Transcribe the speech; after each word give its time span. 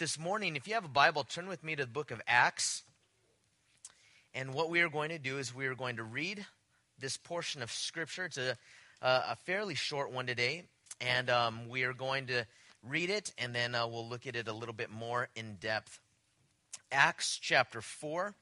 this 0.00 0.18
morning, 0.18 0.56
if 0.56 0.66
you 0.66 0.72
have 0.72 0.86
a 0.86 0.88
Bible, 0.88 1.24
turn 1.24 1.46
with 1.46 1.62
me 1.62 1.76
to 1.76 1.82
the 1.82 1.90
book 1.90 2.10
of 2.10 2.22
Acts. 2.26 2.84
And 4.32 4.54
what 4.54 4.70
we 4.70 4.80
are 4.80 4.88
going 4.88 5.10
to 5.10 5.18
do 5.18 5.36
is 5.36 5.54
we 5.54 5.66
are 5.66 5.74
going 5.74 5.96
to 5.96 6.02
read 6.02 6.46
this 6.98 7.18
portion 7.18 7.60
of 7.62 7.70
Scripture. 7.70 8.24
It's 8.24 8.38
a, 8.38 8.56
a 9.02 9.36
fairly 9.44 9.74
short 9.74 10.10
one 10.10 10.26
today. 10.26 10.64
And 11.02 11.28
um, 11.28 11.68
we 11.68 11.82
are 11.82 11.92
going 11.92 12.28
to 12.28 12.46
read 12.82 13.10
it, 13.10 13.34
and 13.36 13.54
then 13.54 13.74
uh, 13.74 13.86
we'll 13.88 14.08
look 14.08 14.26
at 14.26 14.36
it 14.36 14.48
a 14.48 14.54
little 14.54 14.72
bit 14.72 14.90
more 14.90 15.28
in 15.36 15.56
depth. 15.60 16.00
Acts 16.90 17.38
chapter 17.38 17.82
4, 17.82 18.34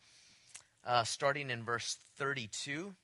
uh, 0.86 1.02
starting 1.02 1.50
in 1.50 1.64
verse 1.64 1.98
32. 2.18 2.94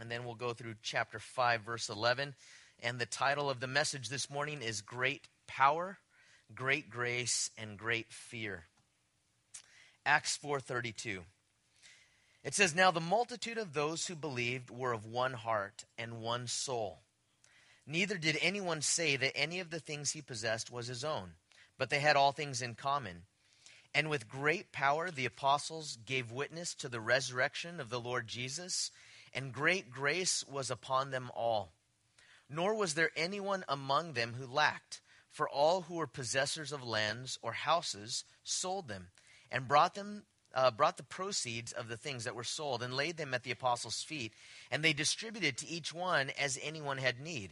And 0.00 0.10
then 0.10 0.24
we'll 0.24 0.36
go 0.36 0.54
through 0.54 0.76
chapter 0.82 1.18
5, 1.18 1.60
verse 1.60 1.90
11. 1.90 2.34
And 2.82 2.98
the 2.98 3.04
title 3.04 3.50
of 3.50 3.60
the 3.60 3.66
message 3.66 4.08
this 4.08 4.30
morning 4.30 4.62
is 4.62 4.80
Great 4.80 5.28
Power 5.46 5.98
great 6.54 6.90
grace 6.90 7.50
and 7.56 7.78
great 7.78 8.12
fear. 8.12 8.66
Acts 10.04 10.36
4:32. 10.36 11.24
It 12.42 12.54
says 12.54 12.74
now 12.74 12.90
the 12.90 13.00
multitude 13.00 13.58
of 13.58 13.74
those 13.74 14.06
who 14.06 14.16
believed 14.16 14.70
were 14.70 14.92
of 14.92 15.04
one 15.04 15.34
heart 15.34 15.84
and 15.98 16.22
one 16.22 16.46
soul. 16.46 17.02
Neither 17.86 18.16
did 18.16 18.38
anyone 18.40 18.82
say 18.82 19.16
that 19.16 19.36
any 19.36 19.60
of 19.60 19.70
the 19.70 19.80
things 19.80 20.12
he 20.12 20.22
possessed 20.22 20.70
was 20.70 20.86
his 20.86 21.04
own, 21.04 21.34
but 21.76 21.90
they 21.90 22.00
had 22.00 22.16
all 22.16 22.32
things 22.32 22.62
in 22.62 22.74
common. 22.74 23.26
And 23.94 24.08
with 24.08 24.28
great 24.28 24.72
power 24.72 25.10
the 25.10 25.26
apostles 25.26 25.98
gave 26.06 26.30
witness 26.30 26.74
to 26.76 26.88
the 26.88 27.00
resurrection 27.00 27.80
of 27.80 27.90
the 27.90 28.00
Lord 28.00 28.26
Jesus, 28.26 28.90
and 29.34 29.52
great 29.52 29.90
grace 29.90 30.44
was 30.44 30.70
upon 30.70 31.10
them 31.10 31.30
all. 31.34 31.74
Nor 32.48 32.74
was 32.74 32.94
there 32.94 33.10
anyone 33.16 33.64
among 33.68 34.14
them 34.14 34.34
who 34.34 34.46
lacked 34.46 35.00
for 35.30 35.48
all 35.48 35.82
who 35.82 35.94
were 35.94 36.06
possessors 36.06 36.72
of 36.72 36.82
lands 36.82 37.38
or 37.42 37.52
houses 37.52 38.24
sold 38.42 38.88
them 38.88 39.08
and 39.50 39.68
brought 39.68 39.94
them 39.94 40.24
uh, 40.54 40.70
brought 40.70 40.96
the 40.96 41.02
proceeds 41.02 41.72
of 41.72 41.88
the 41.88 41.96
things 41.96 42.24
that 42.24 42.34
were 42.34 42.44
sold 42.44 42.82
and 42.82 42.94
laid 42.94 43.16
them 43.16 43.34
at 43.34 43.44
the 43.44 43.50
apostles' 43.50 44.02
feet, 44.02 44.32
and 44.70 44.82
they 44.82 44.92
distributed 44.92 45.56
to 45.56 45.68
each 45.68 45.94
one 45.94 46.30
as 46.30 46.58
anyone 46.62 46.98
had 46.98 47.20
need. 47.20 47.50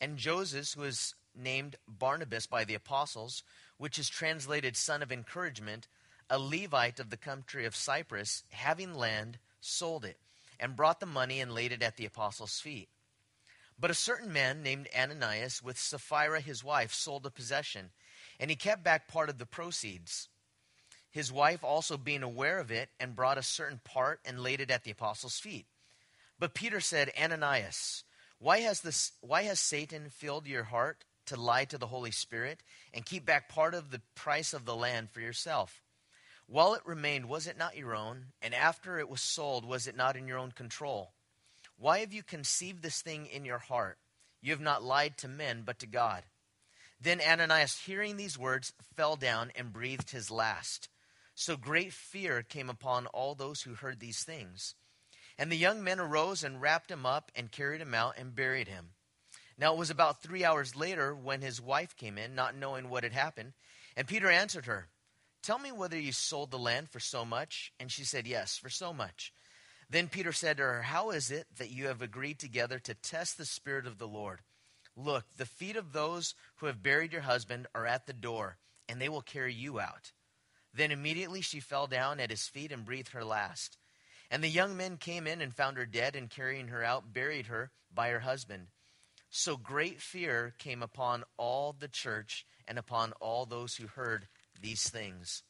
And 0.00 0.16
Joseph, 0.16 0.74
who 0.74 0.82
was 0.82 1.14
named 1.34 1.76
Barnabas 1.88 2.46
by 2.46 2.64
the 2.64 2.74
apostles, 2.74 3.42
which 3.78 3.98
is 3.98 4.08
translated 4.08 4.76
son 4.76 5.02
of 5.02 5.10
encouragement, 5.10 5.88
a 6.30 6.38
Levite 6.38 7.00
of 7.00 7.10
the 7.10 7.16
country 7.16 7.66
of 7.66 7.76
Cyprus, 7.76 8.44
having 8.50 8.94
land, 8.94 9.38
sold 9.60 10.04
it, 10.04 10.18
and 10.60 10.76
brought 10.76 11.00
the 11.00 11.06
money 11.06 11.40
and 11.40 11.52
laid 11.52 11.72
it 11.72 11.82
at 11.82 11.96
the 11.96 12.06
apostles' 12.06 12.60
feet. 12.60 12.88
But 13.78 13.90
a 13.90 13.94
certain 13.94 14.32
man 14.32 14.62
named 14.62 14.88
Ananias, 14.96 15.62
with 15.62 15.78
Sapphira 15.78 16.40
his 16.40 16.62
wife, 16.62 16.92
sold 16.92 17.26
a 17.26 17.30
possession, 17.30 17.90
and 18.38 18.50
he 18.50 18.56
kept 18.56 18.84
back 18.84 19.08
part 19.08 19.28
of 19.28 19.38
the 19.38 19.46
proceeds. 19.46 20.28
His 21.10 21.32
wife 21.32 21.62
also 21.62 21.96
being 21.96 22.22
aware 22.22 22.58
of 22.58 22.70
it, 22.70 22.90
and 22.98 23.16
brought 23.16 23.38
a 23.38 23.42
certain 23.42 23.80
part 23.84 24.20
and 24.24 24.40
laid 24.40 24.60
it 24.60 24.70
at 24.70 24.84
the 24.84 24.90
apostles' 24.90 25.38
feet. 25.38 25.66
But 26.38 26.54
Peter 26.54 26.80
said, 26.80 27.12
Ananias, 27.18 28.04
why 28.38 28.60
has, 28.60 28.80
this, 28.80 29.12
why 29.20 29.42
has 29.44 29.60
Satan 29.60 30.10
filled 30.10 30.46
your 30.46 30.64
heart 30.64 31.04
to 31.26 31.40
lie 31.40 31.64
to 31.64 31.78
the 31.78 31.86
Holy 31.86 32.10
Spirit 32.10 32.62
and 32.92 33.06
keep 33.06 33.24
back 33.24 33.48
part 33.48 33.74
of 33.74 33.90
the 33.90 34.02
price 34.14 34.52
of 34.52 34.66
the 34.66 34.76
land 34.76 35.10
for 35.10 35.20
yourself? 35.20 35.82
While 36.46 36.74
it 36.74 36.84
remained, 36.84 37.28
was 37.28 37.46
it 37.46 37.56
not 37.56 37.76
your 37.76 37.94
own? 37.94 38.26
And 38.42 38.54
after 38.54 38.98
it 38.98 39.08
was 39.08 39.22
sold, 39.22 39.64
was 39.64 39.86
it 39.86 39.96
not 39.96 40.16
in 40.16 40.28
your 40.28 40.38
own 40.38 40.52
control? 40.52 41.13
Why 41.78 42.00
have 42.00 42.12
you 42.12 42.22
conceived 42.22 42.82
this 42.82 43.02
thing 43.02 43.26
in 43.26 43.44
your 43.44 43.58
heart? 43.58 43.98
You 44.40 44.52
have 44.52 44.60
not 44.60 44.82
lied 44.82 45.16
to 45.18 45.28
men, 45.28 45.62
but 45.64 45.78
to 45.80 45.86
God. 45.86 46.24
Then 47.00 47.20
Ananias, 47.20 47.80
hearing 47.80 48.16
these 48.16 48.38
words, 48.38 48.72
fell 48.96 49.16
down 49.16 49.52
and 49.56 49.72
breathed 49.72 50.10
his 50.10 50.30
last. 50.30 50.88
So 51.34 51.56
great 51.56 51.92
fear 51.92 52.42
came 52.42 52.70
upon 52.70 53.06
all 53.06 53.34
those 53.34 53.62
who 53.62 53.74
heard 53.74 54.00
these 54.00 54.22
things. 54.22 54.74
And 55.38 55.50
the 55.50 55.56
young 55.56 55.82
men 55.82 55.98
arose 55.98 56.44
and 56.44 56.60
wrapped 56.60 56.90
him 56.90 57.04
up 57.04 57.32
and 57.34 57.50
carried 57.50 57.80
him 57.80 57.94
out 57.94 58.14
and 58.16 58.34
buried 58.34 58.68
him. 58.68 58.90
Now 59.58 59.72
it 59.72 59.78
was 59.78 59.90
about 59.90 60.22
three 60.22 60.44
hours 60.44 60.76
later 60.76 61.14
when 61.14 61.40
his 61.40 61.60
wife 61.60 61.96
came 61.96 62.18
in, 62.18 62.34
not 62.34 62.56
knowing 62.56 62.88
what 62.88 63.04
had 63.04 63.12
happened. 63.12 63.52
And 63.96 64.06
Peter 64.06 64.28
answered 64.28 64.66
her, 64.66 64.88
Tell 65.42 65.58
me 65.58 65.72
whether 65.72 65.98
you 65.98 66.12
sold 66.12 66.50
the 66.50 66.58
land 66.58 66.88
for 66.90 67.00
so 67.00 67.24
much. 67.24 67.72
And 67.78 67.90
she 67.90 68.04
said, 68.04 68.26
Yes, 68.26 68.56
for 68.56 68.70
so 68.70 68.92
much. 68.92 69.32
Then 69.90 70.08
Peter 70.08 70.32
said 70.32 70.56
to 70.56 70.62
her, 70.62 70.82
How 70.82 71.10
is 71.10 71.30
it 71.30 71.46
that 71.58 71.70
you 71.70 71.86
have 71.86 72.02
agreed 72.02 72.38
together 72.38 72.78
to 72.80 72.94
test 72.94 73.38
the 73.38 73.44
Spirit 73.44 73.86
of 73.86 73.98
the 73.98 74.08
Lord? 74.08 74.40
Look, 74.96 75.24
the 75.36 75.46
feet 75.46 75.76
of 75.76 75.92
those 75.92 76.34
who 76.56 76.66
have 76.66 76.82
buried 76.82 77.12
your 77.12 77.22
husband 77.22 77.66
are 77.74 77.86
at 77.86 78.06
the 78.06 78.12
door, 78.12 78.58
and 78.88 79.00
they 79.00 79.08
will 79.08 79.22
carry 79.22 79.52
you 79.52 79.80
out. 79.80 80.12
Then 80.72 80.90
immediately 80.90 81.40
she 81.40 81.60
fell 81.60 81.86
down 81.86 82.20
at 82.20 82.30
his 82.30 82.48
feet 82.48 82.72
and 82.72 82.84
breathed 82.84 83.10
her 83.10 83.24
last. 83.24 83.78
And 84.30 84.42
the 84.42 84.48
young 84.48 84.76
men 84.76 84.96
came 84.96 85.26
in 85.26 85.40
and 85.40 85.54
found 85.54 85.76
her 85.76 85.86
dead, 85.86 86.16
and 86.16 86.30
carrying 86.30 86.68
her 86.68 86.82
out, 86.82 87.12
buried 87.12 87.46
her 87.46 87.70
by 87.92 88.10
her 88.10 88.20
husband. 88.20 88.68
So 89.30 89.56
great 89.56 90.00
fear 90.00 90.54
came 90.58 90.82
upon 90.82 91.24
all 91.36 91.74
the 91.76 91.88
church 91.88 92.46
and 92.66 92.78
upon 92.78 93.12
all 93.20 93.46
those 93.46 93.76
who 93.76 93.88
heard 93.88 94.28
these 94.60 94.88
things. 94.88 95.42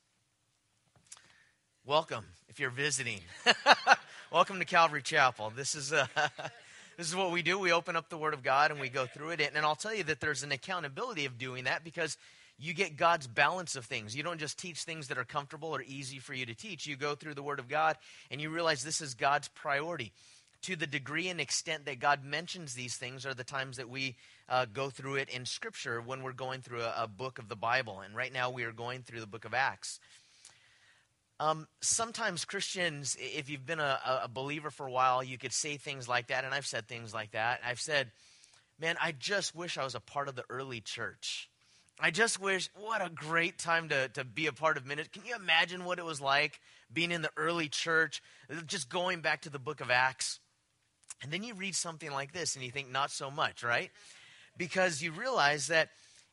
Welcome 1.85 2.25
if 2.49 2.59
you're 2.59 2.71
visiting. 2.71 3.21
Welcome 4.35 4.59
to 4.59 4.65
Calvary 4.65 5.01
Chapel. 5.01 5.53
This 5.55 5.77
is 5.77 5.93
uh, 5.93 6.09
this 6.97 7.07
is 7.07 7.15
what 7.15 7.31
we 7.31 7.43
do. 7.43 7.57
We 7.57 7.71
open 7.71 7.95
up 7.95 8.09
the 8.09 8.19
Word 8.19 8.35
of 8.35 8.43
God 8.43 8.73
and 8.73 8.81
we 8.81 8.89
go 8.89 9.07
through 9.07 9.31
it. 9.31 9.53
And 9.55 9.65
I'll 9.65 9.77
tell 9.77 9.95
you 9.95 10.03
that 10.03 10.19
there's 10.19 10.43
an 10.43 10.51
accountability 10.51 11.25
of 11.25 11.39
doing 11.39 11.65
that 11.65 11.85
because 11.85 12.19
you 12.59 12.75
get 12.75 12.97
God's 12.97 13.29
balance 13.29 13.77
of 13.77 13.85
things. 13.85 14.17
You 14.17 14.25
don't 14.25 14.41
just 14.41 14.59
teach 14.59 14.83
things 14.83 15.07
that 15.07 15.19
are 15.19 15.25
comfortable 15.25 15.69
or 15.69 15.83
easy 15.83 16.19
for 16.19 16.35
you 16.35 16.47
to 16.47 16.55
teach. 16.57 16.85
You 16.85 16.97
go 16.97 17.15
through 17.15 17.35
the 17.35 17.45
Word 17.45 17.61
of 17.61 17.69
God 17.69 17.97
and 18.29 18.41
you 18.41 18.51
realize 18.51 18.83
this 18.83 19.01
is 19.01 19.15
God's 19.15 19.47
priority. 19.47 20.13
To 20.63 20.75
the 20.75 20.89
degree 20.89 21.29
and 21.29 21.41
extent 21.41 21.85
that 21.85 22.01
God 22.01 22.25
mentions 22.25 22.75
these 22.75 22.97
things 22.97 23.25
are 23.25 23.35
the 23.35 23.45
times 23.45 23.77
that 23.77 23.89
we 23.89 24.17
uh, 24.49 24.67
go 24.67 24.91
through 24.91 25.15
it 25.15 25.29
in 25.29 25.47
Scripture 25.47 26.01
when 26.01 26.25
we're 26.25 26.33
going 26.33 26.61
through 26.61 26.83
a, 26.83 27.05
a 27.05 27.07
book 27.07 27.39
of 27.39 27.49
the 27.49 27.55
Bible. 27.55 28.01
And 28.01 28.17
right 28.17 28.33
now 28.33 28.51
we 28.51 28.65
are 28.65 28.73
going 28.73 29.03
through 29.03 29.21
the 29.21 29.29
book 29.29 29.45
of 29.45 29.55
Acts. 29.55 30.01
Um, 31.41 31.67
sometimes 31.81 32.45
Christians, 32.45 33.17
if 33.19 33.51
you've 33.51 33.67
been 33.67 33.81
a, 33.81 34.21
a, 34.23 34.29
believer 34.29 34.71
for 34.71 34.87
a 34.87 34.91
while, 34.91 35.23
you 35.23 35.37
could 35.37 35.53
say 35.53 35.77
things 35.77 36.09
like 36.09 36.29
that, 36.29 36.45
and 36.45 36.55
I've 36.55 36.67
said 36.67 36.87
things 36.87 37.13
like 37.13 37.33
that. 37.33 37.61
I've 37.67 37.81
said, 37.81 38.13
man, 38.79 38.97
I 39.03 39.13
just 39.13 39.55
wish 39.55 39.77
I 39.77 39.83
was 39.83 39.97
a 39.97 40.01
part 40.01 40.29
of 40.29 40.37
the 40.37 40.45
early 40.49 40.81
church. 40.81 41.51
I 42.01 42.13
just 42.13 42.41
wish, 42.41 42.71
what 42.77 43.05
a 43.05 43.11
great 43.11 43.59
time 43.59 43.89
to, 43.89 44.09
to 44.11 44.25
be 44.25 44.47
a 44.47 44.53
part 44.53 44.77
of 44.77 44.87
ministry. 44.87 45.21
Can 45.21 45.29
you 45.29 45.35
imagine 45.35 45.85
what 45.85 45.99
it 45.99 46.05
was 46.05 46.21
like 46.21 46.61
being 46.93 47.11
in 47.11 47.23
the 47.23 47.31
early 47.37 47.69
church, 47.69 48.23
just 48.67 48.89
going 48.89 49.21
back 49.21 49.43
to 49.43 49.51
the 49.51 49.59
book 49.59 49.81
of 49.81 49.91
Acts? 49.91 50.39
And 51.23 51.33
then 51.33 51.43
you 51.43 51.55
read 51.55 51.75
something 51.75 52.13
like 52.13 52.33
this 52.33 52.55
and 52.55 52.65
you 52.65 52.71
think, 52.71 52.91
not 52.91 53.11
so 53.11 53.31
much, 53.31 53.63
right? 53.65 53.91
Because 54.57 55.03
you 55.03 55.11
realize 55.13 55.69
that 55.69 55.91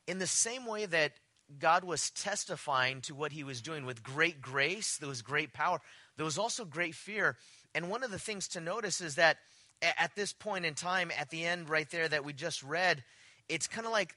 in 0.08 0.20
the 0.20 0.28
same 0.28 0.66
way 0.66 0.86
that 0.86 1.14
God 1.60 1.84
was 1.84 2.10
testifying 2.12 3.02
to 3.02 3.16
what 3.16 3.32
he 3.32 3.44
was 3.44 3.62
doing 3.62 3.86
with 3.86 4.04
great 4.04 4.42
grace, 4.42 4.98
there 4.98 5.10
was 5.10 5.22
great 5.22 5.54
power, 5.54 5.80
there 6.18 6.26
was 6.26 6.38
also 6.38 6.66
great 6.66 6.96
fear. 6.96 7.38
And 7.74 7.90
one 7.90 8.04
of 8.04 8.12
the 8.12 8.20
things 8.20 8.48
to 8.50 8.62
notice 8.62 9.02
is 9.02 9.16
that 9.16 9.38
at 9.82 10.16
this 10.16 10.34
point 10.34 10.66
in 10.66 10.74
time, 10.74 11.12
at 11.18 11.30
the 11.30 11.46
end 11.46 11.70
right 11.70 11.90
there 11.90 12.08
that 12.08 12.26
we 12.26 12.34
just 12.34 12.62
read, 12.64 13.04
it's 13.50 13.68
kind 13.68 13.86
of 13.86 13.92
like 13.92 14.16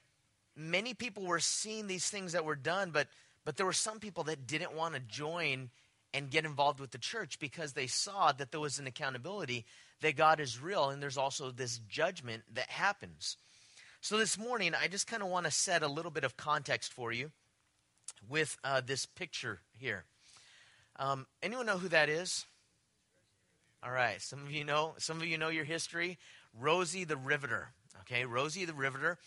many 0.55 0.93
people 0.93 1.25
were 1.25 1.39
seeing 1.39 1.87
these 1.87 2.09
things 2.09 2.33
that 2.33 2.45
were 2.45 2.55
done, 2.55 2.91
but 2.91 3.07
but 3.45 3.57
there 3.57 3.65
were 3.65 3.73
some 3.73 3.99
people 3.99 4.23
that 4.23 4.47
didn't 4.47 4.73
want 4.73 4.95
to 4.95 4.99
join 4.99 5.69
and 6.13 6.31
get 6.31 6.45
involved 6.45 6.79
with 6.79 6.91
the 6.91 6.97
church 6.97 7.37
because 7.39 7.73
they 7.73 7.87
saw 7.87 8.31
that 8.31 8.51
there 8.51 8.59
was 8.59 8.79
an 8.79 8.87
accountability 8.87 9.65
that 10.01 10.15
God 10.15 10.39
is 10.39 10.59
real 10.59 10.89
and 10.89 11.01
there's 11.01 11.17
also 11.17 11.51
this 11.51 11.79
judgment 11.87 12.43
that 12.53 12.69
happens. 12.69 13.37
So 14.05 14.19
this 14.19 14.37
morning, 14.37 14.73
I 14.79 14.87
just 14.87 15.07
kind 15.07 15.23
of 15.23 15.29
want 15.29 15.47
to 15.47 15.51
set 15.51 15.81
a 15.81 15.87
little 15.87 16.11
bit 16.11 16.23
of 16.23 16.37
context 16.37 16.93
for 16.93 17.11
you 17.11 17.31
with 18.29 18.55
uh, 18.63 18.81
this 18.85 19.07
picture 19.07 19.61
here. 19.79 20.03
Um, 20.97 21.25
anyone 21.41 21.65
know 21.65 21.79
who 21.79 21.87
that 21.87 22.07
is? 22.07 22.45
All 23.83 23.89
right, 23.89 24.21
some 24.21 24.43
of 24.43 24.51
you 24.51 24.63
know. 24.63 24.93
Some 24.99 25.17
of 25.17 25.25
you 25.25 25.39
know 25.39 25.49
your 25.49 25.63
history. 25.63 26.19
Rosie 26.53 27.03
the 27.03 27.17
Riveter. 27.17 27.69
Okay, 28.01 28.25
Rosie 28.25 28.65
the 28.65 28.75
Riveter. 28.75 29.17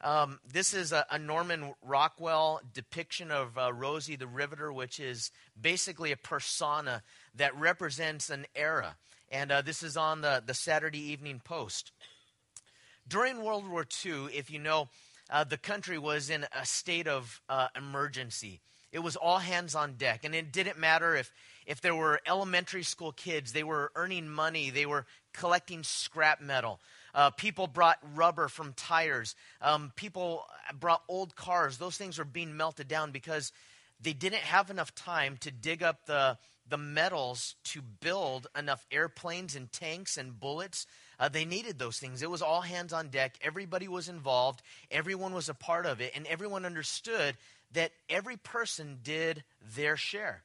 Um, 0.00 0.38
this 0.46 0.74
is 0.74 0.92
a, 0.92 1.04
a, 1.10 1.18
Norman 1.18 1.74
Rockwell 1.82 2.60
depiction 2.72 3.32
of 3.32 3.58
uh, 3.58 3.72
Rosie 3.72 4.14
the 4.14 4.28
Riveter, 4.28 4.72
which 4.72 5.00
is 5.00 5.32
basically 5.60 6.12
a 6.12 6.16
persona 6.16 7.02
that 7.34 7.58
represents 7.58 8.30
an 8.30 8.46
era. 8.54 8.94
And 9.32 9.50
uh, 9.50 9.62
this 9.62 9.82
is 9.82 9.96
on 9.96 10.20
the, 10.20 10.40
the 10.46 10.54
Saturday 10.54 11.10
Evening 11.10 11.40
Post. 11.44 11.90
During 13.10 13.42
World 13.42 13.68
War 13.68 13.84
II, 14.04 14.28
if 14.32 14.52
you 14.52 14.60
know, 14.60 14.88
uh, 15.28 15.42
the 15.42 15.56
country 15.56 15.98
was 15.98 16.30
in 16.30 16.46
a 16.56 16.64
state 16.64 17.08
of 17.08 17.40
uh, 17.48 17.66
emergency. 17.76 18.60
It 18.92 19.00
was 19.00 19.16
all 19.16 19.38
hands 19.38 19.74
on 19.74 19.94
deck. 19.94 20.24
And 20.24 20.32
it 20.32 20.52
didn't 20.52 20.78
matter 20.78 21.16
if, 21.16 21.32
if 21.66 21.80
there 21.80 21.94
were 21.94 22.20
elementary 22.24 22.84
school 22.84 23.10
kids, 23.10 23.52
they 23.52 23.64
were 23.64 23.90
earning 23.96 24.28
money, 24.28 24.70
they 24.70 24.86
were 24.86 25.06
collecting 25.32 25.82
scrap 25.82 26.40
metal. 26.40 26.78
Uh, 27.12 27.30
people 27.30 27.66
brought 27.66 27.98
rubber 28.14 28.46
from 28.46 28.74
tires. 28.74 29.34
Um, 29.60 29.92
people 29.96 30.44
brought 30.78 31.02
old 31.08 31.34
cars. 31.34 31.78
Those 31.78 31.96
things 31.96 32.16
were 32.16 32.24
being 32.24 32.56
melted 32.56 32.86
down 32.86 33.10
because 33.10 33.50
they 34.00 34.12
didn't 34.12 34.42
have 34.42 34.70
enough 34.70 34.94
time 34.94 35.36
to 35.40 35.50
dig 35.50 35.82
up 35.82 36.06
the, 36.06 36.38
the 36.70 36.78
metals 36.78 37.56
to 37.64 37.82
build 37.82 38.46
enough 38.56 38.86
airplanes 38.90 39.54
and 39.56 39.70
tanks 39.70 40.16
and 40.16 40.38
bullets. 40.38 40.86
Uh, 41.18 41.28
they 41.28 41.44
needed 41.44 41.78
those 41.78 41.98
things. 41.98 42.22
It 42.22 42.30
was 42.30 42.42
all 42.42 42.62
hands 42.62 42.92
on 42.92 43.08
deck. 43.08 43.36
Everybody 43.42 43.88
was 43.88 44.08
involved. 44.08 44.62
Everyone 44.90 45.34
was 45.34 45.48
a 45.48 45.54
part 45.54 45.84
of 45.84 46.00
it. 46.00 46.12
And 46.14 46.26
everyone 46.26 46.64
understood 46.64 47.36
that 47.72 47.92
every 48.08 48.36
person 48.36 49.00
did 49.02 49.44
their 49.76 49.96
share. 49.96 50.42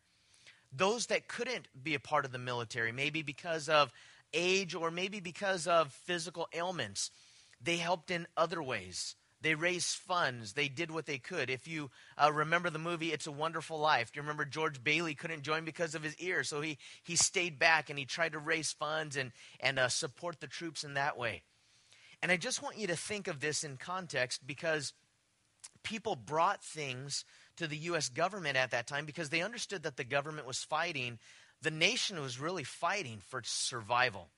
Those 0.76 1.06
that 1.08 1.28
couldn't 1.28 1.68
be 1.82 1.94
a 1.96 2.00
part 2.00 2.26
of 2.26 2.32
the 2.32 2.38
military, 2.38 2.92
maybe 2.92 3.22
because 3.22 3.70
of 3.70 3.94
age 4.34 4.76
or 4.76 4.92
maybe 4.92 5.20
because 5.22 5.68
of 5.68 5.94
physical 5.94 6.48
ailments, 6.54 7.12
they 7.62 7.78
helped 7.78 8.12
in 8.12 8.28
other 8.36 8.62
ways. 8.62 9.16
They 9.42 9.56
raised 9.56 9.98
funds. 9.98 10.54
They 10.54 10.68
did 10.68 10.92
what 10.92 11.06
they 11.06 11.18
could. 11.18 11.50
If 11.50 11.68
you 11.68 11.92
uh, 12.18 12.32
remember 12.32 12.70
the 12.70 12.80
movie 12.80 13.12
It's 13.12 13.28
a 13.28 13.32
Wonderful 13.32 13.78
Life, 13.78 14.12
do 14.12 14.18
you 14.18 14.24
remember 14.24 14.46
George 14.46 14.84
Bailey 14.84 15.14
couldn't 15.14 15.44
join 15.44 15.66
because 15.66 15.94
of 15.94 16.04
his 16.04 16.16
ear? 16.18 16.44
So 16.44 16.62
he, 16.62 16.78
he 17.04 17.16
stayed 17.16 17.60
back 17.60 17.90
and 17.90 18.00
he 18.00 18.06
tried 18.06 18.32
to 18.32 18.40
raise 18.40 18.72
funds 18.72 19.16
and, 19.16 19.32
and 19.60 19.78
uh, 19.78 19.90
support 19.90 20.40
the 20.40 20.48
troops 20.48 20.84
in 20.84 20.96
that 20.96 21.18
way. 21.18 21.44
And 22.22 22.32
I 22.32 22.38
just 22.38 22.64
want 22.64 22.78
you 22.78 22.88
to 22.88 22.96
think 22.96 23.28
of 23.28 23.40
this 23.40 23.64
in 23.64 23.78
context 23.78 24.48
because 24.48 24.94
people 25.84 26.16
brought 26.16 26.64
things 26.64 27.26
to 27.58 27.68
the 27.68 27.78
U.S. 27.78 28.10
government 28.10 28.58
at 28.58 28.72
that 28.72 28.88
time 28.88 29.06
because 29.06 29.30
they 29.30 29.42
understood 29.42 29.84
that 29.84 29.98
the 29.98 30.04
government 30.04 30.48
was 30.48 30.64
fighting. 30.64 31.20
The 31.62 31.72
nation 31.72 32.20
was 32.20 32.40
really 32.40 32.64
fighting 32.64 33.20
for 33.28 33.42
survival. 33.44 34.30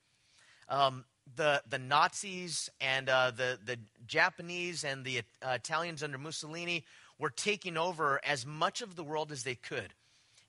Um, 0.68 1.04
the, 1.36 1.62
the 1.68 1.78
Nazis 1.78 2.70
and 2.80 3.08
uh, 3.08 3.30
the, 3.30 3.58
the 3.64 3.78
Japanese 4.06 4.84
and 4.84 5.04
the 5.04 5.22
uh, 5.42 5.50
Italians 5.50 6.02
under 6.02 6.18
Mussolini 6.18 6.84
were 7.18 7.30
taking 7.30 7.76
over 7.76 8.20
as 8.24 8.46
much 8.46 8.82
of 8.82 8.96
the 8.96 9.04
world 9.04 9.32
as 9.32 9.42
they 9.42 9.54
could. 9.54 9.94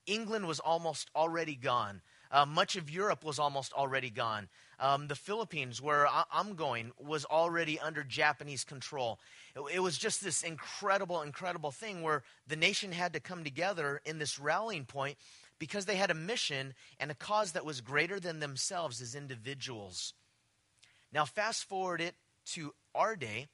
England 0.06 0.48
was 0.48 0.60
almost 0.60 1.10
already 1.16 1.56
gone. 1.56 2.02
Uh, 2.32 2.46
much 2.46 2.76
of 2.76 2.90
Europe 2.90 3.24
was 3.24 3.40
almost 3.40 3.74
already 3.74 4.10
gone. 4.10 4.48
Um, 4.80 5.08
the 5.08 5.16
Philippines, 5.16 5.82
where 5.82 6.08
I- 6.08 6.26
am 6.32 6.56
going, 6.56 6.92
was 7.00 7.26
already 7.26 7.80
under 7.80 8.04
Japanese 8.04 8.64
control. 8.64 9.20
It, 9.56 9.76
it 9.76 9.80
was 9.80 9.98
just 9.98 10.24
this 10.24 10.44
incredible, 10.44 11.22
incredible 11.22 11.72
thing 11.72 12.02
where 12.02 12.24
the 12.48 12.56
nation 12.56 12.92
had 12.92 13.14
to 13.14 13.20
come 13.20 13.44
together 13.44 14.00
in 14.06 14.20
this 14.20 14.40
rallying 14.40 14.86
point 14.86 15.18
because 15.58 15.86
they 15.86 15.96
had 15.96 16.12
a 16.12 16.16
mission 16.16 16.74
and 17.00 17.12
a 17.12 17.16
cause 17.16 17.52
that 17.52 17.66
was 17.66 17.82
greater 17.82 18.20
than 18.20 18.40
themselves 18.40 19.02
as 19.02 19.16
individuals. 19.16 20.14
Now, 21.12 21.26
fast 21.26 21.66
forward 21.66 22.02
it 22.02 22.16
to 22.54 22.74
our 22.94 23.16
day, 23.16 23.48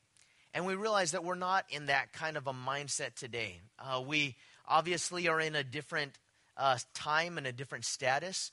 and 0.54 0.66
we 0.66 0.75
realize 0.75 1.12
that 1.12 1.24
we're 1.24 1.36
not 1.36 1.66
in 1.69 1.88
that 1.88 2.13
kind 2.13 2.38
of 2.38 2.48
a 2.48 2.54
mindset 2.54 3.16
today. 3.16 3.62
Uh, 3.80 4.02
we 4.02 4.36
obviously 4.68 5.28
are 5.28 5.40
in 5.40 5.56
a 5.56 5.63
different 5.63 6.18
uh, 6.57 6.78
time 6.94 7.38
and 7.38 7.48
a 7.48 7.52
different 7.52 7.86
status, 7.86 8.52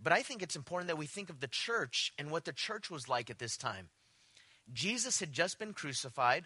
but 0.00 0.12
I 0.12 0.22
think 0.22 0.42
it's 0.42 0.56
important 0.56 0.88
that 0.88 0.98
we 0.98 1.06
think 1.06 1.30
of 1.30 1.40
the 1.40 1.48
church 1.48 2.12
and 2.18 2.30
what 2.30 2.44
the 2.44 2.52
church 2.52 2.90
was 2.90 3.08
like 3.08 3.30
at 3.30 3.38
this 3.38 3.56
time. 3.56 3.88
Jesus 4.72 5.18
had 5.18 5.32
just 5.32 5.58
been 5.58 5.72
crucified. 5.72 6.44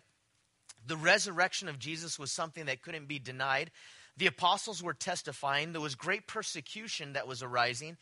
The 0.87 0.97
resurrection 0.97 1.69
of 1.69 1.79
Jesus 1.79 2.19
was 2.19 2.33
something 2.33 2.67
that 2.67 2.83
couldn't 2.83 3.09
be 3.09 3.19
denied. 3.19 3.71
The 4.17 4.27
apostles 4.27 4.83
were 4.83 4.95
testifying. 4.95 5.73
There 5.73 5.81
was 5.81 5.95
great 5.95 6.27
persecution 6.27 7.15
that 7.15 7.27
was 7.27 7.43
arising. 7.43 7.97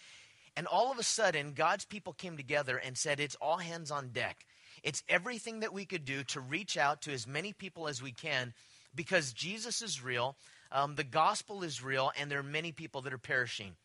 And 0.56 0.66
all 0.66 0.90
of 0.90 0.98
a 0.98 1.02
sudden, 1.02 1.52
God's 1.52 1.84
people 1.84 2.12
came 2.12 2.36
together 2.36 2.76
and 2.76 2.96
said, 2.96 3.20
It's 3.20 3.36
all 3.36 3.58
hands 3.58 3.90
on 3.90 4.08
deck. 4.08 4.44
It's 4.82 5.02
everything 5.08 5.60
that 5.60 5.72
we 5.72 5.84
could 5.84 6.04
do 6.04 6.24
to 6.24 6.40
reach 6.40 6.76
out 6.76 7.02
to 7.02 7.12
as 7.12 7.26
many 7.26 7.52
people 7.52 7.88
as 7.88 8.02
we 8.02 8.12
can 8.12 8.54
because 8.94 9.32
Jesus 9.32 9.82
is 9.82 10.02
real, 10.02 10.36
um, 10.72 10.94
the 10.94 11.04
gospel 11.04 11.62
is 11.62 11.82
real, 11.82 12.10
and 12.18 12.30
there 12.30 12.38
are 12.38 12.44
many 12.44 12.72
people 12.72 13.02
that 13.02 13.12
are 13.12 13.18
perishing. 13.18 13.76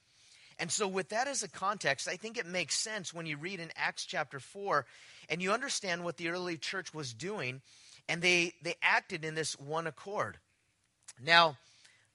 And 0.57 0.71
so, 0.71 0.87
with 0.87 1.09
that 1.09 1.27
as 1.27 1.43
a 1.43 1.49
context, 1.49 2.07
I 2.07 2.15
think 2.15 2.37
it 2.37 2.45
makes 2.45 2.75
sense 2.79 3.13
when 3.13 3.25
you 3.25 3.37
read 3.37 3.59
in 3.59 3.71
Acts 3.75 4.05
chapter 4.05 4.39
4 4.39 4.85
and 5.29 5.41
you 5.41 5.51
understand 5.51 6.03
what 6.03 6.17
the 6.17 6.29
early 6.29 6.57
church 6.57 6.93
was 6.93 7.13
doing, 7.13 7.61
and 8.07 8.21
they, 8.21 8.53
they 8.61 8.75
acted 8.81 9.25
in 9.25 9.35
this 9.35 9.59
one 9.59 9.87
accord. 9.87 10.37
Now, 11.21 11.57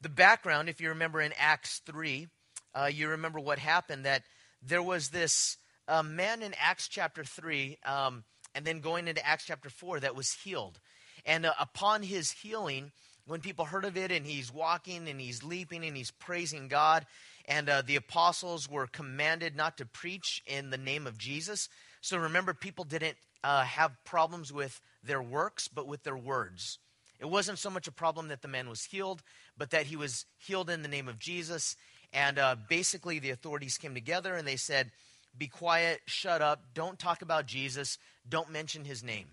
the 0.00 0.08
background, 0.08 0.68
if 0.68 0.80
you 0.80 0.88
remember 0.88 1.20
in 1.20 1.32
Acts 1.38 1.82
3, 1.84 2.28
uh, 2.74 2.90
you 2.92 3.08
remember 3.08 3.40
what 3.40 3.58
happened 3.58 4.04
that 4.04 4.22
there 4.62 4.82
was 4.82 5.08
this 5.08 5.56
uh, 5.88 6.02
man 6.02 6.42
in 6.42 6.54
Acts 6.60 6.88
chapter 6.88 7.24
3, 7.24 7.78
um, 7.84 8.24
and 8.54 8.64
then 8.64 8.80
going 8.80 9.08
into 9.08 9.26
Acts 9.26 9.44
chapter 9.46 9.70
4, 9.70 10.00
that 10.00 10.16
was 10.16 10.32
healed. 10.32 10.80
And 11.24 11.46
uh, 11.46 11.52
upon 11.58 12.02
his 12.02 12.30
healing, 12.30 12.92
when 13.26 13.40
people 13.40 13.66
heard 13.66 13.84
of 13.84 13.96
it, 13.96 14.10
and 14.10 14.26
he's 14.26 14.52
walking 14.52 15.08
and 15.08 15.20
he's 15.20 15.42
leaping 15.42 15.84
and 15.84 15.96
he's 15.96 16.10
praising 16.10 16.68
God, 16.68 17.06
and 17.46 17.68
uh, 17.68 17.82
the 17.82 17.96
apostles 17.96 18.68
were 18.68 18.86
commanded 18.86 19.56
not 19.56 19.76
to 19.78 19.86
preach 19.86 20.42
in 20.46 20.70
the 20.70 20.78
name 20.78 21.06
of 21.06 21.18
Jesus. 21.18 21.68
So 22.00 22.18
remember, 22.18 22.54
people 22.54 22.84
didn't 22.84 23.16
uh, 23.42 23.62
have 23.62 23.92
problems 24.04 24.52
with 24.52 24.80
their 25.02 25.22
works, 25.22 25.68
but 25.68 25.86
with 25.86 26.02
their 26.02 26.16
words. 26.16 26.78
It 27.18 27.28
wasn't 27.28 27.58
so 27.58 27.70
much 27.70 27.86
a 27.86 27.92
problem 27.92 28.28
that 28.28 28.40
the 28.42 28.48
man 28.48 28.68
was 28.68 28.84
healed, 28.84 29.22
but 29.56 29.70
that 29.70 29.86
he 29.86 29.96
was 29.96 30.24
healed 30.38 30.70
in 30.70 30.82
the 30.82 30.88
name 30.88 31.06
of 31.06 31.18
Jesus. 31.18 31.76
And 32.12 32.38
uh, 32.38 32.56
basically, 32.68 33.18
the 33.18 33.30
authorities 33.30 33.78
came 33.78 33.94
together 33.94 34.34
and 34.34 34.46
they 34.46 34.56
said, 34.56 34.90
Be 35.36 35.46
quiet, 35.46 36.00
shut 36.06 36.42
up, 36.42 36.62
don't 36.74 36.98
talk 36.98 37.22
about 37.22 37.46
Jesus, 37.46 37.98
don't 38.28 38.50
mention 38.50 38.84
his 38.84 39.02
name. 39.02 39.26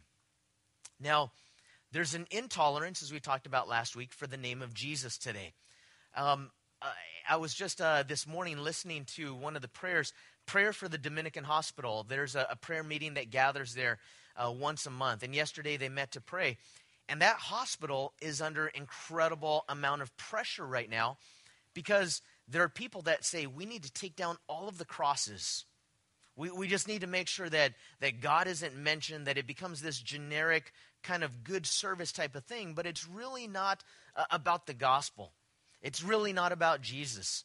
Now, 0.99 1.31
there's 1.91 2.13
an 2.13 2.27
intolerance, 2.31 3.01
as 3.01 3.11
we 3.11 3.19
talked 3.19 3.47
about 3.47 3.67
last 3.67 3.95
week, 3.95 4.13
for 4.13 4.27
the 4.27 4.37
name 4.37 4.61
of 4.61 4.73
Jesus 4.73 5.17
today. 5.17 5.53
Um, 6.15 6.51
I 7.29 7.35
was 7.37 7.53
just 7.53 7.81
uh, 7.81 8.03
this 8.07 8.25
morning 8.25 8.57
listening 8.57 9.05
to 9.15 9.35
one 9.35 9.55
of 9.55 9.61
the 9.61 9.67
prayers, 9.67 10.13
prayer 10.45 10.71
for 10.71 10.87
the 10.87 10.97
Dominican 10.97 11.43
hospital. 11.43 12.05
There's 12.07 12.35
a, 12.35 12.47
a 12.51 12.55
prayer 12.55 12.83
meeting 12.83 13.15
that 13.15 13.31
gathers 13.31 13.73
there 13.73 13.97
uh, 14.35 14.51
once 14.51 14.85
a 14.85 14.91
month, 14.91 15.23
and 15.23 15.35
yesterday 15.35 15.77
they 15.77 15.89
met 15.89 16.11
to 16.11 16.21
pray. 16.21 16.57
And 17.09 17.21
that 17.21 17.37
hospital 17.37 18.13
is 18.21 18.41
under 18.41 18.67
incredible 18.67 19.65
amount 19.67 20.01
of 20.01 20.15
pressure 20.17 20.65
right 20.65 20.89
now 20.89 21.17
because 21.73 22.21
there 22.47 22.63
are 22.63 22.69
people 22.69 23.01
that 23.03 23.25
say 23.25 23.45
we 23.45 23.65
need 23.65 23.83
to 23.83 23.91
take 23.91 24.15
down 24.15 24.37
all 24.47 24.67
of 24.67 24.77
the 24.77 24.85
crosses. 24.85 25.65
We, 26.35 26.51
we 26.51 26.67
just 26.67 26.87
need 26.87 27.01
to 27.01 27.07
make 27.07 27.27
sure 27.27 27.49
that, 27.49 27.73
that 27.99 28.21
God 28.21 28.47
isn't 28.47 28.75
mentioned, 28.75 29.27
that 29.27 29.37
it 29.37 29.47
becomes 29.47 29.81
this 29.81 29.99
generic 29.99 30.71
kind 31.03 31.23
of 31.23 31.43
good 31.43 31.65
service 31.65 32.11
type 32.11 32.35
of 32.35 32.45
thing, 32.45 32.73
but 32.73 32.85
it's 32.85 33.07
really 33.07 33.47
not 33.47 33.83
uh, 34.15 34.25
about 34.31 34.67
the 34.67 34.73
gospel. 34.73 35.33
It's 35.81 36.03
really 36.03 36.33
not 36.33 36.51
about 36.51 36.81
Jesus. 36.81 37.43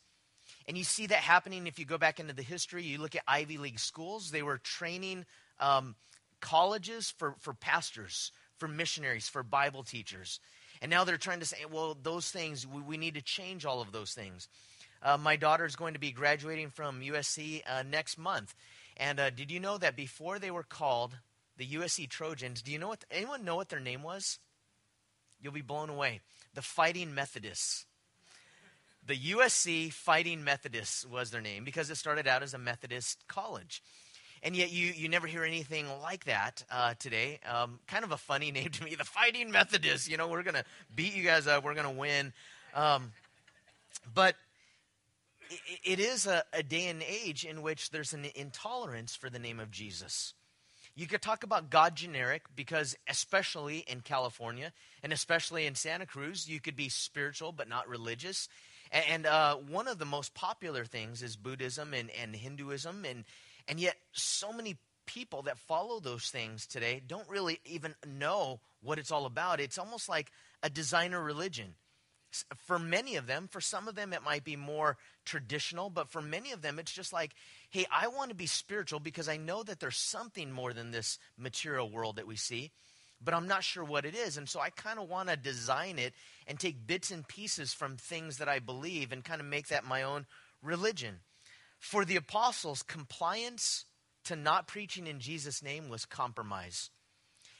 And 0.66 0.76
you 0.76 0.84
see 0.84 1.06
that 1.06 1.18
happening 1.18 1.66
if 1.66 1.78
you 1.78 1.84
go 1.84 1.98
back 1.98 2.20
into 2.20 2.34
the 2.34 2.42
history. 2.42 2.82
You 2.82 2.98
look 2.98 3.14
at 3.14 3.22
Ivy 3.26 3.58
League 3.58 3.78
schools, 3.78 4.30
they 4.30 4.42
were 4.42 4.58
training 4.58 5.24
um, 5.58 5.94
colleges 6.40 7.12
for, 7.16 7.34
for 7.38 7.54
pastors, 7.54 8.32
for 8.58 8.68
missionaries, 8.68 9.28
for 9.28 9.42
Bible 9.42 9.82
teachers. 9.82 10.40
And 10.80 10.90
now 10.90 11.04
they're 11.04 11.16
trying 11.16 11.40
to 11.40 11.46
say, 11.46 11.58
well, 11.70 11.96
those 12.00 12.30
things, 12.30 12.66
we, 12.66 12.82
we 12.82 12.96
need 12.96 13.14
to 13.14 13.22
change 13.22 13.64
all 13.64 13.80
of 13.80 13.92
those 13.92 14.12
things. 14.12 14.48
Uh, 15.02 15.16
my 15.16 15.36
daughter 15.36 15.64
is 15.64 15.76
going 15.76 15.94
to 15.94 16.00
be 16.00 16.12
graduating 16.12 16.70
from 16.70 17.00
USC 17.00 17.62
uh, 17.66 17.82
next 17.82 18.18
month. 18.18 18.54
And 18.96 19.18
uh, 19.18 19.30
did 19.30 19.50
you 19.50 19.58
know 19.58 19.78
that 19.78 19.96
before 19.96 20.38
they 20.38 20.50
were 20.50 20.62
called 20.62 21.16
the 21.56 21.66
USC 21.66 22.08
Trojans, 22.08 22.62
do 22.62 22.70
you 22.72 22.78
know 22.78 22.88
what, 22.88 23.04
anyone 23.10 23.44
know 23.44 23.56
what 23.56 23.68
their 23.68 23.80
name 23.80 24.02
was? 24.02 24.38
You'll 25.40 25.52
be 25.52 25.60
blown 25.60 25.90
away. 25.90 26.20
The 26.54 26.62
Fighting 26.62 27.14
Methodists. 27.14 27.86
The 29.04 29.16
USC 29.16 29.92
Fighting 29.92 30.44
Methodists 30.44 31.04
was 31.04 31.30
their 31.30 31.40
name 31.40 31.64
because 31.64 31.90
it 31.90 31.96
started 31.96 32.28
out 32.28 32.44
as 32.44 32.54
a 32.54 32.58
Methodist 32.58 33.26
college. 33.26 33.82
And 34.44 34.56
yet 34.56 34.72
you, 34.72 34.86
you 34.86 35.08
never 35.08 35.26
hear 35.26 35.44
anything 35.44 35.86
like 36.00 36.24
that 36.24 36.64
uh, 36.70 36.94
today. 36.98 37.40
Um, 37.48 37.80
kind 37.86 38.04
of 38.04 38.12
a 38.12 38.16
funny 38.16 38.50
name 38.52 38.70
to 38.70 38.84
me, 38.84 38.94
the 38.94 39.04
Fighting 39.04 39.50
Methodists. 39.50 40.08
You 40.08 40.16
know, 40.16 40.28
we're 40.28 40.44
going 40.44 40.54
to 40.54 40.64
beat 40.94 41.14
you 41.14 41.24
guys 41.24 41.46
up. 41.46 41.64
We're 41.64 41.74
going 41.74 41.92
to 41.92 41.98
win. 41.98 42.32
Um, 42.74 43.12
but 44.14 44.36
it 45.84 46.00
is 46.00 46.26
a, 46.26 46.44
a 46.52 46.62
day 46.62 46.88
and 46.88 47.02
age 47.02 47.44
in 47.44 47.62
which 47.62 47.90
there's 47.90 48.12
an 48.12 48.26
intolerance 48.34 49.14
for 49.14 49.30
the 49.30 49.38
name 49.38 49.60
of 49.60 49.70
Jesus. 49.70 50.34
You 50.94 51.06
could 51.06 51.22
talk 51.22 51.42
about 51.42 51.70
God 51.70 51.94
generic 51.94 52.42
because, 52.54 52.96
especially 53.08 53.78
in 53.78 54.00
California 54.00 54.72
and 55.02 55.12
especially 55.12 55.64
in 55.64 55.74
Santa 55.74 56.04
Cruz, 56.04 56.48
you 56.48 56.60
could 56.60 56.76
be 56.76 56.90
spiritual 56.90 57.52
but 57.52 57.68
not 57.68 57.88
religious. 57.88 58.48
And, 59.08 59.24
uh, 59.24 59.56
one 59.56 59.88
of 59.88 59.98
the 59.98 60.04
most 60.04 60.34
popular 60.34 60.84
things 60.84 61.22
is 61.22 61.34
Buddhism 61.34 61.94
and, 61.94 62.10
and 62.10 62.36
Hinduism. 62.36 63.06
And, 63.06 63.24
and 63.66 63.80
yet, 63.80 63.96
so 64.12 64.52
many 64.52 64.76
people 65.06 65.42
that 65.42 65.58
follow 65.58 65.98
those 65.98 66.28
things 66.28 66.66
today 66.66 67.00
don't 67.06 67.28
really 67.28 67.58
even 67.64 67.94
know 68.06 68.60
what 68.82 68.98
it's 68.98 69.10
all 69.10 69.24
about. 69.24 69.60
It's 69.60 69.78
almost 69.78 70.08
like 70.08 70.30
a 70.62 70.68
designer 70.68 71.22
religion 71.22 71.74
for 72.56 72.78
many 72.78 73.16
of 73.16 73.26
them, 73.26 73.48
for 73.48 73.60
some 73.60 73.88
of 73.88 73.94
them, 73.94 74.12
it 74.12 74.22
might 74.22 74.44
be 74.44 74.56
more 74.56 74.96
traditional, 75.24 75.90
but 75.90 76.08
for 76.10 76.22
many 76.22 76.52
of 76.52 76.62
them, 76.62 76.78
it's 76.78 76.92
just 76.92 77.12
like, 77.12 77.32
hey, 77.70 77.84
I 77.90 78.08
want 78.08 78.30
to 78.30 78.34
be 78.36 78.46
spiritual 78.46 79.00
because 79.00 79.28
I 79.28 79.36
know 79.36 79.62
that 79.62 79.80
there's 79.80 79.96
something 79.96 80.50
more 80.50 80.72
than 80.72 80.90
this 80.90 81.18
material 81.36 81.90
world 81.90 82.16
that 82.16 82.26
we 82.26 82.36
see. 82.36 82.72
but 83.24 83.34
I'm 83.34 83.46
not 83.46 83.64
sure 83.64 83.84
what 83.84 84.04
it 84.04 84.14
is. 84.14 84.36
And 84.36 84.48
so 84.48 84.60
I 84.60 84.70
kind 84.70 84.98
of 84.98 85.08
want 85.08 85.28
to 85.28 85.36
design 85.36 85.98
it 85.98 86.14
and 86.46 86.58
take 86.58 86.86
bits 86.86 87.10
and 87.10 87.26
pieces 87.26 87.72
from 87.72 87.96
things 87.96 88.38
that 88.38 88.48
I 88.48 88.58
believe 88.58 89.12
and 89.12 89.24
kind 89.24 89.40
of 89.40 89.46
make 89.46 89.68
that 89.68 89.84
my 89.84 90.02
own 90.02 90.26
religion. 90.62 91.20
For 91.78 92.04
the 92.04 92.16
apostles, 92.16 92.82
compliance 92.82 93.84
to 94.24 94.36
not 94.36 94.66
preaching 94.66 95.06
in 95.06 95.20
Jesus' 95.20 95.62
name 95.62 95.88
was 95.88 96.04
compromise. 96.04 96.90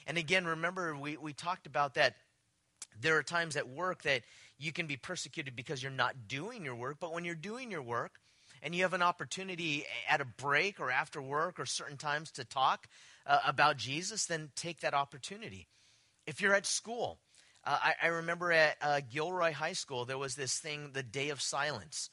And 0.07 0.19
again, 0.19 0.45
remember, 0.47 0.97
we, 0.97 1.17
we 1.17 1.33
talked 1.33 1.67
about 1.67 1.95
that. 1.95 2.17
There 3.00 3.17
are 3.17 3.23
times 3.23 3.57
at 3.57 3.69
work 3.69 4.02
that 4.02 4.23
you 4.62 4.73
can 4.73 4.87
be 4.87 4.97
persecuted 4.97 5.57
because 5.57 5.83
you're 5.83 5.92
not 5.92 6.28
doing 6.28 6.64
your 6.64 6.76
work, 6.76 6.99
but 7.00 7.12
when 7.12 7.25
you're 7.25 7.35
doing 7.35 7.71
your 7.71 7.83
work 7.83 8.12
and 8.62 8.75
you 8.75 8.83
have 8.83 8.95
an 8.95 9.02
opportunity 9.02 9.85
at 10.09 10.21
a 10.21 10.25
break 10.25 10.78
or 10.78 10.90
after 10.90 11.21
work 11.21 11.59
or 11.59 11.66
certain 11.66 11.97
times 11.97 12.31
to 12.31 12.45
talk 12.45 12.87
uh, 13.26 13.40
about 13.45 13.76
Jesus, 13.76 14.26
then 14.26 14.50
take 14.54 14.81
that 14.81 14.95
opportunity. 14.95 15.66
If 16.26 16.40
you're 16.40 16.54
at 16.54 16.66
school, 16.66 17.19
uh, 17.64 17.78
I, 17.83 17.95
I, 18.04 18.07
remember 18.09 18.52
at 18.52 18.76
uh, 18.81 19.00
Gilroy 19.11 19.52
High 19.52 19.73
School, 19.73 20.04
there 20.04 20.19
was 20.19 20.37
this 20.37 20.59
thing, 20.59 20.90
the 20.92 21.02
Day 21.02 21.31
of 21.31 21.40
Silence. 21.40 22.11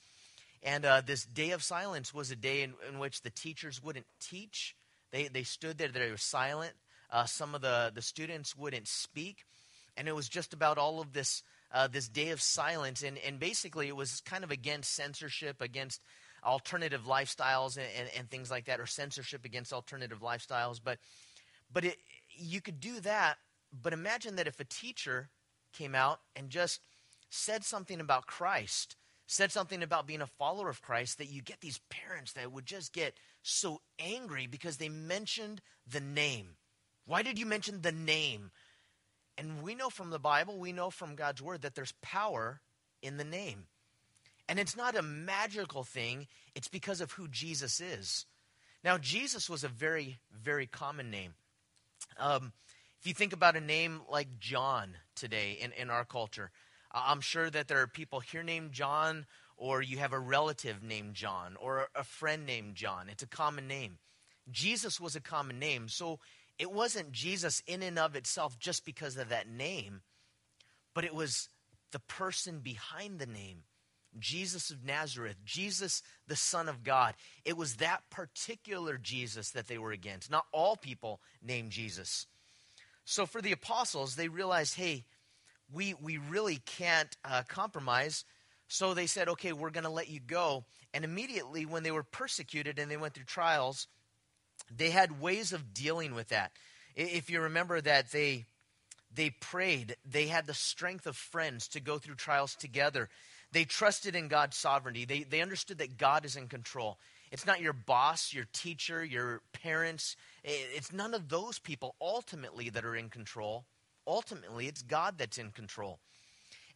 And 0.63 0.85
uh, 0.85 1.01
this 1.05 1.25
Day 1.25 1.51
of 1.51 1.63
Silence 1.63 2.13
was 2.13 2.31
a 2.31 2.35
day 2.35 2.63
in, 2.63 2.73
in, 2.91 2.99
which 2.99 3.21
the 3.21 3.29
teachers 3.29 3.81
wouldn't 3.81 4.07
teach. 4.19 4.75
They, 5.11 5.27
they 5.27 5.43
stood 5.43 5.77
there, 5.77 5.87
they 5.87 6.09
were 6.09 6.17
silent. 6.17 6.73
Uh, 7.11 7.25
some 7.25 7.55
of 7.55 7.61
the, 7.61 7.91
the 7.93 8.01
students 8.01 8.55
wouldn't 8.55 8.87
speak. 8.87 9.45
And 9.97 10.07
it 10.07 10.15
was 10.15 10.29
just 10.29 10.53
about 10.53 10.77
all 10.77 11.01
of 11.01 11.13
this, 11.13 11.43
uh, 11.71 11.87
this 11.87 12.07
day 12.07 12.29
of 12.29 12.41
silence. 12.41 13.03
And, 13.03 13.17
and 13.19 13.39
basically, 13.39 13.87
it 13.87 13.95
was 13.95 14.21
kind 14.21 14.43
of 14.43 14.51
against 14.51 14.95
censorship, 14.95 15.61
against 15.61 16.01
alternative 16.43 17.01
lifestyles 17.07 17.77
and, 17.77 17.87
and, 17.97 18.09
and 18.17 18.29
things 18.29 18.49
like 18.49 18.65
that, 18.65 18.79
or 18.79 18.85
censorship 18.85 19.45
against 19.45 19.73
alternative 19.73 20.19
lifestyles. 20.21 20.79
But, 20.83 20.99
but 21.71 21.85
it, 21.85 21.97
you 22.29 22.61
could 22.61 22.79
do 22.79 22.99
that. 23.01 23.37
But 23.71 23.93
imagine 23.93 24.35
that 24.37 24.47
if 24.47 24.59
a 24.59 24.65
teacher 24.65 25.29
came 25.73 25.93
out 25.95 26.19
and 26.35 26.49
just 26.49 26.81
said 27.29 27.63
something 27.63 27.99
about 27.99 28.25
Christ, 28.25 28.95
said 29.27 29.51
something 29.51 29.83
about 29.83 30.07
being 30.07 30.21
a 30.21 30.27
follower 30.27 30.69
of 30.69 30.81
Christ, 30.81 31.19
that 31.19 31.29
you 31.29 31.41
get 31.43 31.61
these 31.61 31.79
parents 31.89 32.33
that 32.33 32.51
would 32.51 32.65
just 32.65 32.93
get 32.93 33.13
so 33.43 33.81
angry 33.99 34.47
because 34.47 34.77
they 34.77 34.89
mentioned 34.89 35.61
the 35.87 35.99
name. 35.99 36.55
Why 37.05 37.21
did 37.21 37.37
you 37.37 37.45
mention 37.45 37.81
the 37.81 37.91
name? 37.91 38.51
And 39.39 39.63
we 39.63 39.73
know 39.73 39.89
from 39.89 40.09
the 40.09 40.19
Bible, 40.19 40.59
we 40.59 40.73
know 40.73 40.89
from 40.89 41.15
God's 41.15 41.41
word 41.41 41.61
that 41.61 41.73
there's 41.73 41.93
power 42.01 42.59
in 43.01 43.15
the 43.15 43.23
name. 43.23 43.67
And 44.49 44.59
it's 44.59 44.75
not 44.75 44.97
a 44.97 45.01
magical 45.01 45.85
thing, 45.85 46.27
it's 46.55 46.67
because 46.67 46.99
of 46.99 47.13
who 47.13 47.29
Jesus 47.29 47.79
is. 47.79 48.25
Now, 48.83 48.97
Jesus 48.97 49.49
was 49.49 49.63
a 49.63 49.69
very, 49.69 50.17
very 50.33 50.65
common 50.65 51.09
name. 51.09 51.35
Um, 52.17 52.51
if 52.99 53.07
you 53.07 53.13
think 53.13 53.31
about 53.31 53.55
a 53.55 53.61
name 53.61 54.01
like 54.11 54.39
John 54.39 54.95
today 55.15 55.57
in, 55.61 55.71
in 55.71 55.89
our 55.89 56.03
culture, 56.03 56.51
I'm 56.91 57.21
sure 57.21 57.49
that 57.49 57.69
there 57.69 57.79
are 57.81 57.87
people 57.87 58.19
here 58.19 58.43
named 58.43 58.73
John, 58.73 59.25
or 59.55 59.81
you 59.81 59.99
have 59.99 60.11
a 60.11 60.19
relative 60.19 60.83
named 60.83 61.13
John, 61.13 61.55
or 61.61 61.87
a 61.95 62.03
friend 62.03 62.45
named 62.45 62.75
John. 62.75 63.07
It's 63.09 63.23
a 63.23 63.27
common 63.27 63.69
name. 63.69 63.99
Jesus 64.51 64.99
was 64.99 65.15
a 65.15 65.21
common 65.21 65.59
name. 65.59 65.87
So 65.87 66.19
it 66.59 66.71
wasn't 66.71 67.13
Jesus 67.13 67.63
in 67.65 67.81
and 67.81 67.97
of 67.97 68.15
itself 68.15 68.59
just 68.59 68.85
because 68.85 69.17
of 69.17 69.29
that 69.29 69.49
name, 69.49 70.01
but 70.93 71.05
it 71.05 71.15
was 71.15 71.47
the 71.91 71.99
person 71.99 72.59
behind 72.59 73.17
the 73.17 73.25
name. 73.25 73.63
Jesus 74.17 74.71
of 74.71 74.83
Nazareth, 74.83 75.37
Jesus, 75.45 76.01
the 76.27 76.35
Son 76.35 76.67
of 76.67 76.83
God. 76.83 77.13
It 77.45 77.55
was 77.55 77.75
that 77.75 78.01
particular 78.09 78.97
Jesus 78.97 79.51
that 79.51 79.67
they 79.67 79.77
were 79.77 79.91
against. 79.91 80.31
Not 80.31 80.45
all 80.51 80.75
people 80.75 81.21
named 81.41 81.71
Jesus. 81.71 82.25
So 83.05 83.25
for 83.25 83.41
the 83.41 83.51
apostles, 83.51 84.15
they 84.15 84.27
realized, 84.27 84.75
hey, 84.75 85.05
we, 85.71 85.93
we 85.93 86.17
really 86.17 86.57
can't 86.65 87.15
uh, 87.23 87.43
compromise. 87.47 88.25
So 88.67 88.93
they 88.93 89.07
said, 89.07 89.29
okay, 89.29 89.53
we're 89.53 89.69
going 89.69 89.83
to 89.83 89.89
let 89.89 90.09
you 90.09 90.19
go. 90.19 90.65
And 90.93 91.05
immediately, 91.05 91.65
when 91.65 91.83
they 91.83 91.91
were 91.91 92.03
persecuted 92.03 92.79
and 92.79 92.89
they 92.89 92.97
went 92.97 93.13
through 93.13 93.25
trials, 93.25 93.87
they 94.75 94.89
had 94.89 95.21
ways 95.21 95.53
of 95.53 95.73
dealing 95.73 96.15
with 96.15 96.29
that. 96.29 96.51
If 96.95 97.29
you 97.29 97.41
remember 97.41 97.81
that 97.81 98.11
they 98.11 98.45
they 99.13 99.31
prayed, 99.31 99.95
they 100.05 100.27
had 100.27 100.45
the 100.45 100.53
strength 100.53 101.07
of 101.07 101.15
friends 101.15 101.67
to 101.69 101.79
go 101.79 101.97
through 101.97 102.15
trials 102.15 102.55
together. 102.55 103.09
They 103.51 103.65
trusted 103.65 104.15
in 104.15 104.27
God's 104.27 104.57
sovereignty. 104.57 105.05
They, 105.05 105.23
they 105.23 105.41
understood 105.41 105.79
that 105.79 105.97
God 105.97 106.25
is 106.25 106.35
in 106.35 106.47
control. 106.47 106.99
It's 107.31 107.45
not 107.45 107.61
your 107.61 107.73
boss, 107.73 108.33
your 108.33 108.45
teacher, 108.53 109.03
your 109.03 109.41
parents. 109.53 110.15
It's 110.43 110.93
none 110.93 111.13
of 111.13 111.29
those 111.29 111.59
people 111.59 111.95
ultimately 111.99 112.69
that 112.69 112.85
are 112.85 112.95
in 112.95 113.09
control. 113.09 113.65
Ultimately, 114.05 114.67
it's 114.67 114.81
God 114.81 115.15
that's 115.17 115.37
in 115.37 115.51
control. 115.51 115.99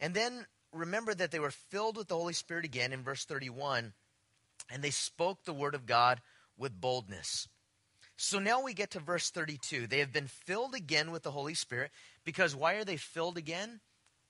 And 0.00 0.14
then 0.14 0.46
remember 0.72 1.14
that 1.14 1.30
they 1.30 1.40
were 1.40 1.50
filled 1.50 1.96
with 1.96 2.08
the 2.08 2.16
Holy 2.16 2.32
Spirit 2.32 2.64
again 2.64 2.92
in 2.92 3.02
verse 3.02 3.24
31, 3.24 3.92
and 4.70 4.82
they 4.82 4.90
spoke 4.90 5.44
the 5.44 5.52
word 5.52 5.74
of 5.74 5.86
God 5.86 6.20
with 6.56 6.80
boldness. 6.80 7.48
So 8.16 8.38
now 8.38 8.62
we 8.62 8.74
get 8.74 8.92
to 8.92 9.00
verse 9.00 9.30
32. 9.30 9.86
They 9.86 9.98
have 9.98 10.12
been 10.12 10.28
filled 10.28 10.74
again 10.74 11.10
with 11.10 11.22
the 11.22 11.32
Holy 11.32 11.54
Spirit 11.54 11.90
because 12.24 12.54
why 12.54 12.74
are 12.74 12.84
they 12.84 12.96
filled 12.96 13.36
again? 13.36 13.80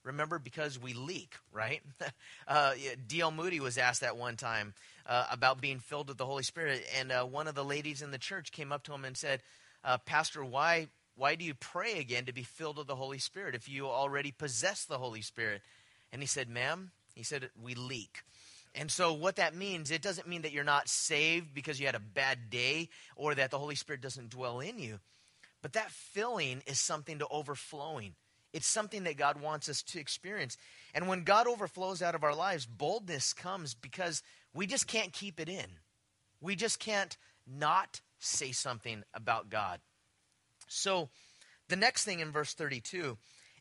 Remember, 0.04 0.38
because 0.38 0.78
we 0.78 0.92
leak, 0.92 1.34
right? 1.52 1.82
uh, 2.48 2.74
D.L. 3.08 3.30
Moody 3.30 3.60
was 3.60 3.78
asked 3.78 4.02
that 4.02 4.16
one 4.16 4.36
time 4.36 4.74
uh, 5.06 5.26
about 5.30 5.60
being 5.60 5.78
filled 5.78 6.08
with 6.08 6.18
the 6.18 6.26
Holy 6.26 6.42
Spirit, 6.42 6.86
and 6.98 7.10
uh, 7.10 7.24
one 7.24 7.48
of 7.48 7.54
the 7.54 7.64
ladies 7.64 8.02
in 8.02 8.10
the 8.10 8.18
church 8.18 8.52
came 8.52 8.70
up 8.70 8.82
to 8.84 8.92
him 8.92 9.04
and 9.04 9.16
said, 9.16 9.42
uh, 9.82 9.96
Pastor, 10.04 10.44
why, 10.44 10.88
why 11.16 11.34
do 11.34 11.44
you 11.44 11.54
pray 11.54 11.98
again 11.98 12.26
to 12.26 12.34
be 12.34 12.42
filled 12.42 12.76
with 12.76 12.86
the 12.86 12.96
Holy 12.96 13.18
Spirit 13.18 13.54
if 13.54 13.66
you 13.66 13.86
already 13.86 14.30
possess 14.30 14.84
the 14.84 14.98
Holy 14.98 15.22
Spirit? 15.22 15.62
And 16.12 16.22
he 16.22 16.26
said, 16.26 16.50
Ma'am, 16.50 16.90
he 17.14 17.22
said, 17.22 17.48
we 17.60 17.74
leak. 17.74 18.24
And 18.74 18.90
so, 18.90 19.12
what 19.12 19.36
that 19.36 19.54
means, 19.54 19.90
it 19.90 20.02
doesn't 20.02 20.26
mean 20.26 20.42
that 20.42 20.52
you're 20.52 20.64
not 20.64 20.88
saved 20.88 21.54
because 21.54 21.78
you 21.78 21.86
had 21.86 21.94
a 21.94 22.00
bad 22.00 22.50
day 22.50 22.88
or 23.14 23.34
that 23.34 23.50
the 23.50 23.58
Holy 23.58 23.76
Spirit 23.76 24.00
doesn't 24.00 24.30
dwell 24.30 24.60
in 24.60 24.78
you. 24.78 24.98
But 25.62 25.74
that 25.74 25.90
filling 25.90 26.62
is 26.66 26.80
something 26.80 27.20
to 27.20 27.28
overflowing. 27.28 28.14
It's 28.52 28.66
something 28.66 29.04
that 29.04 29.16
God 29.16 29.40
wants 29.40 29.68
us 29.68 29.82
to 29.82 30.00
experience. 30.00 30.56
And 30.92 31.08
when 31.08 31.24
God 31.24 31.46
overflows 31.46 32.02
out 32.02 32.14
of 32.14 32.24
our 32.24 32.34
lives, 32.34 32.66
boldness 32.66 33.32
comes 33.32 33.74
because 33.74 34.22
we 34.52 34.66
just 34.66 34.86
can't 34.86 35.12
keep 35.12 35.40
it 35.40 35.48
in. 35.48 35.66
We 36.40 36.54
just 36.54 36.78
can't 36.78 37.16
not 37.46 38.00
say 38.18 38.52
something 38.52 39.04
about 39.14 39.50
God. 39.50 39.80
So, 40.66 41.08
the 41.68 41.76
next 41.76 42.04
thing 42.04 42.20
in 42.20 42.30
verse 42.30 42.54
32, 42.54 43.16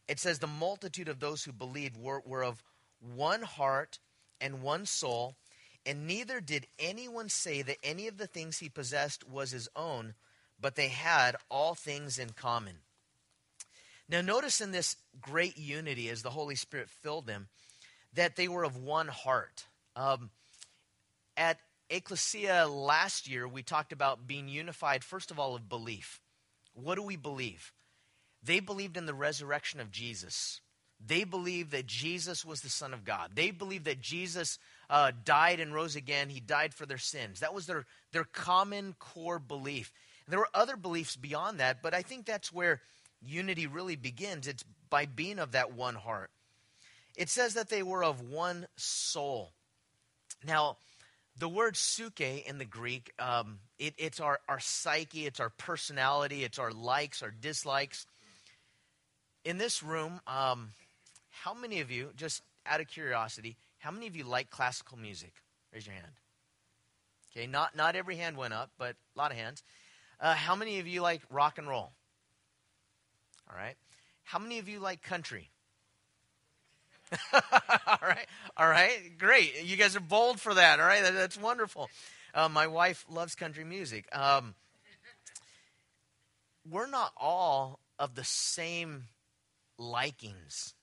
it 0.08 0.20
says, 0.20 0.39
The 0.39 0.48
multitude 0.48 1.08
of 1.08 1.20
those 1.20 1.43
who 1.43 1.53
believed 1.53 1.98
were, 1.98 2.22
were 2.25 2.43
of 2.43 2.63
one 3.00 3.41
heart 3.41 4.00
and 4.44 4.62
one 4.62 4.86
soul, 4.86 5.38
and 5.86 6.06
neither 6.06 6.42
did 6.42 6.68
anyone 6.78 7.30
say 7.30 7.62
that 7.62 7.78
any 7.82 8.08
of 8.08 8.18
the 8.18 8.28
things 8.28 8.60
he 8.60 8.70
possessed 8.70 9.28
was 9.28 9.52
his 9.52 9.70
own, 9.76 10.14
but 10.60 10.76
they 10.76 10.90
had 10.90 11.36
all 11.50 11.74
things 11.74 12.20
in 12.20 12.32
common. 12.32 12.76
Now, 14.10 14.22
notice 14.22 14.60
in 14.60 14.72
this 14.72 14.98
great 15.22 15.58
unity 15.58 16.10
as 16.10 16.22
the 16.22 16.30
Holy 16.30 16.56
Spirit 16.56 16.90
filled 16.90 17.26
them 17.26 17.48
that 18.14 18.36
they 18.36 18.48
were 18.48 18.64
of 18.64 18.78
one 18.78 19.08
heart. 19.08 19.66
Um, 19.96 20.30
at 21.38 21.58
Ecclesia 21.90 22.68
last 22.68 23.28
year, 23.28 23.48
we 23.48 23.64
talked 23.64 23.94
about 23.94 24.28
being 24.28 24.50
unified, 24.50 25.04
first 25.04 25.32
of 25.32 25.40
all, 25.40 25.56
of 25.56 25.70
belief. 25.70 26.20
What 26.74 26.96
do 26.96 27.04
we 27.04 27.16
believe? 27.16 27.72
They 28.44 28.60
believed 28.60 28.98
in 28.98 29.06
the 29.06 29.14
resurrection 29.14 29.80
of 29.80 29.90
Jesus. 29.90 30.60
They 31.05 31.24
believed 31.24 31.72
that 31.72 31.86
Jesus 31.86 32.45
was 32.45 32.62
the 32.62 32.69
Son 32.69 32.93
of 32.93 33.03
God. 33.03 33.31
They 33.36 33.51
believed 33.51 33.86
that 33.86 34.00
Jesus 34.00 34.57
uh, 34.89 35.12
died 35.25 35.60
and 35.60 35.74
rose 35.74 35.95
again. 35.95 36.29
He 36.29 36.39
died 36.39 36.74
for 36.74 36.86
their 36.86 36.98
sins. 36.98 37.41
That 37.41 37.53
was 37.53 37.65
their, 37.65 37.86
their 38.12 38.24
common 38.24 38.95
core 39.00 39.39
belief. 39.39 39.91
And 40.25 40.31
there 40.31 40.39
were 40.39 40.50
other 40.53 40.77
beliefs 40.77 41.15
beyond 41.15 41.60
that, 41.60 41.81
but 41.81 41.93
I 41.93 42.01
think 42.01 42.25
that's 42.25 42.53
where 42.53 42.81
unity 43.22 43.67
really 43.67 43.98
begins. 43.98 44.48
It's 44.48 44.63
by 44.89 45.05
being 45.05 45.39
of 45.39 45.51
that 45.51 45.74
one 45.74 45.95
heart. 45.95 46.31
It 47.15 47.29
says 47.29 47.55
that 47.55 47.69
they 47.69 47.83
were 47.83 48.03
of 48.03 48.22
one 48.22 48.67
soul. 48.75 49.51
Now, 50.45 50.77
the 51.38 51.50
word 51.50 51.75
psuche 51.75 52.43
in 52.45 52.57
the 52.57 52.65
Greek, 52.65 53.12
um, 53.19 53.60
it, 53.79 53.93
it's 53.98 54.19
our, 54.19 54.39
our 54.48 54.60
psyche, 54.60 55.25
it's 55.25 55.39
our 55.39 55.50
personality, 55.50 56.43
it's 56.43 56.60
our 56.60 56.72
likes, 56.72 57.22
our 57.24 57.31
dislikes. 57.31 58.05
In 59.43 59.57
this 59.57 59.83
room, 59.83 60.22
um, 60.27 60.69
how 61.42 61.54
many 61.54 61.82
of 61.82 61.90
you, 61.92 62.12
just 62.16 62.42
out 62.66 62.80
of 62.80 62.88
curiosity, 62.88 63.58
how 63.80 63.92
many 63.92 64.08
of 64.08 64.16
you 64.16 64.24
like 64.24 64.50
classical 64.50 64.98
music? 64.98 65.34
Raise 65.74 65.86
your 65.86 65.96
hand. 65.96 66.13
Okay, 67.36 67.48
not, 67.48 67.75
not 67.75 67.96
every 67.96 68.16
hand 68.16 68.38
went 68.38 68.54
up, 68.54 68.72
but 68.78 68.96
a 69.16 69.20
lot 69.20 69.32
of 69.32 69.38
hands. 69.38 69.63
Uh, 70.20 70.36
how 70.36 70.56
many 70.56 70.80
of 70.80 70.88
you 70.88 71.02
like 71.02 71.22
rock 71.30 71.58
and 71.58 71.68
roll? 71.68 71.92
All 73.50 73.58
right. 73.58 73.75
How 74.24 74.40
many 74.40 74.60
of 74.60 74.70
you 74.70 74.80
like 74.80 75.02
country? 75.02 75.50
all 77.34 77.98
right. 78.02 78.28
All 78.56 78.70
right. 78.70 79.18
Great. 79.18 79.63
You 79.63 79.75
guys 79.75 79.96
are 79.96 80.02
bold 80.02 80.40
for 80.40 80.54
that. 80.54 80.80
All 80.80 80.86
right. 80.86 81.04
That, 81.04 81.13
that's 81.13 81.38
wonderful. 81.38 81.90
Uh, 82.34 82.48
my 82.48 82.68
wife 82.68 83.06
loves 83.10 83.36
country 83.36 83.63
music. 83.63 84.08
Um, 84.16 84.54
we're 86.70 86.88
not 86.88 87.12
all 87.18 87.80
of 88.00 88.16
the 88.16 88.24
same 88.24 89.06
likings. 89.78 90.74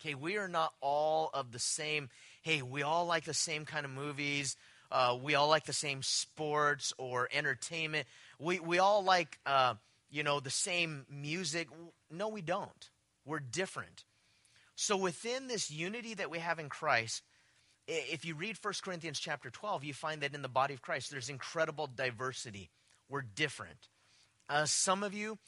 Okay, 0.00 0.14
we 0.14 0.36
are 0.36 0.48
not 0.48 0.74
all 0.80 1.30
of 1.32 1.52
the 1.52 1.58
same. 1.58 2.10
Hey, 2.42 2.62
we 2.62 2.82
all 2.82 3.06
like 3.06 3.24
the 3.24 3.34
same 3.34 3.64
kind 3.64 3.84
of 3.84 3.90
movies. 3.90 4.56
Uh, 4.90 5.16
we 5.20 5.34
all 5.34 5.48
like 5.48 5.64
the 5.64 5.72
same 5.72 6.02
sports 6.02 6.92
or 6.98 7.28
entertainment. 7.32 8.06
We 8.38 8.60
we 8.60 8.78
all 8.78 9.02
like 9.02 9.38
uh, 9.46 9.74
you 10.10 10.22
know 10.22 10.40
the 10.40 10.50
same 10.50 11.06
music. 11.10 11.68
No, 12.10 12.28
we 12.28 12.42
don't. 12.42 12.90
We're 13.24 13.40
different. 13.40 14.04
So 14.76 14.96
within 14.96 15.48
this 15.48 15.70
unity 15.70 16.14
that 16.14 16.30
we 16.30 16.38
have 16.38 16.58
in 16.58 16.68
Christ, 16.68 17.22
if 17.88 18.24
you 18.24 18.34
read 18.34 18.58
1 18.60 18.74
Corinthians 18.82 19.18
chapter 19.18 19.48
12, 19.48 19.84
you 19.84 19.94
find 19.94 20.20
that 20.20 20.34
in 20.34 20.42
the 20.42 20.48
body 20.48 20.74
of 20.74 20.82
Christ 20.82 21.10
there's 21.10 21.30
incredible 21.30 21.86
diversity. 21.86 22.68
We're 23.08 23.22
different. 23.22 23.88
Uh, 24.48 24.66
some 24.66 25.02
of 25.02 25.14
you 25.14 25.38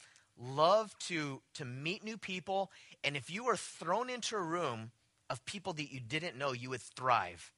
love 0.41 0.97
to 0.99 1.41
to 1.53 1.65
meet 1.65 2.03
new 2.03 2.17
people, 2.17 2.71
and 3.03 3.15
if 3.15 3.29
you 3.29 3.45
were 3.45 3.55
thrown 3.55 4.09
into 4.09 4.35
a 4.35 4.41
room 4.41 4.91
of 5.29 5.45
people 5.45 5.73
that 5.73 5.91
you 5.91 5.99
didn't 5.99 6.37
know, 6.37 6.51
you 6.51 6.69
would 6.69 6.81
thrive 6.81 7.51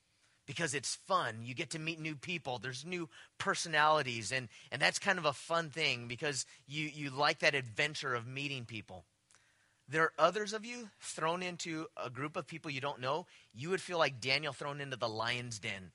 because 0.45 0.73
it's 0.73 0.95
fun. 1.07 1.39
You 1.43 1.53
get 1.53 1.71
to 1.71 1.79
meet 1.79 1.99
new 1.99 2.15
people. 2.15 2.59
There's 2.59 2.85
new 2.85 3.09
personalities, 3.37 4.31
and, 4.31 4.49
and 4.71 4.81
that's 4.81 4.99
kind 4.99 5.17
of 5.17 5.25
a 5.25 5.33
fun 5.33 5.69
thing 5.69 6.07
because 6.07 6.45
you, 6.67 6.89
you 6.93 7.09
like 7.09 7.39
that 7.39 7.55
adventure 7.55 8.13
of 8.13 8.27
meeting 8.27 8.65
people. 8.65 9.05
There 9.87 10.03
are 10.03 10.13
others 10.17 10.53
of 10.53 10.65
you 10.65 10.89
thrown 10.99 11.43
into 11.43 11.87
a 12.01 12.09
group 12.09 12.37
of 12.37 12.47
people 12.47 12.71
you 12.71 12.81
don't 12.81 13.01
know. 13.01 13.27
You 13.53 13.69
would 13.69 13.81
feel 13.81 13.97
like 13.97 14.21
Daniel 14.21 14.53
thrown 14.53 14.79
into 14.79 14.95
the 14.95 15.09
lion's 15.09 15.59
den. 15.59 15.91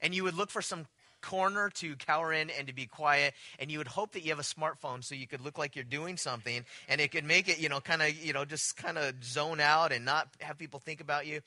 And 0.00 0.14
you 0.14 0.22
would 0.24 0.34
look 0.34 0.50
for 0.50 0.62
some 0.62 0.86
corner 1.20 1.70
to 1.70 1.96
cower 1.96 2.32
in 2.32 2.50
and 2.50 2.68
to 2.68 2.74
be 2.74 2.86
quiet 2.86 3.34
and 3.58 3.70
you 3.70 3.78
would 3.78 3.88
hope 3.88 4.12
that 4.12 4.22
you 4.22 4.30
have 4.30 4.38
a 4.38 4.42
smartphone 4.42 5.02
so 5.02 5.14
you 5.14 5.26
could 5.26 5.40
look 5.40 5.58
like 5.58 5.74
you're 5.74 5.84
doing 5.84 6.16
something 6.16 6.64
and 6.88 7.00
it 7.00 7.10
could 7.10 7.24
make 7.24 7.48
it 7.48 7.58
you 7.58 7.68
know 7.68 7.80
kind 7.80 8.02
of 8.02 8.16
you 8.24 8.32
know 8.32 8.44
just 8.44 8.76
kind 8.76 8.96
of 8.96 9.12
zone 9.24 9.60
out 9.60 9.90
and 9.92 10.04
not 10.04 10.28
have 10.40 10.56
people 10.58 10.78
think 10.78 11.00
about 11.00 11.26
you 11.26 11.40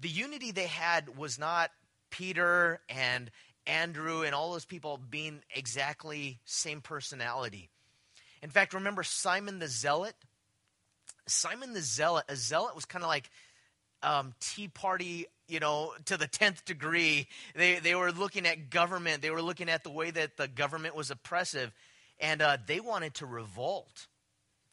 the 0.00 0.08
unity 0.08 0.50
they 0.50 0.66
had 0.66 1.16
was 1.16 1.38
not 1.38 1.70
Peter 2.10 2.80
and 2.88 3.30
Andrew 3.66 4.22
and 4.22 4.34
all 4.34 4.52
those 4.52 4.64
people 4.64 4.98
being 5.10 5.40
exactly 5.54 6.40
same 6.44 6.80
personality. 6.80 7.70
In 8.42 8.50
fact, 8.50 8.74
remember 8.74 9.02
Simon 9.02 9.58
the 9.58 9.68
Zealot? 9.68 10.14
Simon 11.26 11.74
the 11.74 11.82
Zealot, 11.82 12.24
a 12.28 12.36
zealot 12.36 12.74
was 12.74 12.86
kind 12.86 13.04
of 13.04 13.08
like 13.08 13.30
um, 14.02 14.34
Tea 14.40 14.68
Party, 14.68 15.26
you 15.48 15.60
know, 15.60 15.92
to 16.06 16.16
the 16.16 16.28
10th 16.28 16.64
degree. 16.64 17.28
They, 17.54 17.78
they 17.78 17.94
were 17.94 18.12
looking 18.12 18.46
at 18.46 18.70
government, 18.70 19.22
they 19.22 19.30
were 19.30 19.42
looking 19.42 19.68
at 19.68 19.84
the 19.84 19.90
way 19.90 20.10
that 20.10 20.36
the 20.36 20.48
government 20.48 20.94
was 20.94 21.10
oppressive, 21.10 21.72
and 22.18 22.42
uh, 22.42 22.58
they 22.66 22.80
wanted 22.80 23.14
to 23.14 23.26
revolt. 23.26 24.06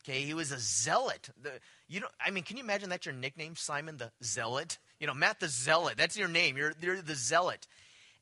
Okay, 0.04 0.22
he 0.22 0.34
was 0.34 0.54
a 0.54 0.60
zealot. 0.60 1.30
The, 1.42 1.52
you 1.90 2.00
know, 2.00 2.08
I 2.26 2.32
mean, 2.32 2.44
can 2.44 2.56
you 2.56 2.64
imagine 2.64 2.90
that's 2.90 3.06
your 3.06 3.16
nickname, 3.16 3.56
Simon 3.58 3.98
the 3.98 4.12
Zealot? 4.24 4.78
You 5.02 5.08
know, 5.08 5.14
Matt 5.14 5.42
the 5.42 5.50
Zealot. 5.50 5.98
That's 5.98 6.18
your 6.18 6.30
name. 6.30 6.56
You're, 6.56 6.74
you're 6.82 7.02
the 7.02 7.16
Zealot. 7.16 7.68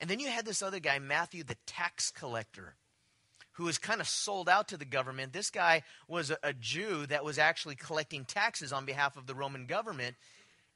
And 0.01 0.09
then 0.09 0.19
you 0.19 0.27
had 0.27 0.45
this 0.45 0.63
other 0.63 0.79
guy, 0.79 0.97
Matthew 0.99 1.43
the 1.43 1.57
tax 1.67 2.09
collector, 2.09 2.75
who 3.53 3.65
was 3.65 3.77
kind 3.77 4.01
of 4.01 4.07
sold 4.07 4.49
out 4.49 4.67
to 4.69 4.77
the 4.77 4.85
government. 4.85 5.31
This 5.31 5.49
guy 5.49 5.83
was 6.07 6.31
a, 6.31 6.37
a 6.43 6.53
Jew 6.53 7.05
that 7.07 7.23
was 7.23 7.37
actually 7.37 7.75
collecting 7.75 8.25
taxes 8.25 8.73
on 8.73 8.85
behalf 8.85 9.15
of 9.15 9.27
the 9.27 9.35
Roman 9.35 9.65
government. 9.65 10.15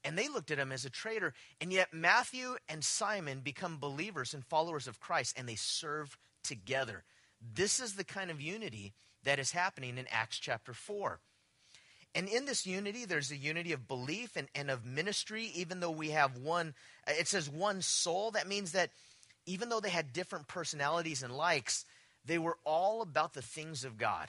And 0.03 0.17
they 0.17 0.27
looked 0.27 0.51
at 0.51 0.59
him 0.59 0.71
as 0.71 0.85
a 0.85 0.89
traitor. 0.89 1.33
And 1.59 1.73
yet, 1.73 1.93
Matthew 1.93 2.55
and 2.67 2.83
Simon 2.83 3.41
become 3.41 3.77
believers 3.79 4.33
and 4.33 4.45
followers 4.45 4.87
of 4.87 4.99
Christ, 4.99 5.35
and 5.37 5.47
they 5.47 5.55
serve 5.55 6.17
together. 6.43 7.03
This 7.41 7.79
is 7.79 7.93
the 7.93 8.03
kind 8.03 8.31
of 8.31 8.41
unity 8.41 8.93
that 9.23 9.39
is 9.39 9.51
happening 9.51 9.97
in 9.97 10.05
Acts 10.09 10.39
chapter 10.39 10.73
4. 10.73 11.19
And 12.15 12.27
in 12.27 12.45
this 12.45 12.65
unity, 12.65 13.05
there's 13.05 13.31
a 13.31 13.37
unity 13.37 13.71
of 13.71 13.87
belief 13.87 14.35
and, 14.35 14.47
and 14.55 14.71
of 14.71 14.85
ministry, 14.85 15.51
even 15.53 15.79
though 15.79 15.91
we 15.91 16.09
have 16.09 16.37
one, 16.37 16.73
it 17.07 17.27
says 17.27 17.49
one 17.49 17.81
soul. 17.81 18.31
That 18.31 18.47
means 18.47 18.71
that 18.71 18.91
even 19.45 19.69
though 19.69 19.79
they 19.79 19.89
had 19.89 20.13
different 20.13 20.47
personalities 20.47 21.21
and 21.21 21.35
likes, 21.35 21.85
they 22.25 22.37
were 22.37 22.57
all 22.65 23.01
about 23.01 23.33
the 23.33 23.41
things 23.41 23.83
of 23.83 23.97
God. 23.97 24.27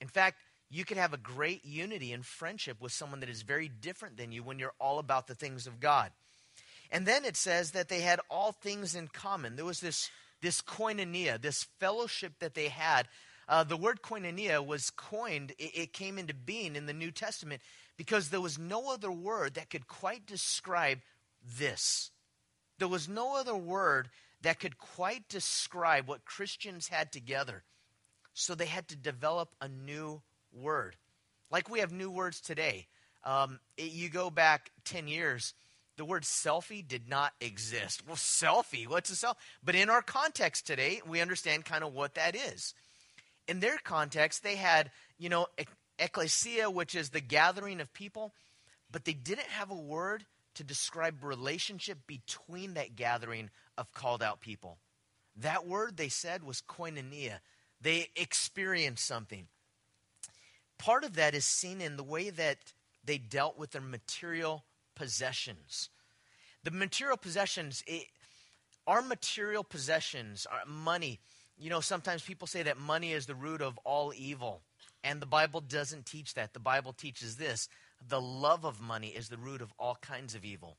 In 0.00 0.08
fact, 0.08 0.38
you 0.70 0.84
could 0.84 0.96
have 0.96 1.12
a 1.12 1.18
great 1.18 1.64
unity 1.64 2.12
and 2.12 2.24
friendship 2.24 2.80
with 2.80 2.92
someone 2.92 3.20
that 3.20 3.28
is 3.28 3.42
very 3.42 3.68
different 3.68 4.16
than 4.16 4.32
you 4.32 4.42
when 4.42 4.58
you're 4.58 4.74
all 4.80 4.98
about 4.98 5.26
the 5.26 5.34
things 5.34 5.66
of 5.66 5.80
God. 5.80 6.10
And 6.92 7.06
then 7.06 7.24
it 7.24 7.36
says 7.36 7.72
that 7.72 7.88
they 7.88 8.00
had 8.00 8.20
all 8.30 8.52
things 8.52 8.94
in 8.94 9.08
common. 9.08 9.56
There 9.56 9.64
was 9.64 9.80
this, 9.80 10.10
this 10.40 10.60
koinonia, 10.62 11.40
this 11.40 11.66
fellowship 11.78 12.34
that 12.40 12.54
they 12.54 12.68
had 12.68 13.08
uh, 13.50 13.64
the 13.64 13.76
word 13.76 14.00
koinonia 14.00 14.64
was 14.64 14.90
coined, 14.90 15.50
it, 15.58 15.72
it 15.74 15.92
came 15.92 16.18
into 16.18 16.32
being 16.32 16.76
in 16.76 16.86
the 16.86 16.92
New 16.92 17.10
Testament 17.10 17.60
because 17.96 18.28
there 18.28 18.40
was 18.40 18.60
no 18.60 18.92
other 18.92 19.10
word 19.10 19.54
that 19.54 19.68
could 19.68 19.88
quite 19.88 20.24
describe 20.24 21.00
this. 21.58 22.12
There 22.78 22.86
was 22.86 23.08
no 23.08 23.36
other 23.36 23.56
word 23.56 24.08
that 24.42 24.60
could 24.60 24.78
quite 24.78 25.28
describe 25.28 26.06
what 26.06 26.24
Christians 26.24 26.86
had 26.86 27.10
together. 27.10 27.64
So 28.34 28.54
they 28.54 28.66
had 28.66 28.86
to 28.86 28.96
develop 28.96 29.56
a 29.60 29.68
new 29.68 30.22
word. 30.52 30.96
Like 31.50 31.68
we 31.68 31.80
have 31.80 31.92
new 31.92 32.10
words 32.10 32.40
today. 32.40 32.86
Um, 33.24 33.60
it, 33.76 33.92
you 33.92 34.08
go 34.08 34.30
back 34.30 34.70
10 34.84 35.08
years, 35.08 35.54
the 35.96 36.04
word 36.04 36.22
selfie 36.22 36.86
did 36.86 37.08
not 37.08 37.32
exist. 37.40 38.02
Well, 38.06 38.16
selfie, 38.16 38.88
what's 38.88 39.10
a 39.10 39.26
selfie? 39.26 39.36
But 39.62 39.74
in 39.74 39.90
our 39.90 40.02
context 40.02 40.66
today, 40.66 41.02
we 41.06 41.20
understand 41.20 41.64
kind 41.64 41.84
of 41.84 41.92
what 41.92 42.14
that 42.14 42.34
is 42.34 42.74
in 43.50 43.58
their 43.58 43.78
context, 43.78 44.44
they 44.44 44.54
had, 44.54 44.92
you 45.18 45.28
know, 45.28 45.48
ecclesia, 45.98 46.70
which 46.70 46.94
is 46.94 47.10
the 47.10 47.20
gathering 47.20 47.80
of 47.80 47.92
people, 47.92 48.32
but 48.92 49.04
they 49.04 49.12
didn't 49.12 49.48
have 49.48 49.72
a 49.72 49.76
word 49.76 50.24
to 50.54 50.62
describe 50.62 51.24
relationship 51.24 51.98
between 52.06 52.74
that 52.74 52.94
gathering 52.94 53.50
of 53.76 53.92
called 53.92 54.22
out 54.22 54.40
people. 54.40 54.78
That 55.36 55.66
word 55.66 55.96
they 55.96 56.08
said 56.08 56.44
was 56.44 56.62
koinonia. 56.62 57.40
They 57.80 58.08
experienced 58.14 59.04
something. 59.04 59.48
Part 60.80 61.04
of 61.04 61.14
that 61.16 61.34
is 61.34 61.44
seen 61.44 61.82
in 61.82 61.98
the 61.98 62.02
way 62.02 62.30
that 62.30 62.72
they 63.04 63.18
dealt 63.18 63.58
with 63.58 63.72
their 63.72 63.82
material 63.82 64.64
possessions. 64.94 65.90
The 66.64 66.70
material 66.70 67.18
possessions, 67.18 67.84
it, 67.86 68.06
our 68.86 69.02
material 69.02 69.62
possessions, 69.62 70.46
our 70.50 70.64
money, 70.66 71.20
you 71.58 71.68
know, 71.68 71.80
sometimes 71.80 72.22
people 72.22 72.46
say 72.46 72.62
that 72.62 72.78
money 72.78 73.12
is 73.12 73.26
the 73.26 73.34
root 73.34 73.60
of 73.60 73.78
all 73.84 74.14
evil. 74.16 74.62
And 75.04 75.20
the 75.20 75.26
Bible 75.26 75.60
doesn't 75.60 76.06
teach 76.06 76.32
that. 76.32 76.54
The 76.54 76.60
Bible 76.60 76.94
teaches 76.94 77.36
this 77.36 77.68
the 78.08 78.20
love 78.20 78.64
of 78.64 78.80
money 78.80 79.08
is 79.08 79.28
the 79.28 79.36
root 79.36 79.60
of 79.60 79.74
all 79.78 79.98
kinds 80.00 80.34
of 80.34 80.46
evil. 80.46 80.78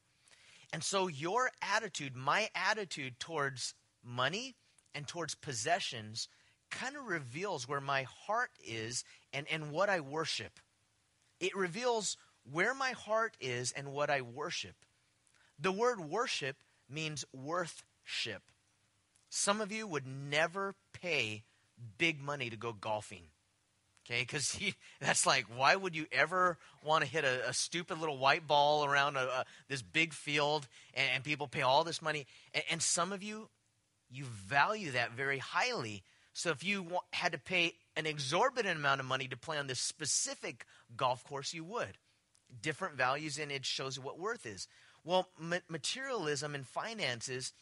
And 0.73 0.83
so, 0.83 1.07
your 1.07 1.51
attitude, 1.61 2.15
my 2.15 2.49
attitude 2.55 3.19
towards 3.19 3.75
money 4.03 4.55
and 4.95 5.07
towards 5.07 5.35
possessions, 5.35 6.27
kind 6.71 6.95
of 6.95 7.05
reveals 7.05 7.67
where 7.67 7.81
my 7.81 8.03
heart 8.03 8.51
is 8.65 9.03
and, 9.33 9.45
and 9.51 9.71
what 9.71 9.89
I 9.89 9.99
worship. 9.99 10.59
It 11.39 11.55
reveals 11.55 12.17
where 12.51 12.73
my 12.73 12.91
heart 12.91 13.35
is 13.39 13.71
and 13.71 13.93
what 13.93 14.09
I 14.09 14.21
worship. 14.21 14.75
The 15.59 15.71
word 15.71 15.99
worship 15.99 16.57
means 16.89 17.25
worthship. 17.33 18.41
Some 19.29 19.61
of 19.61 19.71
you 19.71 19.87
would 19.87 20.05
never 20.07 20.75
pay 20.93 21.43
big 21.97 22.19
money 22.21 22.49
to 22.49 22.57
go 22.57 22.73
golfing. 22.73 23.23
Okay, 24.05 24.21
because 24.21 24.59
that's 24.99 25.25
like, 25.25 25.45
why 25.55 25.75
would 25.75 25.95
you 25.95 26.05
ever 26.11 26.57
want 26.83 27.03
to 27.03 27.09
hit 27.09 27.23
a, 27.23 27.49
a 27.49 27.53
stupid 27.53 27.99
little 27.99 28.17
white 28.17 28.47
ball 28.47 28.85
around 28.85 29.15
a, 29.15 29.21
a, 29.21 29.45
this 29.69 29.81
big 29.81 30.13
field 30.13 30.67
and, 30.93 31.07
and, 31.15 31.23
people 31.23 31.47
pay 31.47 31.61
all 31.61 31.83
this 31.83 32.01
money? 32.01 32.25
And, 32.53 32.63
and, 32.71 32.81
some 32.81 33.11
of 33.11 33.23
you, 33.23 33.49
you 34.11 34.25
value 34.25 34.91
that 34.91 35.11
very 35.11 35.37
highly. 35.37 36.03
So 36.33 36.49
if 36.49 36.63
you 36.63 36.87
had 37.11 37.33
to 37.33 37.37
pay 37.37 37.73
an 37.95 38.05
exorbitant 38.05 38.79
amount 38.79 39.01
of 39.01 39.05
money 39.05 39.27
to 39.27 39.37
play 39.37 39.57
on 39.57 39.67
this 39.67 39.79
specific 39.79 40.65
golf 40.95 41.23
course, 41.23 41.53
you 41.53 41.63
would. 41.63 41.97
Different 42.61 42.95
values, 42.95 43.37
and 43.37 43.51
it 43.51 43.65
shows 43.65 43.99
what 43.99 44.19
worth 44.19 44.45
is. 44.45 44.67
Well, 45.03 45.27
ma- 45.39 45.57
materialism 45.67 46.55
and 46.55 46.65
finances, 46.65 47.53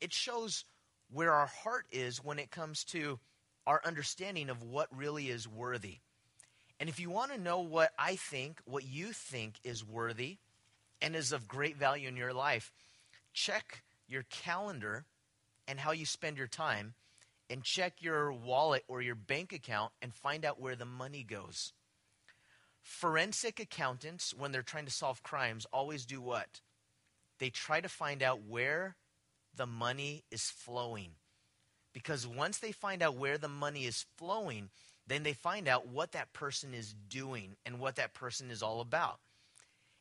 it 0.00 0.12
shows 0.12 0.64
where 1.10 1.32
our 1.32 1.46
heart 1.46 1.86
is 1.90 2.22
when 2.22 2.38
it 2.38 2.50
comes 2.50 2.84
to 2.84 3.18
our 3.66 3.80
understanding 3.84 4.50
of 4.50 4.62
what 4.62 4.88
really 4.96 5.28
is 5.28 5.48
worthy. 5.48 5.98
And 6.80 6.88
if 6.88 7.00
you 7.00 7.10
want 7.10 7.32
to 7.32 7.40
know 7.40 7.60
what 7.60 7.92
I 7.98 8.16
think, 8.16 8.60
what 8.64 8.86
you 8.86 9.12
think 9.12 9.54
is 9.64 9.84
worthy 9.84 10.36
and 11.02 11.16
is 11.16 11.32
of 11.32 11.48
great 11.48 11.76
value 11.76 12.08
in 12.08 12.16
your 12.16 12.32
life, 12.32 12.72
check 13.32 13.82
your 14.06 14.24
calendar 14.30 15.04
and 15.66 15.78
how 15.78 15.92
you 15.92 16.06
spend 16.06 16.38
your 16.38 16.46
time 16.46 16.94
and 17.50 17.62
check 17.62 17.94
your 18.00 18.32
wallet 18.32 18.84
or 18.88 19.00
your 19.00 19.14
bank 19.14 19.52
account 19.52 19.92
and 20.02 20.14
find 20.14 20.44
out 20.44 20.60
where 20.60 20.76
the 20.76 20.84
money 20.84 21.22
goes. 21.22 21.72
Forensic 22.82 23.60
accountants, 23.60 24.32
when 24.32 24.52
they're 24.52 24.62
trying 24.62 24.86
to 24.86 24.90
solve 24.90 25.22
crimes, 25.22 25.66
always 25.72 26.06
do 26.06 26.20
what? 26.20 26.60
They 27.38 27.50
try 27.50 27.80
to 27.80 27.88
find 27.88 28.22
out 28.22 28.42
where 28.42 28.96
the 29.54 29.66
money 29.66 30.24
is 30.30 30.50
flowing. 30.50 31.10
Because 31.92 32.26
once 32.26 32.58
they 32.58 32.72
find 32.72 33.02
out 33.02 33.16
where 33.16 33.38
the 33.38 33.48
money 33.48 33.84
is 33.84 34.06
flowing, 34.16 34.70
then 35.06 35.22
they 35.22 35.32
find 35.32 35.68
out 35.68 35.88
what 35.88 36.12
that 36.12 36.32
person 36.32 36.74
is 36.74 36.94
doing 37.08 37.56
and 37.64 37.80
what 37.80 37.96
that 37.96 38.14
person 38.14 38.50
is 38.50 38.62
all 38.62 38.80
about. 38.80 39.18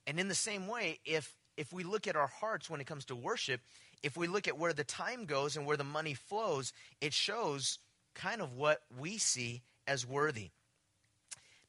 And 0.05 0.19
in 0.19 0.27
the 0.27 0.35
same 0.35 0.67
way, 0.67 0.99
if 1.05 1.33
if 1.57 1.73
we 1.73 1.83
look 1.83 2.07
at 2.07 2.15
our 2.15 2.27
hearts 2.27 2.69
when 2.69 2.79
it 2.79 2.87
comes 2.87 3.05
to 3.05 3.15
worship, 3.15 3.61
if 4.03 4.15
we 4.15 4.27
look 4.27 4.47
at 4.47 4.57
where 4.57 4.73
the 4.73 4.83
time 4.83 5.25
goes 5.25 5.55
and 5.55 5.65
where 5.65 5.77
the 5.77 5.83
money 5.83 6.13
flows, 6.13 6.73
it 7.01 7.13
shows 7.13 7.79
kind 8.13 8.41
of 8.41 8.53
what 8.53 8.81
we 8.99 9.17
see 9.17 9.61
as 9.87 10.05
worthy. 10.05 10.51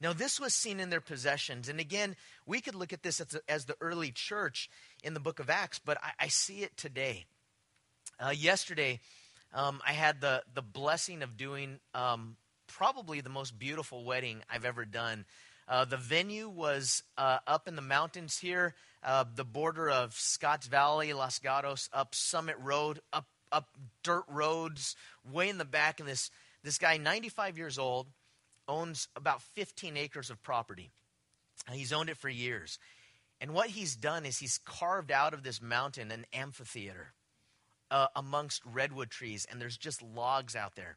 Now, 0.01 0.13
this 0.13 0.39
was 0.39 0.55
seen 0.55 0.79
in 0.79 0.91
their 0.91 1.01
possessions. 1.01 1.69
And 1.69 1.81
again, 1.81 2.15
we 2.47 2.61
could 2.61 2.75
look 2.75 2.93
at 2.93 3.03
this 3.03 3.21
as, 3.21 3.37
as 3.49 3.65
the 3.65 3.77
early 3.81 4.13
church 4.13 4.71
in 5.03 5.15
the 5.15 5.21
book 5.21 5.41
of 5.41 5.51
Acts, 5.51 5.81
but 5.81 5.99
I, 6.03 6.25
I 6.25 6.29
see 6.29 6.63
it 6.63 6.77
today. 6.77 7.27
Uh, 8.21 8.31
yesterday, 8.31 9.01
um, 9.53 9.81
I 9.87 9.93
had 9.93 10.21
the, 10.21 10.43
the 10.55 10.63
blessing 10.63 11.23
of 11.23 11.37
doing 11.37 11.81
um, 11.95 12.37
probably 12.69 13.21
the 13.21 13.31
most 13.31 13.59
beautiful 13.59 14.05
wedding 14.05 14.43
I've 14.49 14.65
ever 14.65 14.85
done. 14.85 15.25
Uh, 15.69 15.85
the 15.85 15.97
venue 15.97 16.49
was 16.49 17.03
uh, 17.19 17.39
up 17.47 17.69
in 17.69 17.77
the 17.77 17.83
mountains 17.83 18.39
here, 18.39 18.75
uh, 19.03 19.25
the 19.35 19.45
border 19.45 19.91
of 19.91 20.15
Scotts 20.15 20.67
Valley, 20.67 21.13
Los 21.13 21.39
Gatos, 21.39 21.91
up 21.93 22.15
Summit 22.15 22.57
Road, 22.59 23.01
up 23.13 23.27
up 23.51 23.69
dirt 24.03 24.25
roads, 24.29 24.95
way 25.31 25.49
in 25.49 25.59
the 25.59 25.65
back. 25.65 26.01
And 26.01 26.09
this 26.09 26.31
this 26.63 26.79
guy, 26.79 26.97
95 26.97 27.59
years 27.59 27.79
old, 27.79 28.09
owns 28.67 29.09
about 29.15 29.43
15 29.43 29.97
acres 29.97 30.31
of 30.31 30.43
property. 30.43 30.91
He's 31.71 31.93
owned 31.93 32.09
it 32.09 32.17
for 32.17 32.29
years. 32.29 32.79
And 33.41 33.55
what 33.55 33.71
he's 33.71 33.95
done 33.95 34.27
is 34.27 34.39
he's 34.39 34.59
carved 34.65 35.13
out 35.13 35.35
of 35.35 35.43
this 35.43 35.63
mountain 35.63 36.11
an 36.11 36.27
amphitheater 36.33 37.13
uh, 37.91 38.09
amongst 38.17 38.63
redwood 38.65 39.11
trees, 39.11 39.47
and 39.51 39.61
there's 39.61 39.77
just 39.77 40.03
logs 40.03 40.57
out 40.57 40.75
there. 40.75 40.97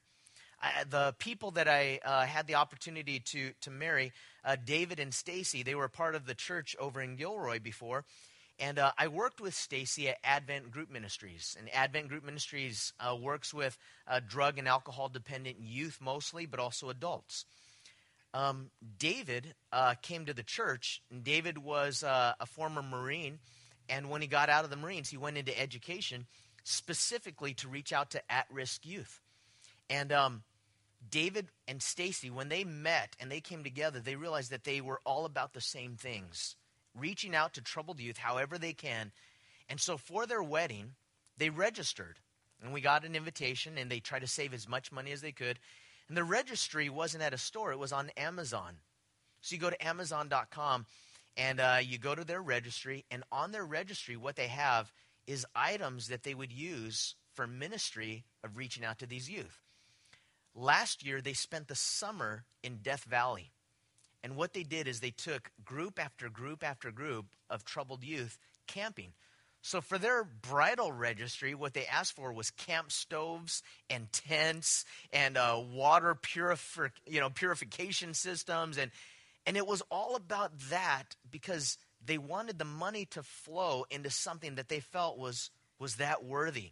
I, 0.62 0.84
the 0.90 1.16
people 1.18 1.52
that 1.52 1.68
I 1.68 2.00
uh, 2.06 2.22
had 2.26 2.48
the 2.48 2.56
opportunity 2.56 3.20
to 3.20 3.52
to 3.62 3.72
marry, 3.72 4.12
uh, 4.46 4.56
David 4.64 5.00
and 5.00 5.14
Stacy, 5.14 5.64
they 5.64 5.76
were 5.76 5.88
part 5.88 6.16
of 6.16 6.26
the 6.26 6.36
church 6.36 6.76
over 6.80 7.02
in 7.02 7.16
Gilroy 7.16 7.60
before, 7.60 8.06
and 8.60 8.78
uh, 8.78 8.92
I 8.98 9.08
worked 9.08 9.42
with 9.42 9.56
Stacy 9.56 10.10
at 10.10 10.18
Advent 10.24 10.72
Group 10.72 10.92
Ministries. 10.92 11.58
And 11.60 11.68
Advent 11.74 12.10
Group 12.10 12.24
Ministries 12.24 12.94
uh, 13.00 13.16
works 13.16 13.54
with 13.54 13.78
uh, 14.08 14.20
drug 14.26 14.60
and 14.60 14.68
alcohol 14.68 15.10
dependent 15.10 15.58
youth 15.60 15.98
mostly, 16.00 16.46
but 16.46 16.60
also 16.60 16.90
adults. 16.90 17.46
Um, 18.34 18.70
David 19.00 19.56
uh, 19.74 19.96
came 20.02 20.26
to 20.28 20.34
the 20.34 20.44
church, 20.44 21.02
and 21.12 21.24
David 21.24 21.58
was 21.58 22.04
a 22.04 22.46
former 22.46 22.82
Marine. 22.82 23.40
And 23.90 24.10
when 24.10 24.22
he 24.22 24.28
got 24.28 24.48
out 24.50 24.64
of 24.64 24.70
the 24.70 24.78
Marines, 24.78 25.10
he 25.10 25.18
went 25.18 25.38
into 25.38 25.60
education 25.60 26.28
specifically 26.64 27.54
to 27.56 27.68
reach 27.68 27.92
out 27.92 28.12
to 28.12 28.32
at 28.32 28.46
risk 28.50 28.86
youth. 28.86 29.20
And 29.90 30.14
um, 30.14 30.44
David 31.08 31.48
and 31.68 31.82
Stacy, 31.82 32.30
when 32.30 32.50
they 32.50 32.64
met 32.64 33.16
and 33.20 33.32
they 33.32 33.42
came 33.42 33.64
together, 33.64 34.00
they 34.00 34.16
realized 34.16 34.52
that 34.52 34.64
they 34.64 34.82
were 34.82 35.02
all 35.06 35.26
about 35.26 35.54
the 35.54 35.62
same 35.62 35.96
things 35.96 36.56
reaching 36.98 37.36
out 37.36 37.54
to 37.54 37.62
troubled 37.62 38.00
youth 38.00 38.18
however 38.18 38.58
they 38.58 38.74
can. 38.74 39.12
And 39.70 39.80
so 39.80 39.98
for 39.98 40.26
their 40.26 40.44
wedding, 40.44 40.96
they 41.38 41.50
registered. 41.50 42.20
And 42.62 42.74
we 42.74 42.82
got 42.82 43.06
an 43.06 43.16
invitation, 43.16 43.78
and 43.78 43.90
they 43.90 44.00
tried 44.00 44.20
to 44.20 44.28
save 44.28 44.54
as 44.54 44.68
much 44.68 44.92
money 44.92 45.12
as 45.12 45.22
they 45.22 45.32
could. 45.32 45.58
And 46.08 46.18
the 46.18 46.24
registry 46.24 46.90
wasn't 46.90 47.24
at 47.24 47.34
a 47.34 47.38
store, 47.38 47.72
it 47.72 47.80
was 47.80 47.94
on 47.94 48.12
Amazon. 48.18 48.78
So 49.42 49.56
you 49.56 49.62
go 49.62 49.70
to 49.70 49.88
Amazon.com 49.88 50.86
and 51.38 51.60
uh, 51.60 51.78
you 51.82 51.98
go 51.98 52.14
to 52.14 52.26
their 52.26 52.42
registry, 52.42 53.06
and 53.10 53.24
on 53.32 53.52
their 53.54 53.66
registry, 53.66 54.18
what 54.18 54.36
they 54.36 54.48
have 54.48 54.92
is 55.26 55.46
items 55.56 56.10
that 56.10 56.24
they 56.24 56.36
would 56.36 56.52
use 56.52 57.16
for 57.34 57.48
ministry 57.48 58.26
of 58.44 58.58
reaching 58.58 58.84
out 58.84 59.00
to 59.00 59.06
these 59.06 59.30
youth. 59.30 59.62
Last 60.56 61.06
year, 61.06 61.22
they 61.22 61.34
spent 61.34 61.68
the 61.68 61.76
summer 61.76 62.44
in 62.64 62.78
Death 62.78 63.06
Valley. 63.06 63.52
And 64.24 64.36
what 64.36 64.54
they 64.54 64.64
did 64.64 64.88
is 64.88 65.00
they 65.00 65.12
took 65.12 65.52
group 65.64 66.00
after 66.00 66.30
group 66.30 66.64
after 66.64 66.92
group 66.92 67.26
of 67.50 67.66
troubled 67.66 68.04
youth 68.04 68.38
camping. 68.68 69.14
So 69.64 69.80
for 69.80 69.98
their 69.98 70.24
bridal 70.24 70.92
registry, 70.92 71.54
what 71.54 71.74
they 71.74 71.86
asked 71.86 72.16
for 72.16 72.34
was 72.34 72.50
camp 72.52 72.92
stoves 72.92 73.62
and 73.90 74.12
tents 74.12 74.86
and 75.14 75.38
uh, 75.38 75.62
water 75.72 76.18
you 77.06 77.20
know, 77.20 77.30
purification 77.30 78.14
systems. 78.14 78.78
And, 78.78 78.92
and 79.46 79.56
it 79.56 79.68
was 79.68 79.84
all 79.92 80.16
about 80.16 80.52
that 80.70 81.16
because 81.30 81.78
they 82.04 82.18
wanted 82.18 82.58
the 82.58 82.66
money 82.66 83.06
to 83.12 83.22
flow 83.22 83.86
into 83.92 84.10
something 84.10 84.56
that 84.56 84.68
they 84.68 84.80
felt 84.80 85.20
was, 85.20 85.52
was 85.80 85.96
that 85.98 86.24
worthy. 86.24 86.72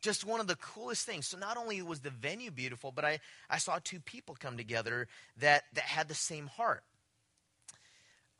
Just 0.00 0.24
one 0.24 0.40
of 0.40 0.46
the 0.46 0.56
coolest 0.56 1.04
things. 1.04 1.26
So 1.26 1.38
not 1.38 1.56
only 1.56 1.82
was 1.82 2.00
the 2.00 2.10
venue 2.10 2.50
beautiful, 2.50 2.92
but 2.92 3.04
I, 3.04 3.18
I 3.50 3.58
saw 3.58 3.78
two 3.82 4.00
people 4.00 4.36
come 4.38 4.56
together 4.56 5.08
that, 5.38 5.64
that 5.74 5.84
had 5.84 6.08
the 6.08 6.14
same 6.14 6.46
heart. 6.46 6.84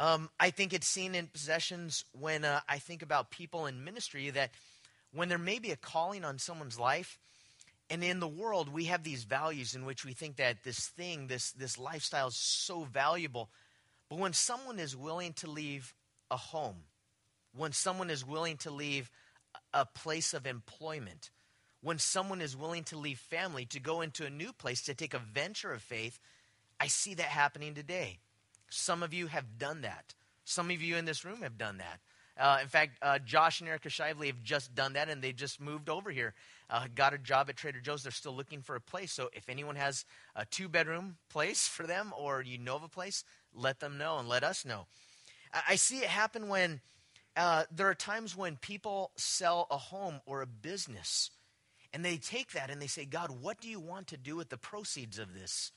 Um, 0.00 0.30
I 0.38 0.50
think 0.50 0.72
it's 0.72 0.86
seen 0.86 1.14
in 1.14 1.26
possessions 1.26 2.04
when 2.12 2.44
uh, 2.44 2.60
I 2.68 2.78
think 2.78 3.02
about 3.02 3.30
people 3.30 3.66
in 3.66 3.82
ministry 3.82 4.30
that 4.30 4.50
when 5.12 5.28
there 5.28 5.38
may 5.38 5.58
be 5.58 5.72
a 5.72 5.76
calling 5.76 6.24
on 6.24 6.38
someone's 6.38 6.78
life, 6.78 7.18
and 7.90 8.04
in 8.04 8.20
the 8.20 8.28
world 8.28 8.72
we 8.72 8.84
have 8.84 9.02
these 9.02 9.24
values 9.24 9.74
in 9.74 9.84
which 9.84 10.04
we 10.04 10.12
think 10.12 10.36
that 10.36 10.62
this 10.62 10.86
thing, 10.86 11.26
this 11.26 11.50
this 11.52 11.78
lifestyle 11.78 12.28
is 12.28 12.36
so 12.36 12.84
valuable. 12.84 13.48
But 14.08 14.18
when 14.18 14.32
someone 14.32 14.78
is 14.78 14.96
willing 14.96 15.32
to 15.34 15.50
leave 15.50 15.94
a 16.30 16.36
home, 16.36 16.84
when 17.56 17.72
someone 17.72 18.10
is 18.10 18.24
willing 18.24 18.58
to 18.58 18.70
leave 18.70 19.10
a 19.74 19.84
place 19.84 20.32
of 20.32 20.46
employment, 20.46 21.30
when 21.80 21.98
someone 21.98 22.40
is 22.40 22.56
willing 22.56 22.84
to 22.84 22.98
leave 22.98 23.18
family 23.18 23.64
to 23.66 23.80
go 23.80 24.00
into 24.00 24.26
a 24.26 24.30
new 24.30 24.52
place 24.52 24.82
to 24.82 24.94
take 24.94 25.14
a 25.14 25.18
venture 25.18 25.72
of 25.72 25.82
faith, 25.82 26.18
I 26.80 26.86
see 26.86 27.14
that 27.14 27.26
happening 27.26 27.74
today. 27.74 28.18
Some 28.70 29.02
of 29.02 29.14
you 29.14 29.28
have 29.28 29.58
done 29.58 29.82
that. 29.82 30.14
Some 30.44 30.70
of 30.70 30.82
you 30.82 30.96
in 30.96 31.04
this 31.04 31.24
room 31.24 31.42
have 31.42 31.58
done 31.58 31.78
that. 31.78 32.00
Uh, 32.38 32.58
in 32.62 32.68
fact, 32.68 32.92
uh, 33.02 33.18
Josh 33.18 33.60
and 33.60 33.68
Erica 33.68 33.88
Shively 33.88 34.28
have 34.28 34.42
just 34.44 34.74
done 34.74 34.92
that, 34.92 35.08
and 35.08 35.20
they 35.20 35.32
just 35.32 35.60
moved 35.60 35.88
over 35.88 36.10
here. 36.10 36.34
Uh, 36.70 36.86
got 36.94 37.12
a 37.12 37.18
job 37.18 37.48
at 37.48 37.56
Trader 37.56 37.80
Joe's. 37.80 38.04
They're 38.04 38.12
still 38.12 38.34
looking 38.34 38.62
for 38.62 38.76
a 38.76 38.80
place. 38.80 39.12
So 39.12 39.28
if 39.32 39.48
anyone 39.48 39.74
has 39.74 40.04
a 40.36 40.44
two 40.44 40.68
bedroom 40.68 41.16
place 41.30 41.66
for 41.66 41.86
them, 41.86 42.12
or 42.16 42.42
you 42.42 42.56
know 42.56 42.76
of 42.76 42.84
a 42.84 42.88
place, 42.88 43.24
let 43.52 43.80
them 43.80 43.98
know 43.98 44.18
and 44.18 44.28
let 44.28 44.44
us 44.44 44.64
know. 44.64 44.86
I, 45.52 45.62
I 45.70 45.76
see 45.76 45.98
it 45.98 46.04
happen 46.08 46.48
when 46.48 46.80
uh, 47.36 47.64
there 47.72 47.88
are 47.88 47.94
times 47.94 48.36
when 48.36 48.56
people 48.56 49.10
sell 49.16 49.66
a 49.70 49.76
home 49.76 50.20
or 50.24 50.42
a 50.42 50.46
business, 50.46 51.30
and 51.92 52.04
they 52.04 52.16
take 52.16 52.52
that 52.52 52.70
and 52.70 52.80
they 52.80 52.86
say, 52.86 53.04
God, 53.04 53.30
what 53.40 53.60
do 53.60 53.68
you 53.68 53.80
want 53.80 54.08
to 54.08 54.16
do 54.16 54.36
with 54.36 54.50
the 54.50 54.56
proceeds 54.56 55.18
of 55.18 55.34
this? 55.34 55.72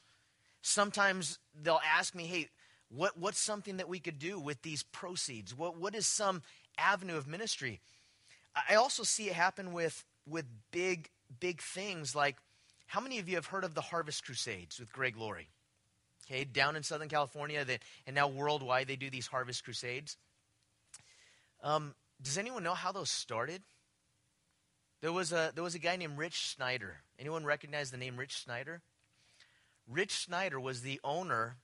Sometimes 0.62 1.40
they'll 1.60 1.82
ask 1.98 2.14
me, 2.14 2.26
hey, 2.26 2.50
what, 2.90 3.18
what's 3.18 3.40
something 3.40 3.78
that 3.78 3.88
we 3.88 4.00
could 4.00 4.20
do 4.20 4.40
with 4.40 4.62
these 4.62 4.84
proceeds? 4.84 5.58
What, 5.58 5.78
what 5.78 5.96
is 5.96 6.06
some 6.06 6.42
avenue 6.78 7.18
of 7.18 7.28
ministry? 7.28 7.80
I 8.70 8.76
also 8.76 9.04
see 9.04 9.28
it 9.30 9.34
happen 9.34 9.72
with, 9.72 10.04
with 10.28 10.46
big, 10.72 11.10
big 11.40 11.62
things 11.62 12.16
like 12.16 12.36
how 12.88 13.00
many 13.00 13.20
of 13.20 13.30
you 13.30 13.36
have 13.36 13.46
heard 13.46 13.64
of 13.64 13.74
the 13.74 13.82
Harvest 13.82 14.26
Crusades 14.26 14.78
with 14.78 14.92
Greg 14.92 15.16
Laurie? 15.16 15.48
Okay, 16.26 16.44
down 16.44 16.76
in 16.76 16.84
Southern 16.84 17.08
California, 17.08 17.66
and 18.06 18.16
now 18.16 18.28
worldwide, 18.28 18.88
they 18.88 18.98
do 18.98 19.10
these 19.10 19.28
Harvest 19.28 19.64
Crusades. 19.64 20.18
Um, 21.64 21.96
does 22.22 22.38
anyone 22.38 22.64
know 22.64 22.74
how 22.74 22.92
those 22.92 23.10
started? 23.10 23.62
There 25.02 25.12
was 25.12 25.32
a 25.32 25.52
there 25.54 25.64
was 25.64 25.76
a 25.76 25.80
guy 25.80 25.96
named 25.96 26.18
Rich 26.18 26.48
Snyder. 26.48 26.98
Anyone 27.20 27.44
recognize 27.44 27.90
the 27.90 27.98
name 27.98 28.18
Rich 28.18 28.44
Snyder? 28.44 28.82
Rich 29.88 30.14
Snyder 30.14 30.60
was 30.60 30.82
the 30.82 31.00
owner 31.04 31.58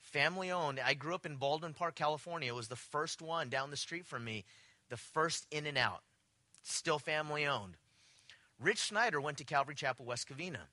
family 0.00 0.50
owned. 0.50 0.78
I 0.78 0.94
grew 0.94 1.14
up 1.14 1.24
in 1.26 1.36
Baldwin 1.36 1.72
Park, 1.72 1.94
California. 1.94 2.52
It 2.52 2.54
was 2.56 2.68
the 2.68 2.76
first 2.76 3.22
one 3.22 3.48
down 3.48 3.70
the 3.70 3.76
street 3.76 4.06
from 4.06 4.24
me, 4.24 4.44
the 4.90 4.98
first 4.98 5.46
In-N-Out. 5.50 6.02
Still 6.62 6.98
family 6.98 7.46
owned. 7.46 7.76
Rich 8.60 8.78
Snyder 8.78 9.20
went 9.20 9.38
to 9.38 9.44
Calvary 9.44 9.74
Chapel, 9.74 10.04
West 10.04 10.28
Covina. 10.28 10.68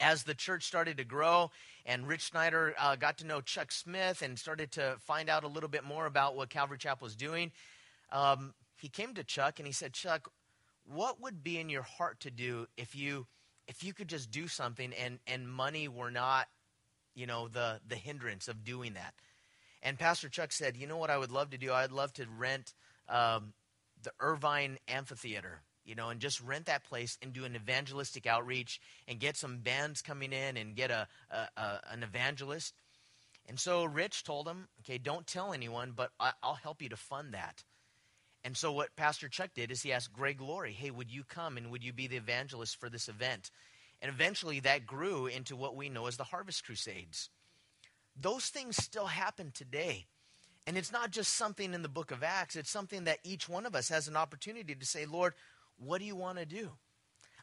As 0.00 0.22
the 0.22 0.34
church 0.34 0.64
started 0.64 0.96
to 0.98 1.04
grow 1.04 1.50
and 1.84 2.06
Rich 2.06 2.30
Snyder 2.30 2.74
uh, 2.78 2.94
got 2.94 3.18
to 3.18 3.26
know 3.26 3.40
Chuck 3.40 3.72
Smith 3.72 4.22
and 4.22 4.38
started 4.38 4.70
to 4.72 4.96
find 5.00 5.28
out 5.28 5.42
a 5.42 5.48
little 5.48 5.68
bit 5.68 5.84
more 5.84 6.06
about 6.06 6.36
what 6.36 6.48
Calvary 6.48 6.78
Chapel 6.78 7.06
was 7.06 7.16
doing, 7.16 7.50
um, 8.12 8.54
he 8.76 8.88
came 8.88 9.12
to 9.14 9.24
Chuck 9.24 9.58
and 9.58 9.66
he 9.66 9.72
said, 9.72 9.92
Chuck, 9.92 10.30
what 10.92 11.20
would 11.20 11.42
be 11.42 11.58
in 11.58 11.68
your 11.68 11.82
heart 11.82 12.20
to 12.20 12.30
do 12.30 12.66
if 12.76 12.96
you 12.96 13.26
if 13.66 13.84
you 13.84 13.92
could 13.92 14.08
just 14.08 14.30
do 14.30 14.48
something 14.48 14.94
and, 14.94 15.18
and 15.26 15.46
money 15.46 15.88
were 15.88 16.10
not 16.10 16.48
you 17.18 17.26
know, 17.26 17.48
the, 17.48 17.80
the 17.86 17.96
hindrance 17.96 18.46
of 18.46 18.64
doing 18.64 18.94
that. 18.94 19.12
And 19.82 19.98
Pastor 19.98 20.28
Chuck 20.28 20.52
said, 20.52 20.76
you 20.76 20.86
know 20.86 20.96
what 20.96 21.10
I 21.10 21.18
would 21.18 21.32
love 21.32 21.50
to 21.50 21.58
do? 21.58 21.72
I'd 21.72 21.90
love 21.90 22.12
to 22.14 22.26
rent 22.38 22.74
um, 23.08 23.52
the 24.02 24.12
Irvine 24.20 24.78
Amphitheater, 24.86 25.62
you 25.84 25.96
know, 25.96 26.10
and 26.10 26.20
just 26.20 26.40
rent 26.40 26.66
that 26.66 26.84
place 26.84 27.18
and 27.20 27.32
do 27.32 27.44
an 27.44 27.56
evangelistic 27.56 28.26
outreach 28.28 28.80
and 29.08 29.18
get 29.18 29.36
some 29.36 29.58
bands 29.58 30.00
coming 30.00 30.32
in 30.32 30.56
and 30.56 30.76
get 30.76 30.92
a, 30.92 31.08
a, 31.30 31.60
a 31.60 31.80
an 31.90 32.04
evangelist. 32.04 32.72
And 33.48 33.58
so 33.58 33.84
Rich 33.84 34.22
told 34.22 34.46
him, 34.46 34.68
okay, 34.80 34.98
don't 34.98 35.26
tell 35.26 35.52
anyone, 35.52 35.92
but 35.96 36.10
I, 36.20 36.32
will 36.44 36.54
help 36.54 36.82
you 36.82 36.88
to 36.90 36.96
fund 36.96 37.34
that. 37.34 37.64
And 38.48 38.56
so 38.56 38.72
what 38.72 38.96
Pastor 38.96 39.28
Chuck 39.28 39.50
did 39.54 39.70
is 39.70 39.82
he 39.82 39.92
asked 39.92 40.10
Greg 40.10 40.40
Laurie, 40.40 40.72
hey, 40.72 40.90
would 40.90 41.10
you 41.10 41.22
come 41.22 41.58
and 41.58 41.70
would 41.70 41.84
you 41.84 41.92
be 41.92 42.06
the 42.06 42.16
evangelist 42.16 42.80
for 42.80 42.88
this 42.88 43.06
event? 43.06 43.50
And 44.00 44.10
eventually 44.10 44.58
that 44.60 44.86
grew 44.86 45.26
into 45.26 45.54
what 45.54 45.76
we 45.76 45.90
know 45.90 46.06
as 46.06 46.16
the 46.16 46.24
Harvest 46.24 46.64
Crusades. 46.64 47.28
Those 48.18 48.46
things 48.46 48.82
still 48.82 49.04
happen 49.04 49.50
today. 49.52 50.06
And 50.66 50.78
it's 50.78 50.90
not 50.90 51.10
just 51.10 51.34
something 51.34 51.74
in 51.74 51.82
the 51.82 51.90
book 51.90 52.10
of 52.10 52.22
Acts, 52.22 52.56
it's 52.56 52.70
something 52.70 53.04
that 53.04 53.18
each 53.22 53.50
one 53.50 53.66
of 53.66 53.74
us 53.74 53.90
has 53.90 54.08
an 54.08 54.16
opportunity 54.16 54.74
to 54.74 54.86
say, 54.86 55.04
Lord, 55.04 55.34
what 55.76 55.98
do 55.98 56.06
you 56.06 56.16
want 56.16 56.38
to 56.38 56.46
do? 56.46 56.70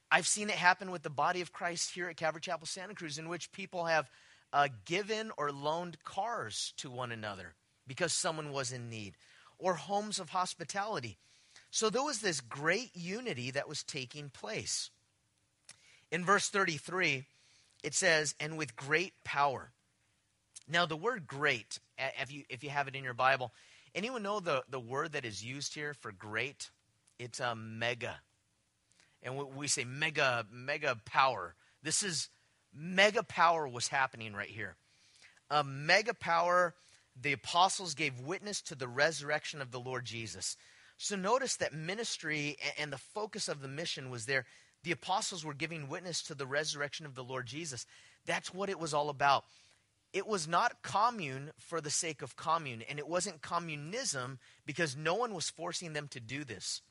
I've 0.10 0.26
seen 0.26 0.50
it 0.50 0.56
happen 0.56 0.90
with 0.90 1.04
the 1.04 1.12
body 1.12 1.42
of 1.42 1.54
Christ 1.54 1.94
here 1.94 2.10
at 2.10 2.18
Calvary 2.18 2.42
Chapel 2.42 2.66
Santa 2.66 2.96
Cruz, 2.96 3.20
in 3.20 3.30
which 3.30 3.52
people 3.52 3.86
have 3.86 4.10
uh, 4.52 4.70
given 4.86 5.30
or 5.38 5.52
loaned 5.52 6.04
cars 6.04 6.74
to 6.78 6.90
one 6.90 7.12
another 7.12 7.54
because 7.86 8.12
someone 8.12 8.52
was 8.52 8.72
in 8.72 8.90
need, 8.90 9.14
or 9.58 9.76
homes 9.76 10.20
of 10.20 10.30
hospitality. 10.30 11.18
So 11.72 11.90
there 11.90 12.04
was 12.04 12.20
this 12.20 12.42
great 12.42 12.92
unity 12.94 13.52
that 13.52 13.68
was 13.68 13.84
taking 13.84 14.30
place. 14.30 14.90
In 16.12 16.24
verse 16.24 16.50
33, 16.50 17.26
it 17.84 17.94
says, 17.94 18.36
and 18.40 18.58
with 18.58 18.76
great 18.76 19.14
power. 19.24 19.72
Now, 20.68 20.86
the 20.86 20.96
word 20.96 21.28
great, 21.28 21.80
if 22.20 22.32
you, 22.32 22.44
if 22.50 22.64
you 22.64 22.70
have 22.70 22.88
it 22.88 22.96
in 22.96 23.04
your 23.04 23.14
Bible, 23.14 23.52
anyone 23.94 24.24
know 24.24 24.40
the, 24.40 24.64
the 24.70 24.80
word 24.80 25.12
that 25.14 25.26
is 25.26 25.44
used 25.44 25.76
here 25.76 25.94
for 25.94 26.12
great? 26.12 26.70
It's 27.20 27.40
a 27.40 27.56
mega. 27.56 28.16
And 29.22 29.36
we 29.56 29.68
say 29.68 29.84
mega, 29.84 30.46
mega 30.52 30.98
power. 31.06 31.56
This 31.84 32.04
is 32.04 32.30
mega 32.74 33.24
power 33.24 33.68
was 33.68 33.88
happening 33.88 34.34
right 34.34 34.50
here. 34.50 34.76
A 35.50 35.64
mega 35.64 36.14
power, 36.14 36.74
the 37.20 37.34
apostles 37.34 37.94
gave 37.94 38.20
witness 38.20 38.62
to 38.64 38.76
the 38.76 38.88
resurrection 38.88 39.62
of 39.62 39.72
the 39.72 39.80
Lord 39.80 40.06
Jesus. 40.06 40.58
So 40.98 41.16
notice 41.16 41.58
that 41.58 41.74
ministry 41.74 42.58
and 42.78 42.92
the 42.92 42.98
focus 42.98 43.48
of 43.48 43.62
the 43.62 43.68
mission 43.68 44.10
was 44.10 44.26
there. 44.26 44.46
The 44.84 44.92
apostles 44.92 45.44
were 45.44 45.54
giving 45.54 45.88
witness 45.88 46.22
to 46.24 46.36
the 46.36 46.46
resurrection 46.46 47.06
of 47.06 47.16
the 47.16 47.24
Lord 47.24 47.48
Jesus. 47.48 47.86
That's 48.26 48.54
what 48.54 48.70
it 48.70 48.80
was 48.80 48.94
all 48.94 49.10
about. 49.10 49.46
It 50.14 50.28
was 50.28 50.48
not 50.48 50.82
commune 50.82 51.52
for 51.58 51.82
the 51.82 51.90
sake 51.90 52.22
of 52.22 52.38
commune, 52.38 52.84
and 52.88 53.00
it 53.00 53.08
wasn't 53.08 53.42
communism 53.42 54.40
because 54.66 54.96
no 54.96 55.16
one 55.16 55.34
was 55.34 55.50
forcing 55.50 55.94
them 55.94 56.08
to 56.10 56.20
do 56.20 56.46
this. 56.46 56.82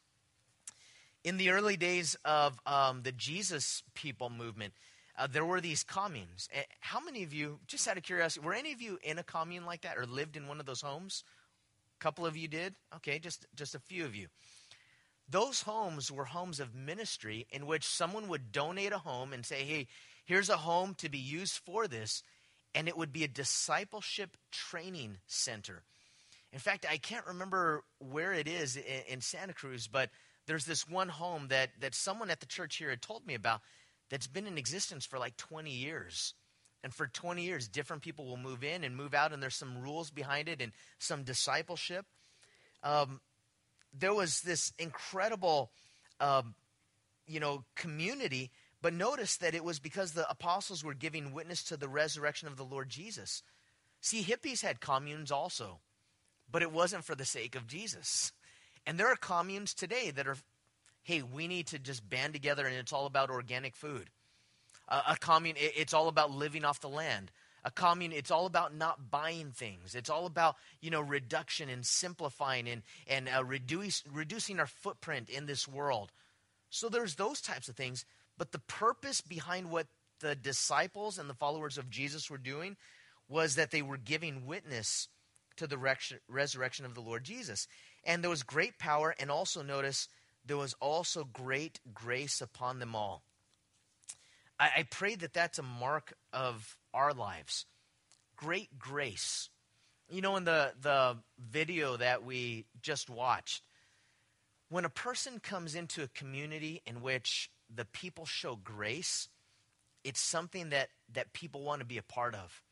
In 1.23 1.39
the 1.39 1.51
early 1.51 1.79
days 1.79 2.17
of 2.25 2.61
um, 2.67 3.03
the 3.03 3.13
Jesus 3.13 3.83
people 3.95 4.29
movement, 4.29 4.75
uh, 5.17 5.27
there 5.27 5.45
were 5.45 5.61
these 5.61 5.85
communes. 5.85 6.49
How 6.81 7.01
many 7.01 7.23
of 7.23 7.33
you, 7.33 7.61
just 7.67 7.87
out 7.87 7.97
of 7.97 8.03
curiosity, 8.03 8.45
were 8.45 8.55
any 8.55 8.73
of 8.73 8.83
you 8.83 8.99
in 9.03 9.19
a 9.19 9.23
commune 9.23 9.65
like 9.65 9.83
that 9.83 9.97
or 9.97 10.07
lived 10.07 10.37
in 10.37 10.49
one 10.49 10.61
of 10.61 10.67
those 10.67 10.81
homes? 10.81 11.23
A 12.01 12.03
couple 12.03 12.27
of 12.27 12.37
you 12.37 12.49
did? 12.49 12.75
Okay, 12.97 13.19
just, 13.19 13.47
just 13.55 13.75
a 13.75 13.79
few 13.79 14.05
of 14.05 14.15
you. 14.15 14.27
Those 15.29 15.63
homes 15.63 16.11
were 16.11 16.25
homes 16.25 16.61
of 16.61 16.75
ministry 16.75 17.47
in 17.51 17.67
which 17.67 17.87
someone 17.87 18.29
would 18.29 18.53
donate 18.53 18.93
a 18.93 18.99
home 18.99 19.33
and 19.33 19.47
say, 19.47 19.63
hey, 19.65 19.87
here's 20.25 20.51
a 20.51 20.57
home 20.57 20.95
to 20.99 21.09
be 21.09 21.19
used 21.19 21.61
for 21.65 21.87
this. 21.87 22.23
And 22.75 22.89
it 22.89 22.97
would 22.97 23.13
be 23.13 23.25
a 23.25 23.29
discipleship 23.29 24.37
training 24.51 25.19
center. 25.27 25.85
In 26.53 26.59
fact, 26.59 26.87
I 26.91 26.99
can't 26.99 27.27
remember 27.27 27.85
where 28.01 28.33
it 28.33 28.49
is 28.49 28.77
in, 28.77 28.83
in 29.09 29.21
Santa 29.21 29.55
Cruz, 29.55 29.87
but 29.87 30.11
there's 30.47 30.67
this 30.67 30.89
one 30.89 31.09
home 31.09 31.49
that, 31.49 31.71
that 31.81 31.95
someone 31.95 32.31
at 32.31 32.41
the 32.41 32.47
church 32.47 32.77
here 32.77 32.91
had 32.91 33.01
told 33.01 33.27
me 33.27 33.35
about 33.35 33.61
that's 34.11 34.27
been 34.27 34.47
in 34.47 34.59
existence 34.59 35.05
for 35.07 35.19
like 35.19 35.37
20 35.37 35.71
years. 35.71 36.35
And 36.83 36.93
for 36.93 37.07
20 37.07 37.43
years, 37.43 37.67
different 37.67 38.03
people 38.03 38.27
will 38.27 38.37
move 38.37 38.63
in 38.63 38.85
and 38.85 38.97
move 38.97 39.15
out, 39.15 39.33
and 39.33 39.43
there's 39.43 39.55
some 39.55 39.79
rules 39.79 40.11
behind 40.11 40.49
it 40.49 40.61
and 40.61 40.73
some 40.99 41.23
discipleship. 41.23 42.05
Um, 42.83 43.21
there 43.93 44.13
was 44.13 44.43
this 44.43 44.73
incredible, 44.79 45.71
um, 46.21 46.55
you 47.27 47.41
know, 47.41 47.65
community. 47.75 48.51
But 48.83 48.93
notice 48.93 49.39
that 49.39 49.55
it 49.55 49.65
was 49.65 49.79
because 49.79 50.13
the 50.13 50.29
apostles 50.29 50.85
were 50.85 50.93
giving 50.93 51.33
witness 51.33 51.63
to 51.65 51.79
the 51.79 51.89
resurrection 51.89 52.49
of 52.49 52.59
the 52.59 52.67
Lord 52.67 52.91
Jesus. 52.91 53.43
See, 54.03 54.23
hippies 54.23 54.61
had 54.61 54.81
communes 54.81 55.33
also, 55.33 55.81
but 56.51 56.61
it 56.61 56.71
wasn't 56.71 57.07
for 57.07 57.15
the 57.15 57.25
sake 57.25 57.57
of 57.57 57.67
Jesus. 57.67 58.33
And 58.85 59.01
there 59.01 59.11
are 59.11 59.17
communes 59.17 59.73
today 59.73 60.11
that 60.11 60.27
are, 60.27 60.37
hey, 61.05 61.23
we 61.23 61.47
need 61.47 61.69
to 61.69 61.79
just 61.79 62.09
band 62.09 62.33
together 62.33 62.67
and 62.67 62.75
it's 62.77 62.93
all 62.93 63.07
about 63.07 63.31
organic 63.31 63.77
food. 63.77 64.11
A 64.89 65.17
commune, 65.19 65.57
it's 65.57 65.95
all 65.95 66.09
about 66.09 66.31
living 66.31 66.65
off 66.65 66.81
the 66.81 66.89
land. 66.89 67.31
A 67.65 67.71
commune, 67.71 68.13
it's 68.13 68.31
all 68.31 68.45
about 68.45 68.75
not 68.75 69.11
buying 69.11 69.51
things. 69.51 69.95
It's 69.95 70.11
all 70.11 70.27
about, 70.27 70.57
you 70.83 70.91
know, 70.91 71.01
reduction 71.01 71.71
and 71.71 71.87
simplifying 71.87 72.69
and, 72.69 72.83
and 73.07 73.29
uh, 73.35 73.43
reduce, 73.43 74.03
reducing 74.13 74.61
our 74.61 74.67
footprint 74.67 75.31
in 75.31 75.47
this 75.47 75.67
world. 75.67 76.13
So 76.69 76.91
there's 76.91 77.15
those 77.15 77.41
types 77.41 77.69
of 77.69 77.77
things. 77.77 78.05
But 78.37 78.53
the 78.53 78.59
purpose 78.59 79.23
behind 79.23 79.71
what 79.71 79.87
the 80.21 80.35
disciples 80.35 81.19
and 81.19 81.31
the 81.31 81.35
followers 81.35 81.79
of 81.79 81.89
Jesus 81.89 82.29
were 82.29 82.39
doing 82.39 82.77
was 83.29 83.55
that 83.55 83.71
they 83.71 83.83
were 83.83 83.97
giving 83.97 84.47
witness 84.47 85.09
to 85.57 85.67
the 85.67 85.79
resurrection 86.29 86.85
of 86.85 86.95
the 86.95 87.01
Lord 87.01 87.25
Jesus. 87.25 87.67
And 88.05 88.23
there 88.23 88.31
was 88.31 88.43
great 88.43 88.79
power, 88.79 89.15
and 89.19 89.31
also 89.31 89.63
notice 89.63 90.09
there 90.45 90.57
was 90.57 90.75
also 90.81 91.25
great 91.25 91.81
grace 91.93 92.41
upon 92.41 92.79
them 92.79 92.95
all. 92.95 93.23
I, 94.59 94.71
I 94.79 94.83
pray 94.85 95.15
that 95.17 95.33
that's 95.33 95.59
a 95.59 95.63
mark 95.63 96.15
of 96.33 96.77
our 96.93 97.13
lives. 97.13 97.67
Great 98.37 98.79
grace. 98.79 99.49
You 100.11 100.21
know, 100.21 100.37
in 100.37 100.45
the, 100.45 100.73
the 100.81 101.17
video 101.39 101.97
that 101.97 102.25
we 102.25 102.67
just 102.83 103.09
watched, 103.09 103.63
when 104.69 104.85
a 104.85 104.91
person 104.91 105.41
comes 105.41 105.75
into 105.75 106.03
a 106.03 106.09
community 106.09 106.83
in 106.87 107.01
which 107.01 107.51
the 107.75 107.85
people 107.85 108.27
show 108.27 108.57
grace, 108.57 109.29
it's 110.05 110.21
something 110.21 110.71
that, 110.71 110.89
that 111.13 111.33
people 111.33 111.63
want 111.63 111.81
to 111.81 111.87
be 111.87 111.99
a 111.99 112.03
part 112.03 112.35
of. 112.35 112.63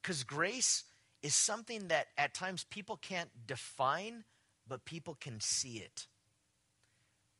Because 0.00 0.22
grace 0.22 0.84
is 1.22 1.34
something 1.34 1.88
that 1.88 2.08
at 2.16 2.34
times 2.34 2.64
people 2.64 2.96
can't 2.96 3.30
define, 3.46 4.24
but 4.68 4.84
people 4.84 5.16
can 5.18 5.40
see 5.40 5.78
it. 5.78 6.06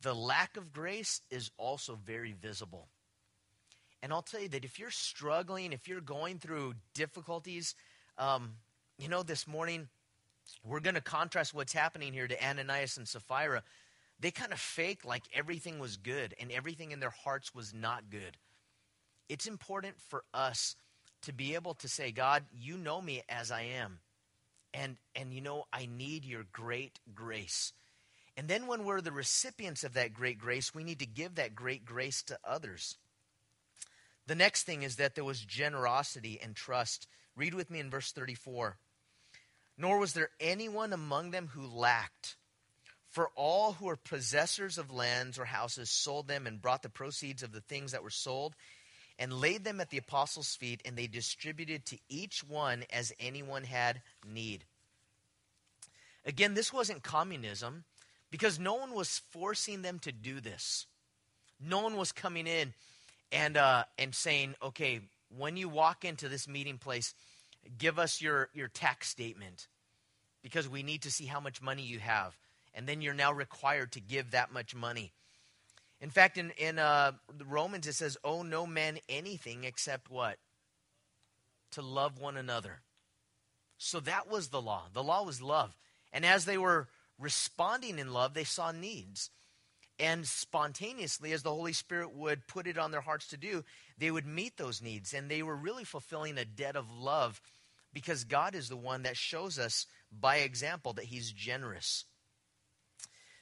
The 0.05 0.13
lack 0.13 0.55
of 0.55 0.71
grace 0.71 1.21
is 1.31 1.49
also 1.57 1.97
very 2.05 2.31
visible. 2.31 2.89
And 4.03 4.13
I'll 4.13 4.21
tell 4.21 4.39
you 4.39 4.49
that 4.49 4.63
if 4.63 4.77
you're 4.77 4.91
struggling, 4.91 5.73
if 5.73 5.87
you're 5.87 5.99
going 5.99 6.37
through 6.37 6.75
difficulties, 6.93 7.73
um, 8.19 8.51
you 8.99 9.09
know, 9.09 9.23
this 9.23 9.47
morning 9.47 9.87
we're 10.63 10.79
going 10.79 10.93
to 10.93 11.01
contrast 11.01 11.55
what's 11.55 11.73
happening 11.73 12.13
here 12.13 12.27
to 12.27 12.47
Ananias 12.47 12.97
and 12.97 13.07
Sapphira. 13.07 13.63
They 14.19 14.29
kind 14.29 14.53
of 14.53 14.59
fake 14.59 15.05
like 15.05 15.23
everything 15.33 15.79
was 15.79 15.97
good 15.97 16.35
and 16.39 16.51
everything 16.51 16.91
in 16.91 16.99
their 16.99 17.09
hearts 17.09 17.55
was 17.55 17.73
not 17.73 18.11
good. 18.11 18.37
It's 19.27 19.47
important 19.47 19.95
for 20.07 20.23
us 20.35 20.75
to 21.23 21.33
be 21.33 21.55
able 21.55 21.73
to 21.73 21.87
say, 21.87 22.11
God, 22.11 22.43
you 22.55 22.77
know 22.77 23.01
me 23.01 23.23
as 23.27 23.49
I 23.49 23.63
am. 23.79 23.97
And, 24.71 24.97
and 25.15 25.33
you 25.33 25.41
know, 25.41 25.63
I 25.73 25.87
need 25.87 26.25
your 26.25 26.45
great 26.51 26.99
grace. 27.15 27.73
And 28.37 28.47
then 28.47 28.67
when 28.67 28.83
we're 28.83 29.01
the 29.01 29.11
recipients 29.11 29.83
of 29.83 29.93
that 29.93 30.13
great 30.13 30.37
grace, 30.37 30.75
we 30.75 30.83
need 30.83 30.99
to 30.99 31.05
give 31.05 31.35
that 31.35 31.55
great 31.55 31.85
grace 31.85 32.21
to 32.23 32.39
others. 32.43 32.97
The 34.27 34.35
next 34.35 34.63
thing 34.63 34.83
is 34.83 34.97
that 34.97 35.15
there 35.15 35.23
was 35.23 35.39
generosity 35.39 36.39
and 36.41 36.55
trust. 36.55 37.07
Read 37.35 37.53
with 37.53 37.69
me 37.69 37.79
in 37.79 37.89
verse 37.89 38.11
34. 38.11 38.77
Nor 39.77 39.99
was 39.99 40.13
there 40.13 40.29
anyone 40.39 40.91
among 40.93 41.31
them 41.31 41.49
who 41.53 41.65
lacked. 41.65 42.35
For 43.09 43.29
all 43.35 43.73
who 43.73 43.85
were 43.85 43.95
possessors 43.95 44.77
of 44.77 44.91
lands 44.91 45.39
or 45.39 45.45
houses 45.45 45.89
sold 45.89 46.27
them 46.27 46.45
and 46.45 46.61
brought 46.61 46.81
the 46.81 46.89
proceeds 46.89 47.43
of 47.43 47.53
the 47.53 47.61
things 47.61 47.93
that 47.93 48.03
were 48.03 48.09
sold 48.09 48.55
and 49.17 49.31
laid 49.31 49.63
them 49.63 49.79
at 49.79 49.89
the 49.89 49.97
apostles' 49.97 50.55
feet, 50.55 50.81
and 50.83 50.97
they 50.97 51.07
distributed 51.07 51.85
to 51.85 51.97
each 52.09 52.43
one 52.43 52.83
as 52.91 53.13
anyone 53.17 53.63
had 53.63 54.01
need. 54.27 54.65
Again, 56.25 56.53
this 56.53 56.73
wasn't 56.73 57.03
communism 57.03 57.85
because 58.35 58.59
no 58.59 58.73
one 58.73 58.93
was 58.93 59.21
forcing 59.31 59.81
them 59.81 59.97
to 59.97 60.11
do 60.11 60.41
this. 60.41 60.87
No 61.65 61.79
one 61.79 61.95
was 61.95 62.11
coming 62.11 62.47
in 62.47 62.73
and 63.31 63.55
uh, 63.55 63.85
and 63.97 64.13
saying, 64.13 64.55
okay, 64.61 64.99
when 65.37 65.55
you 65.55 65.69
walk 65.69 66.03
into 66.03 66.27
this 66.27 66.45
meeting 66.45 66.77
place, 66.77 67.13
give 67.77 67.97
us 67.97 68.21
your, 68.21 68.49
your 68.53 68.67
tax 68.67 69.07
statement 69.07 69.69
because 70.43 70.67
we 70.67 70.83
need 70.83 71.03
to 71.03 71.11
see 71.11 71.27
how 71.27 71.39
much 71.39 71.61
money 71.61 71.83
you 71.83 71.99
have. 71.99 72.35
And 72.73 72.85
then 72.85 73.01
you're 73.01 73.13
now 73.13 73.31
required 73.31 73.93
to 73.93 74.01
give 74.01 74.31
that 74.31 74.51
much 74.51 74.75
money. 74.75 75.13
In 76.01 76.09
fact, 76.09 76.37
in, 76.37 76.51
in 76.57 76.77
uh, 76.77 77.13
Romans, 77.47 77.87
it 77.87 77.95
says, 77.95 78.17
owe 78.21 78.43
no 78.43 78.67
man 78.67 78.99
anything 79.07 79.63
except 79.63 80.11
what? 80.11 80.35
To 81.71 81.81
love 81.81 82.19
one 82.19 82.35
another. 82.35 82.81
So 83.77 84.01
that 84.01 84.29
was 84.29 84.49
the 84.49 84.61
law. 84.61 84.87
The 84.91 85.03
law 85.03 85.23
was 85.23 85.41
love. 85.41 85.73
And 86.11 86.25
as 86.25 86.43
they 86.43 86.57
were 86.57 86.89
responding 87.19 87.99
in 87.99 88.13
love, 88.13 88.33
they 88.33 88.43
saw 88.43 88.71
needs 88.71 89.29
and 89.99 90.27
spontaneously, 90.27 91.31
as 91.31 91.43
the 91.43 91.53
Holy 91.53 91.71
Spirit 91.71 92.13
would 92.13 92.47
put 92.47 92.67
it 92.67 92.77
on 92.77 92.91
their 92.91 93.01
hearts 93.01 93.27
to 93.27 93.37
do, 93.37 93.63
they 93.97 94.11
would 94.11 94.25
meet 94.25 94.57
those 94.57 94.81
needs. 94.81 95.13
And 95.13 95.29
they 95.29 95.41
were 95.41 95.55
really 95.55 95.85
fulfilling 95.85 96.37
a 96.37 96.45
debt 96.45 96.75
of 96.75 96.91
love 96.91 97.41
because 97.93 98.25
God 98.25 98.55
is 98.55 98.67
the 98.67 98.75
one 98.75 99.03
that 99.03 99.15
shows 99.15 99.57
us 99.57 99.85
by 100.11 100.37
example 100.37 100.93
that 100.93 101.05
He's 101.05 101.31
generous. 101.31 102.03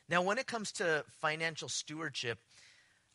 Now, 0.07 0.21
when 0.21 0.37
it 0.37 0.45
comes 0.45 0.71
to 0.73 1.05
financial 1.21 1.69
stewardship, 1.69 2.37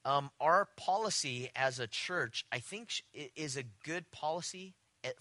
um, 0.04 0.30
our 0.40 0.68
policy 0.76 1.50
as 1.54 1.78
a 1.78 1.86
church, 1.86 2.44
I 2.50 2.58
think, 2.58 2.90
is 3.36 3.56
a 3.56 3.64
good 3.84 4.10
policy 4.10 4.74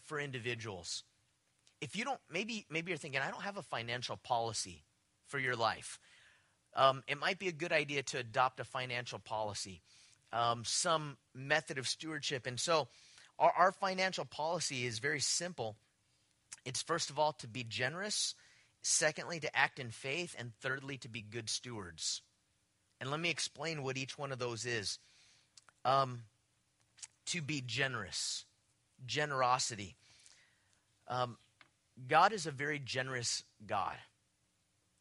for 0.06 0.20
individuals. 0.20 1.04
If 1.82 1.96
you 1.96 2.04
don't, 2.04 2.20
maybe 2.32 2.66
maybe 2.72 2.90
you're 2.90 2.98
thinking, 2.98 3.22
I 3.22 3.30
don't 3.30 3.44
have 3.44 3.58
a 3.58 3.62
financial 3.62 4.18
policy 4.18 4.87
for 5.28 5.40
your 5.40 5.56
life. 5.56 6.00
Um, 6.76 7.04
it 7.08 7.20
might 7.20 7.40
be 7.40 7.48
a 7.48 7.54
good 7.54 7.72
idea 7.72 8.04
to 8.04 8.20
adopt 8.20 8.60
a 8.60 8.64
financial 8.64 9.20
policy, 9.20 9.82
um, 10.32 10.64
some 10.66 11.18
method 11.34 11.78
of 11.78 11.88
stewardship. 11.88 12.46
And 12.46 12.60
so, 12.60 12.88
our, 13.40 13.52
our 13.52 13.72
financial 13.72 14.26
policy 14.26 14.86
is 14.86 15.00
very 15.00 15.20
simple. 15.20 15.76
It's 16.66 16.82
first 16.82 17.10
of 17.10 17.18
all 17.18 17.34
to 17.34 17.48
be 17.48 17.64
generous, 17.64 18.36
secondly, 18.82 19.40
to 19.40 19.58
act 19.58 19.80
in 19.80 19.90
faith, 19.90 20.36
and 20.38 20.52
thirdly, 20.62 20.98
to 21.00 21.10
be 21.10 21.22
good 21.22 21.50
stewards. 21.50 22.22
And 23.00 23.12
let 23.12 23.20
me 23.20 23.30
explain 23.30 23.84
what 23.84 23.98
each 23.98 24.18
one 24.18 24.32
of 24.32 24.40
those 24.40 24.66
is. 24.66 25.00
Um, 25.86 26.24
to 27.28 27.42
be 27.42 27.62
generous, 27.62 28.46
generosity. 29.06 29.96
Um, 31.08 31.38
God 32.08 32.34
is 32.34 32.46
a 32.46 32.52
very 32.52 32.80
generous 32.80 33.44
God. 33.66 33.96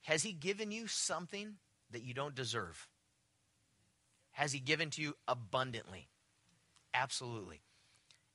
Has 0.07 0.23
He 0.23 0.33
given 0.33 0.71
you 0.71 0.87
something 0.87 1.55
that 1.90 2.05
you 2.05 2.14
don't 2.14 2.35
deserve? 2.35 2.87
Has 4.31 4.53
He 4.53 4.61
given 4.61 4.90
to 4.90 5.03
you 5.03 5.14
abundantly? 5.27 6.07
Absolutely. 6.95 7.61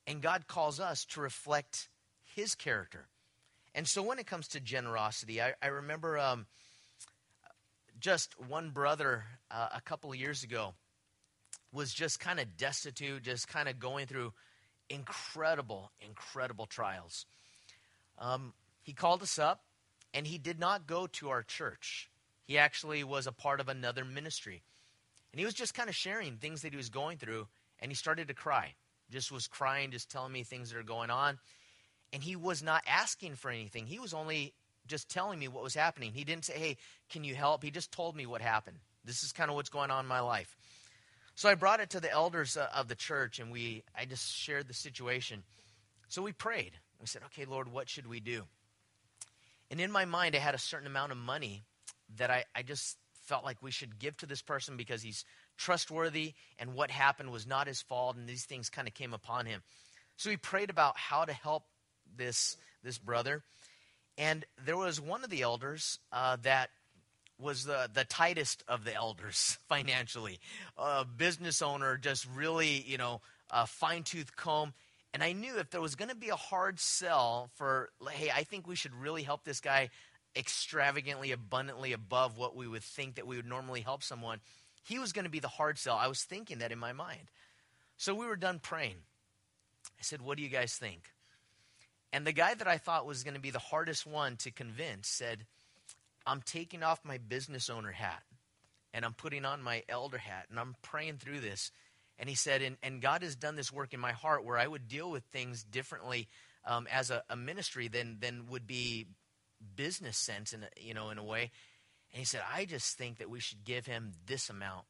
And 0.06 0.20
God 0.20 0.46
calls 0.46 0.80
us 0.80 1.06
to 1.06 1.22
reflect 1.22 1.88
His 2.34 2.54
character. 2.54 3.08
And 3.74 3.88
so 3.88 4.02
when 4.02 4.18
it 4.18 4.26
comes 4.26 4.48
to 4.48 4.60
generosity, 4.60 5.40
I, 5.40 5.54
I 5.62 5.68
remember 5.68 6.18
um, 6.18 6.44
just 7.98 8.38
one 8.38 8.68
brother 8.68 9.24
uh, 9.50 9.68
a 9.74 9.80
couple 9.80 10.10
of 10.10 10.16
years 10.16 10.44
ago 10.44 10.74
was 11.72 11.94
just 11.94 12.20
kind 12.20 12.38
of 12.38 12.58
destitute, 12.58 13.22
just 13.22 13.48
kind 13.48 13.66
of 13.66 13.78
going 13.78 14.06
through 14.06 14.34
incredible, 14.90 15.90
incredible 16.06 16.66
trials. 16.66 17.24
Um, 18.18 18.52
he 18.82 18.92
called 18.92 19.22
us 19.22 19.38
up, 19.38 19.62
and 20.14 20.26
he 20.26 20.38
did 20.38 20.58
not 20.58 20.86
go 20.86 21.06
to 21.06 21.30
our 21.30 21.42
church. 21.42 22.10
He 22.44 22.58
actually 22.58 23.04
was 23.04 23.26
a 23.26 23.32
part 23.32 23.60
of 23.60 23.68
another 23.68 24.04
ministry. 24.04 24.62
And 25.32 25.38
he 25.38 25.44
was 25.44 25.54
just 25.54 25.74
kind 25.74 25.88
of 25.88 25.94
sharing 25.94 26.36
things 26.36 26.62
that 26.62 26.72
he 26.72 26.76
was 26.76 26.90
going 26.90 27.18
through, 27.18 27.46
and 27.80 27.90
he 27.90 27.94
started 27.94 28.28
to 28.28 28.34
cry. 28.34 28.74
Just 29.10 29.32
was 29.32 29.46
crying, 29.46 29.90
just 29.90 30.10
telling 30.10 30.32
me 30.32 30.42
things 30.42 30.70
that 30.70 30.78
are 30.78 30.82
going 30.82 31.10
on. 31.10 31.38
And 32.12 32.22
he 32.22 32.36
was 32.36 32.62
not 32.62 32.82
asking 32.86 33.36
for 33.36 33.50
anything. 33.50 33.86
He 33.86 33.98
was 33.98 34.12
only 34.12 34.52
just 34.86 35.08
telling 35.08 35.38
me 35.38 35.48
what 35.48 35.62
was 35.62 35.74
happening. 35.74 36.12
He 36.12 36.24
didn't 36.24 36.44
say, 36.44 36.54
Hey, 36.54 36.76
can 37.08 37.24
you 37.24 37.34
help? 37.34 37.62
He 37.62 37.70
just 37.70 37.92
told 37.92 38.16
me 38.16 38.26
what 38.26 38.42
happened. 38.42 38.78
This 39.04 39.22
is 39.22 39.32
kind 39.32 39.50
of 39.50 39.56
what's 39.56 39.70
going 39.70 39.90
on 39.90 40.04
in 40.04 40.08
my 40.08 40.20
life. 40.20 40.56
So 41.34 41.48
I 41.48 41.54
brought 41.54 41.80
it 41.80 41.90
to 41.90 42.00
the 42.00 42.12
elders 42.12 42.56
uh, 42.56 42.68
of 42.74 42.88
the 42.88 42.94
church, 42.94 43.38
and 43.38 43.50
we 43.50 43.84
I 43.98 44.04
just 44.04 44.34
shared 44.34 44.68
the 44.68 44.74
situation. 44.74 45.42
So 46.08 46.20
we 46.20 46.32
prayed. 46.32 46.72
We 47.00 47.06
said, 47.06 47.22
Okay, 47.26 47.46
Lord, 47.46 47.72
what 47.72 47.88
should 47.88 48.06
we 48.06 48.20
do? 48.20 48.44
And 49.72 49.80
in 49.80 49.90
my 49.90 50.04
mind, 50.04 50.36
I 50.36 50.38
had 50.38 50.54
a 50.54 50.58
certain 50.58 50.86
amount 50.86 51.12
of 51.12 51.18
money 51.18 51.64
that 52.16 52.30
I, 52.30 52.44
I 52.54 52.62
just 52.62 52.98
felt 53.22 53.42
like 53.42 53.62
we 53.62 53.70
should 53.70 53.98
give 53.98 54.14
to 54.18 54.26
this 54.26 54.42
person 54.42 54.76
because 54.76 55.02
he's 55.02 55.24
trustworthy 55.56 56.34
and 56.58 56.74
what 56.74 56.90
happened 56.90 57.32
was 57.32 57.46
not 57.46 57.66
his 57.66 57.80
fault 57.80 58.16
and 58.16 58.28
these 58.28 58.44
things 58.44 58.68
kind 58.68 58.86
of 58.86 58.92
came 58.92 59.14
upon 59.14 59.46
him. 59.46 59.62
So 60.18 60.28
we 60.28 60.36
prayed 60.36 60.68
about 60.68 60.98
how 60.98 61.24
to 61.24 61.32
help 61.32 61.62
this 62.14 62.58
this 62.82 62.98
brother. 62.98 63.44
And 64.18 64.44
there 64.62 64.76
was 64.76 65.00
one 65.00 65.24
of 65.24 65.30
the 65.30 65.40
elders 65.40 65.98
uh, 66.12 66.36
that 66.42 66.68
was 67.38 67.64
the, 67.64 67.88
the 67.94 68.04
tightest 68.04 68.62
of 68.68 68.84
the 68.84 68.94
elders 68.94 69.56
financially. 69.70 70.38
A 70.76 71.06
business 71.06 71.62
owner, 71.62 71.96
just 71.96 72.26
really, 72.34 72.84
you 72.86 72.98
know, 72.98 73.22
a 73.50 73.66
fine 73.66 74.02
tooth 74.02 74.36
comb. 74.36 74.74
And 75.14 75.22
I 75.22 75.32
knew 75.32 75.58
if 75.58 75.70
there 75.70 75.80
was 75.80 75.94
going 75.94 76.08
to 76.08 76.16
be 76.16 76.30
a 76.30 76.36
hard 76.36 76.80
sell 76.80 77.50
for, 77.54 77.90
hey, 78.10 78.30
I 78.34 78.44
think 78.44 78.66
we 78.66 78.76
should 78.76 78.94
really 78.94 79.22
help 79.22 79.44
this 79.44 79.60
guy 79.60 79.90
extravagantly, 80.34 81.32
abundantly 81.32 81.92
above 81.92 82.38
what 82.38 82.56
we 82.56 82.66
would 82.66 82.82
think 82.82 83.16
that 83.16 83.26
we 83.26 83.36
would 83.36 83.46
normally 83.46 83.82
help 83.82 84.02
someone, 84.02 84.40
he 84.84 84.98
was 84.98 85.12
going 85.12 85.24
to 85.24 85.30
be 85.30 85.38
the 85.40 85.48
hard 85.48 85.78
sell. 85.78 85.96
I 85.96 86.08
was 86.08 86.22
thinking 86.22 86.58
that 86.58 86.72
in 86.72 86.78
my 86.78 86.92
mind. 86.92 87.30
So 87.96 88.14
we 88.14 88.26
were 88.26 88.36
done 88.36 88.58
praying. 88.58 88.96
I 89.98 90.02
said, 90.02 90.22
What 90.22 90.36
do 90.36 90.42
you 90.42 90.48
guys 90.48 90.74
think? 90.74 91.10
And 92.12 92.26
the 92.26 92.32
guy 92.32 92.54
that 92.54 92.68
I 92.68 92.78
thought 92.78 93.06
was 93.06 93.22
going 93.22 93.34
to 93.34 93.40
be 93.40 93.50
the 93.50 93.58
hardest 93.58 94.06
one 94.06 94.36
to 94.38 94.50
convince 94.50 95.08
said, 95.08 95.46
I'm 96.26 96.42
taking 96.42 96.82
off 96.82 97.04
my 97.04 97.18
business 97.18 97.70
owner 97.70 97.92
hat 97.92 98.22
and 98.92 99.04
I'm 99.04 99.14
putting 99.14 99.44
on 99.44 99.62
my 99.62 99.82
elder 99.88 100.18
hat 100.18 100.46
and 100.50 100.60
I'm 100.60 100.76
praying 100.82 101.18
through 101.18 101.40
this. 101.40 101.70
And 102.18 102.28
he 102.28 102.34
said, 102.34 102.62
and, 102.62 102.76
and 102.82 103.00
God 103.00 103.22
has 103.22 103.34
done 103.34 103.56
this 103.56 103.72
work 103.72 103.94
in 103.94 104.00
my 104.00 104.12
heart 104.12 104.44
where 104.44 104.58
I 104.58 104.66
would 104.66 104.88
deal 104.88 105.10
with 105.10 105.24
things 105.24 105.64
differently 105.64 106.28
um, 106.64 106.86
as 106.92 107.10
a, 107.10 107.22
a, 107.28 107.36
ministry 107.36 107.88
than, 107.88 108.18
than 108.20 108.46
would 108.48 108.66
be 108.66 109.06
business 109.74 110.16
sense, 110.16 110.52
in 110.52 110.62
a, 110.62 110.68
you 110.80 110.94
know, 110.94 111.10
in 111.10 111.18
a 111.18 111.24
way. 111.24 111.50
And 112.12 112.18
he 112.18 112.24
said, 112.24 112.42
I 112.52 112.64
just 112.64 112.96
think 112.96 113.18
that 113.18 113.30
we 113.30 113.40
should 113.40 113.64
give 113.64 113.86
him 113.86 114.12
this 114.26 114.50
amount, 114.50 114.84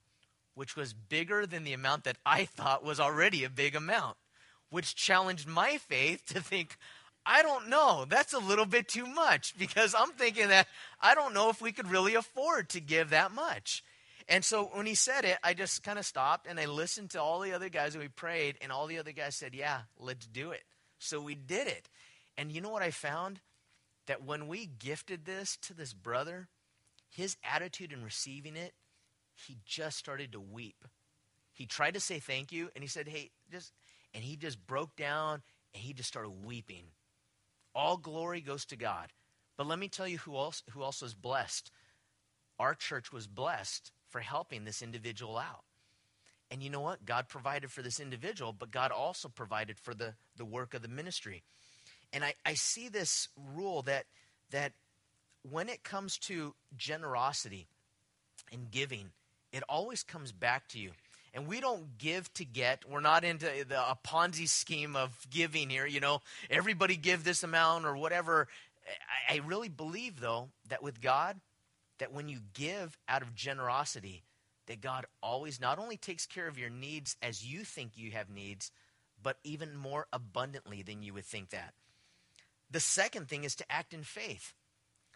which 0.54 0.76
was 0.76 0.92
bigger 0.92 1.46
than 1.46 1.64
the 1.64 1.72
amount 1.72 2.04
that 2.04 2.18
I 2.26 2.44
thought 2.44 2.84
was 2.84 3.00
already 3.00 3.44
a 3.44 3.50
big 3.50 3.74
amount, 3.74 4.16
which 4.70 4.96
challenged 4.96 5.48
my 5.48 5.78
faith 5.78 6.24
to 6.26 6.40
think, 6.40 6.76
I 7.24 7.42
don't 7.42 7.68
know. 7.68 8.04
That's 8.08 8.32
a 8.32 8.38
little 8.38 8.66
bit 8.66 8.88
too 8.88 9.06
much 9.06 9.56
because 9.56 9.94
I'm 9.96 10.10
thinking 10.10 10.48
that 10.48 10.66
I 11.00 11.14
don't 11.14 11.34
know 11.34 11.50
if 11.50 11.62
we 11.62 11.72
could 11.72 11.90
really 11.90 12.14
afford 12.14 12.68
to 12.70 12.80
give 12.80 13.10
that 13.10 13.32
much. 13.32 13.84
And 14.28 14.44
so 14.44 14.70
when 14.72 14.86
he 14.86 14.94
said 14.94 15.24
it, 15.24 15.38
I 15.42 15.54
just 15.54 15.82
kind 15.82 15.98
of 15.98 16.06
stopped 16.06 16.46
and 16.46 16.58
I 16.58 16.66
listened 16.66 17.10
to 17.10 17.22
all 17.22 17.40
the 17.40 17.52
other 17.52 17.68
guys 17.68 17.94
and 17.94 18.02
we 18.02 18.08
prayed, 18.08 18.56
and 18.60 18.70
all 18.70 18.86
the 18.86 18.98
other 18.98 19.12
guys 19.12 19.36
said, 19.36 19.54
Yeah, 19.54 19.80
let's 19.98 20.26
do 20.26 20.50
it. 20.50 20.62
So 20.98 21.20
we 21.20 21.34
did 21.34 21.66
it. 21.66 21.88
And 22.36 22.52
you 22.52 22.60
know 22.60 22.70
what 22.70 22.82
I 22.82 22.90
found? 22.90 23.40
That 24.06 24.24
when 24.24 24.48
we 24.48 24.66
gifted 24.66 25.24
this 25.24 25.56
to 25.62 25.74
this 25.74 25.92
brother, 25.92 26.48
his 27.08 27.36
attitude 27.44 27.92
in 27.92 28.02
receiving 28.02 28.56
it, 28.56 28.74
he 29.34 29.58
just 29.64 29.98
started 29.98 30.32
to 30.32 30.40
weep. 30.40 30.84
He 31.52 31.66
tried 31.66 31.94
to 31.94 32.00
say 32.00 32.18
thank 32.18 32.52
you, 32.52 32.70
and 32.74 32.82
he 32.82 32.88
said, 32.88 33.08
Hey, 33.08 33.30
just, 33.50 33.72
and 34.14 34.24
he 34.24 34.36
just 34.36 34.66
broke 34.66 34.96
down 34.96 35.42
and 35.74 35.82
he 35.82 35.92
just 35.92 36.08
started 36.08 36.44
weeping. 36.44 36.84
All 37.74 37.96
glory 37.96 38.40
goes 38.40 38.64
to 38.66 38.76
God. 38.76 39.12
But 39.56 39.66
let 39.66 39.78
me 39.78 39.88
tell 39.88 40.08
you 40.08 40.18
who 40.18 40.36
else, 40.36 40.62
who 40.70 40.82
else 40.82 41.02
was 41.02 41.14
blessed. 41.14 41.70
Our 42.58 42.74
church 42.74 43.12
was 43.12 43.26
blessed 43.26 43.90
for 44.12 44.20
helping 44.20 44.64
this 44.64 44.82
individual 44.82 45.36
out. 45.38 45.64
And 46.50 46.62
you 46.62 46.68
know 46.68 46.82
what? 46.82 47.06
God 47.06 47.28
provided 47.28 47.72
for 47.72 47.80
this 47.80 47.98
individual, 47.98 48.52
but 48.52 48.70
God 48.70 48.92
also 48.92 49.28
provided 49.28 49.78
for 49.78 49.94
the, 49.94 50.12
the 50.36 50.44
work 50.44 50.74
of 50.74 50.82
the 50.82 50.88
ministry. 50.88 51.42
And 52.12 52.22
I, 52.22 52.34
I 52.44 52.54
see 52.54 52.88
this 52.88 53.28
rule 53.54 53.80
that, 53.82 54.04
that 54.50 54.72
when 55.50 55.70
it 55.70 55.82
comes 55.82 56.18
to 56.18 56.54
generosity 56.76 57.66
and 58.52 58.70
giving, 58.70 59.08
it 59.50 59.62
always 59.66 60.02
comes 60.02 60.30
back 60.30 60.68
to 60.68 60.78
you. 60.78 60.90
And 61.34 61.46
we 61.46 61.60
don't 61.60 61.96
give 61.96 62.32
to 62.34 62.44
get. 62.44 62.84
We're 62.86 63.00
not 63.00 63.24
into 63.24 63.46
the, 63.66 63.80
a 63.80 63.96
Ponzi 64.06 64.46
scheme 64.46 64.94
of 64.94 65.26
giving 65.30 65.70
here. 65.70 65.86
You 65.86 66.00
know, 66.00 66.20
everybody 66.50 66.96
give 66.96 67.24
this 67.24 67.42
amount 67.42 67.86
or 67.86 67.96
whatever. 67.96 68.48
I, 69.30 69.36
I 69.36 69.40
really 69.46 69.70
believe, 69.70 70.20
though, 70.20 70.50
that 70.68 70.82
with 70.82 71.00
God, 71.00 71.40
that 71.98 72.12
when 72.12 72.28
you 72.28 72.40
give 72.54 72.98
out 73.08 73.22
of 73.22 73.34
generosity, 73.34 74.24
that 74.66 74.80
God 74.80 75.06
always 75.22 75.60
not 75.60 75.78
only 75.78 75.96
takes 75.96 76.26
care 76.26 76.46
of 76.46 76.58
your 76.58 76.70
needs 76.70 77.16
as 77.22 77.44
you 77.44 77.64
think 77.64 77.92
you 77.96 78.12
have 78.12 78.30
needs, 78.30 78.70
but 79.22 79.38
even 79.44 79.76
more 79.76 80.06
abundantly 80.12 80.82
than 80.82 81.02
you 81.02 81.14
would 81.14 81.24
think 81.24 81.50
that. 81.50 81.74
The 82.70 82.80
second 82.80 83.28
thing 83.28 83.44
is 83.44 83.54
to 83.56 83.70
act 83.70 83.92
in 83.92 84.02
faith. 84.02 84.54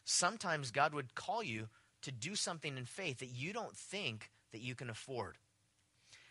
Sometimes 0.05 0.71
God 0.71 0.95
would 0.95 1.15
call 1.15 1.43
you 1.43 1.69
to 2.03 2.13
do 2.13 2.35
something 2.35 2.77
in 2.77 2.85
faith 2.85 3.19
that 3.19 3.27
you 3.35 3.53
don't 3.53 3.77
think 3.77 4.31
that 4.53 4.61
you 4.61 4.75
can 4.75 4.91
afford. 4.91 5.39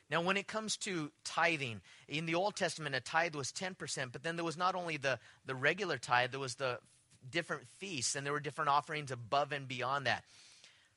Now, 0.10 0.22
when 0.22 0.38
it 0.38 0.48
comes 0.48 0.78
to 0.78 1.12
tithing, 1.24 1.82
in 2.08 2.28
the 2.28 2.36
Old 2.36 2.56
Testament, 2.56 2.96
a 2.96 3.00
tithe 3.00 3.34
was 3.34 3.52
10%, 3.52 4.12
but 4.12 4.22
then 4.22 4.36
there 4.36 4.46
was 4.46 4.58
not 4.58 4.76
only 4.76 4.98
the, 4.98 5.20
the 5.46 5.56
regular 5.56 5.98
tithe, 5.98 6.32
there 6.32 6.40
was 6.40 6.56
the 6.56 6.80
different 7.30 7.68
feasts, 7.78 8.16
and 8.16 8.26
there 8.26 8.34
were 8.34 8.40
different 8.40 8.70
offerings 8.70 9.12
above 9.12 9.52
and 9.52 9.68
beyond 9.68 10.06
that. 10.06 10.24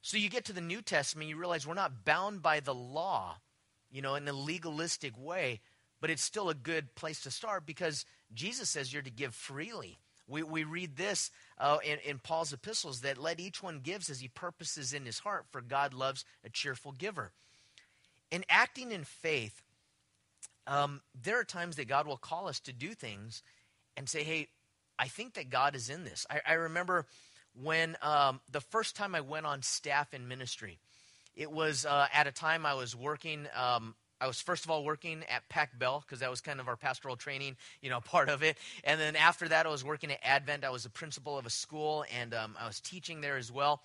So 0.03 0.17
you 0.17 0.29
get 0.29 0.45
to 0.47 0.53
the 0.53 0.61
New 0.61 0.83
Testament, 0.83 1.29
you 1.29 1.37
realize 1.37 1.67
we're 1.67 1.75
not 1.75 2.05
bound 2.05 2.43
by 2.43 2.61
the 2.61 2.75
law, 2.75 3.39
you 3.91 4.01
know, 4.01 4.15
in 4.15 4.29
a 4.29 4.33
legalistic 4.33 5.13
way, 5.19 5.61
but 6.01 6.11
it's 6.11 6.23
still 6.23 6.49
a 6.49 6.55
good 6.55 6.95
place 6.95 7.21
to 7.23 7.31
start 7.31 7.67
because 7.67 8.05
Jesus 8.33 8.69
says 8.69 8.93
you're 8.93 9.03
to 9.03 9.11
give 9.11 9.35
freely. 9.35 9.99
We, 10.29 10.43
we 10.43 10.63
read 10.65 10.97
this 10.97 11.31
uh, 11.59 11.79
in, 11.85 11.99
in 12.05 12.19
Paul's 12.19 12.53
epistles 12.53 13.01
that 13.01 13.19
let 13.19 13.41
each 13.41 13.63
one 13.63 13.81
gives 13.81 14.11
as 14.11 14.21
he 14.21 14.29
purposes 14.29 14.93
in 14.93 15.07
his 15.07 15.21
heart, 15.21 15.47
for 15.51 15.61
God 15.61 15.95
loves 15.95 16.25
a 16.45 16.51
cheerful 16.51 16.93
giver. 16.93 17.33
In 18.31 18.45
acting 18.51 18.93
in 18.93 19.05
faith, 19.05 19.63
um, 20.67 21.01
there 21.21 21.41
are 21.41 21.45
times 21.45 21.77
that 21.77 21.89
God 21.89 22.07
will 22.07 22.19
call 22.19 22.47
us 22.47 22.61
to 22.61 22.75
do 22.75 22.93
things 22.93 23.43
and 23.97 24.07
say, 24.07 24.23
hey, 24.23 24.49
I 24.99 25.09
think 25.09 25.35
that 25.35 25.51
God 25.51 25.75
is 25.75 25.91
in 25.91 26.05
this. 26.05 26.27
I, 26.31 26.41
I 26.47 26.53
remember 26.55 27.07
when 27.55 27.97
um, 28.03 28.41
the 28.51 28.61
first 28.61 28.97
time 28.97 29.15
I 29.15 29.21
went 29.21 29.47
on 29.47 29.63
staff 29.63 30.15
in 30.15 30.29
ministry, 30.29 30.79
it 31.37 31.51
was 31.51 31.87
uh, 31.87 32.07
at 32.13 32.27
a 32.27 32.33
time 32.33 32.67
I 32.67 32.75
was 32.75 32.97
working 32.97 33.47
um, 33.57 33.95
I 34.21 34.27
was 34.27 34.41
first 34.41 34.65
of 34.65 34.71
all 34.71 34.85
working 34.85 35.23
at 35.31 35.49
Pac 35.49 35.79
Bell 35.79 36.03
because 36.05 36.21
that 36.21 36.31
was 36.31 36.41
kind 36.41 36.61
of 36.61 36.69
our 36.69 36.77
pastoral 36.77 37.17
training, 37.17 37.57
you 37.81 37.91
know, 37.91 38.01
part 38.05 38.29
of 38.29 38.43
it. 38.43 38.59
And 38.85 39.01
then 39.01 39.17
after 39.17 39.49
that, 39.49 39.67
I 39.67 39.69
was 39.69 39.85
working 39.85 40.11
at 40.11 40.19
Advent. 40.23 40.65
I 40.65 40.71
was 40.71 40.85
a 40.85 40.91
principal 40.91 41.39
of 41.39 41.47
a 41.47 41.51
school, 41.51 42.05
and 42.17 42.35
um, 42.35 42.57
I 42.59 42.67
was 42.67 42.81
teaching 42.81 43.21
there 43.21 43.37
as 43.37 43.53
well. 43.53 43.83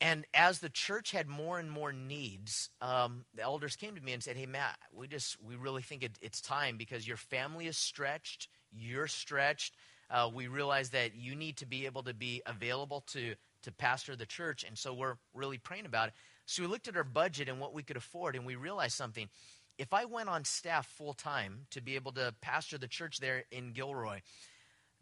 And 0.00 0.24
as 0.32 0.60
the 0.60 0.68
church 0.68 1.10
had 1.10 1.26
more 1.26 1.58
and 1.58 1.70
more 1.70 1.92
needs, 1.92 2.70
um, 2.80 3.24
the 3.34 3.42
elders 3.42 3.74
came 3.74 3.96
to 3.96 4.00
me 4.00 4.12
and 4.12 4.22
said, 4.22 4.36
"Hey, 4.36 4.46
Matt, 4.46 4.78
we 4.92 5.08
just 5.08 5.42
we 5.42 5.56
really 5.56 5.82
think 5.82 6.04
it, 6.04 6.12
it's 6.22 6.40
time 6.40 6.76
because 6.76 7.06
your 7.06 7.16
family 7.16 7.66
is 7.66 7.76
stretched, 7.76 8.48
you're 8.72 9.08
stretched. 9.08 9.74
Uh, 10.10 10.30
we 10.32 10.46
realize 10.46 10.90
that 10.90 11.14
you 11.14 11.34
need 11.34 11.56
to 11.58 11.66
be 11.66 11.86
able 11.86 12.02
to 12.02 12.14
be 12.14 12.42
available 12.46 13.02
to 13.08 13.34
to 13.62 13.72
pastor 13.72 14.14
the 14.14 14.26
church, 14.26 14.64
and 14.64 14.78
so 14.78 14.94
we're 14.94 15.16
really 15.34 15.58
praying 15.58 15.86
about 15.86 16.08
it." 16.08 16.14
So 16.46 16.62
we 16.62 16.68
looked 16.68 16.88
at 16.88 16.96
our 16.96 17.04
budget 17.04 17.48
and 17.48 17.60
what 17.60 17.74
we 17.74 17.82
could 17.82 17.96
afford, 17.96 18.36
and 18.36 18.46
we 18.46 18.56
realized 18.56 18.94
something. 18.94 19.28
If 19.76 19.92
I 19.92 20.06
went 20.06 20.28
on 20.28 20.44
staff 20.44 20.86
full 20.86 21.14
time 21.14 21.66
to 21.70 21.80
be 21.80 21.94
able 21.94 22.12
to 22.12 22.34
pastor 22.40 22.78
the 22.78 22.88
church 22.88 23.18
there 23.18 23.44
in 23.50 23.72
Gilroy, 23.72 24.20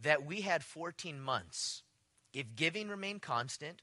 that 0.01 0.27
we 0.27 0.43
had 0.43 0.63
14 0.63 1.21
months. 1.21 1.83
If 2.33 2.55
giving 2.55 2.89
remained 2.89 3.23
constant, 3.23 3.81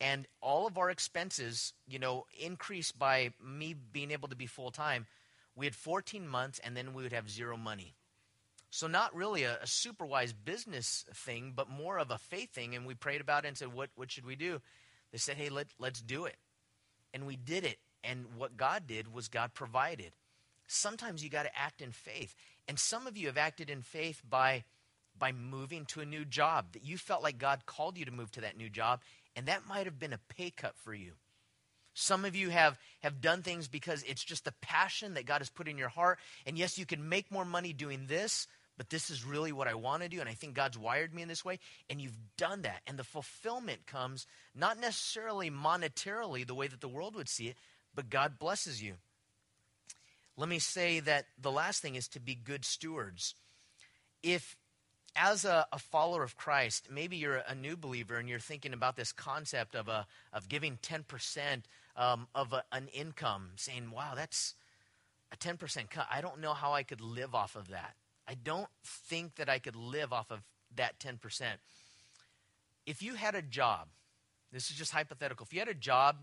and 0.00 0.26
all 0.40 0.66
of 0.66 0.76
our 0.76 0.90
expenses, 0.90 1.72
you 1.86 1.98
know, 1.98 2.26
increased 2.38 2.98
by 2.98 3.30
me 3.42 3.74
being 3.74 4.10
able 4.10 4.28
to 4.28 4.36
be 4.36 4.46
full 4.46 4.70
time. 4.70 5.06
We 5.56 5.66
had 5.66 5.74
14 5.74 6.26
months, 6.26 6.58
and 6.58 6.76
then 6.76 6.94
we 6.94 7.02
would 7.02 7.12
have 7.12 7.30
zero 7.30 7.56
money. 7.56 7.94
So 8.74 8.88
not 8.88 9.14
really 9.14 9.44
a, 9.44 9.58
a, 9.62 9.68
super 9.68 10.04
wise 10.04 10.32
business 10.32 11.04
thing, 11.14 11.52
but 11.54 11.70
more 11.70 11.96
of 11.96 12.10
a 12.10 12.18
faith 12.18 12.52
thing. 12.52 12.74
And 12.74 12.84
we 12.84 12.94
prayed 12.94 13.20
about 13.20 13.44
it 13.44 13.48
and 13.48 13.56
said, 13.56 13.72
"What 13.72 13.90
what 13.94 14.10
should 14.10 14.26
we 14.26 14.34
do?" 14.34 14.60
They 15.12 15.18
said, 15.18 15.36
"Hey, 15.36 15.48
let 15.48 15.68
let's 15.78 16.00
do 16.00 16.24
it," 16.24 16.34
and 17.12 17.24
we 17.24 17.36
did 17.36 17.62
it. 17.62 17.78
And 18.02 18.34
what 18.36 18.56
God 18.56 18.88
did 18.88 19.14
was 19.14 19.28
God 19.28 19.54
provided. 19.54 20.10
Sometimes 20.66 21.22
you 21.22 21.30
got 21.30 21.44
to 21.44 21.56
act 21.56 21.82
in 21.82 21.92
faith, 21.92 22.34
and 22.66 22.76
some 22.76 23.06
of 23.06 23.16
you 23.16 23.28
have 23.28 23.38
acted 23.38 23.70
in 23.70 23.80
faith 23.80 24.20
by 24.28 24.64
by 25.16 25.30
moving 25.30 25.84
to 25.86 26.00
a 26.00 26.04
new 26.04 26.24
job 26.24 26.72
that 26.72 26.84
you 26.84 26.98
felt 26.98 27.22
like 27.22 27.38
God 27.38 27.66
called 27.66 27.96
you 27.96 28.04
to 28.06 28.10
move 28.10 28.32
to 28.32 28.40
that 28.40 28.56
new 28.56 28.68
job, 28.68 29.02
and 29.36 29.46
that 29.46 29.68
might 29.68 29.86
have 29.86 30.00
been 30.00 30.12
a 30.12 30.34
pay 30.36 30.50
cut 30.50 30.74
for 30.74 30.92
you. 30.92 31.12
Some 31.94 32.24
of 32.24 32.34
you 32.34 32.50
have, 32.50 32.76
have 33.04 33.20
done 33.20 33.42
things 33.42 33.68
because 33.68 34.02
it's 34.02 34.24
just 34.24 34.44
the 34.44 34.54
passion 34.60 35.14
that 35.14 35.26
God 35.26 35.38
has 35.38 35.48
put 35.48 35.68
in 35.68 35.78
your 35.78 35.88
heart. 35.88 36.18
And 36.44 36.58
yes, 36.58 36.76
you 36.76 36.86
can 36.86 37.08
make 37.08 37.30
more 37.30 37.44
money 37.44 37.72
doing 37.72 38.06
this, 38.08 38.48
but 38.76 38.90
this 38.90 39.10
is 39.10 39.24
really 39.24 39.52
what 39.52 39.68
I 39.68 39.74
want 39.74 40.02
to 40.02 40.08
do. 40.08 40.20
And 40.20 40.28
I 40.28 40.34
think 40.34 40.54
God's 40.54 40.78
wired 40.78 41.14
me 41.14 41.22
in 41.22 41.28
this 41.28 41.44
way. 41.44 41.58
And 41.88 42.00
you've 42.00 42.18
done 42.36 42.62
that. 42.62 42.80
And 42.86 42.98
the 42.98 43.04
fulfillment 43.04 43.86
comes 43.86 44.26
not 44.54 44.80
necessarily 44.80 45.50
monetarily 45.50 46.46
the 46.46 46.54
way 46.54 46.66
that 46.66 46.80
the 46.80 46.88
world 46.88 47.14
would 47.14 47.28
see 47.28 47.48
it, 47.48 47.56
but 47.94 48.10
God 48.10 48.38
blesses 48.38 48.82
you. 48.82 48.94
Let 50.36 50.48
me 50.48 50.58
say 50.58 51.00
that 51.00 51.26
the 51.40 51.52
last 51.52 51.80
thing 51.80 51.94
is 51.94 52.08
to 52.08 52.20
be 52.20 52.34
good 52.34 52.64
stewards. 52.64 53.34
If 54.22 54.56
as 55.16 55.44
a, 55.44 55.66
a, 55.72 55.78
follower 55.78 56.24
of 56.24 56.36
Christ, 56.36 56.88
maybe 56.90 57.16
you're 57.16 57.42
a 57.46 57.54
new 57.54 57.76
believer 57.76 58.16
and 58.16 58.28
you're 58.28 58.40
thinking 58.40 58.72
about 58.72 58.96
this 58.96 59.12
concept 59.12 59.76
of, 59.76 59.86
a, 59.86 60.08
of 60.32 60.48
giving 60.48 60.76
10% 60.82 61.62
um, 61.96 62.26
of 62.34 62.52
a, 62.52 62.64
an 62.72 62.88
income, 62.88 63.50
saying, 63.54 63.92
wow, 63.92 64.14
that's 64.16 64.54
a 65.32 65.36
10% 65.36 65.88
cut. 65.88 66.08
I 66.10 66.20
don't 66.20 66.40
know 66.40 66.52
how 66.52 66.72
I 66.72 66.82
could 66.82 67.00
live 67.00 67.32
off 67.32 67.54
of 67.54 67.68
that. 67.68 67.94
I 68.26 68.34
don't 68.34 68.68
think 68.84 69.36
that 69.36 69.48
I 69.48 69.58
could 69.58 69.76
live 69.76 70.12
off 70.12 70.30
of 70.30 70.40
that 70.76 70.98
10%. 70.98 71.18
If 72.86 73.02
you 73.02 73.14
had 73.14 73.34
a 73.34 73.42
job, 73.42 73.88
this 74.52 74.70
is 74.70 74.76
just 74.76 74.92
hypothetical, 74.92 75.44
if 75.44 75.52
you 75.52 75.58
had 75.58 75.68
a 75.68 75.74
job 75.74 76.16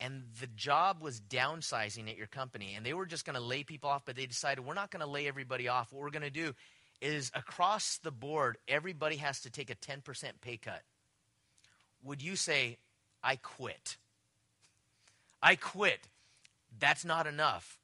and 0.00 0.22
the 0.40 0.46
job 0.46 1.02
was 1.02 1.20
downsizing 1.20 2.08
at 2.08 2.16
your 2.16 2.26
company 2.26 2.74
and 2.76 2.84
they 2.86 2.94
were 2.94 3.06
just 3.06 3.24
going 3.24 3.34
to 3.34 3.42
lay 3.42 3.64
people 3.64 3.90
off, 3.90 4.02
but 4.04 4.16
they 4.16 4.26
decided, 4.26 4.64
we're 4.64 4.74
not 4.74 4.90
going 4.90 5.04
to 5.04 5.10
lay 5.10 5.26
everybody 5.26 5.68
off. 5.68 5.92
What 5.92 6.02
we're 6.02 6.10
going 6.10 6.22
to 6.22 6.30
do 6.30 6.54
is 7.00 7.30
across 7.34 7.98
the 7.98 8.10
board, 8.10 8.58
everybody 8.66 9.16
has 9.16 9.40
to 9.42 9.50
take 9.50 9.70
a 9.70 9.74
10% 9.74 10.02
pay 10.40 10.56
cut. 10.56 10.82
Would 12.04 12.22
you 12.22 12.36
say, 12.36 12.78
I 13.22 13.36
quit? 13.36 13.96
I 15.42 15.56
quit. 15.56 16.08
That's 16.78 17.04
not 17.04 17.26
enough. 17.26 17.78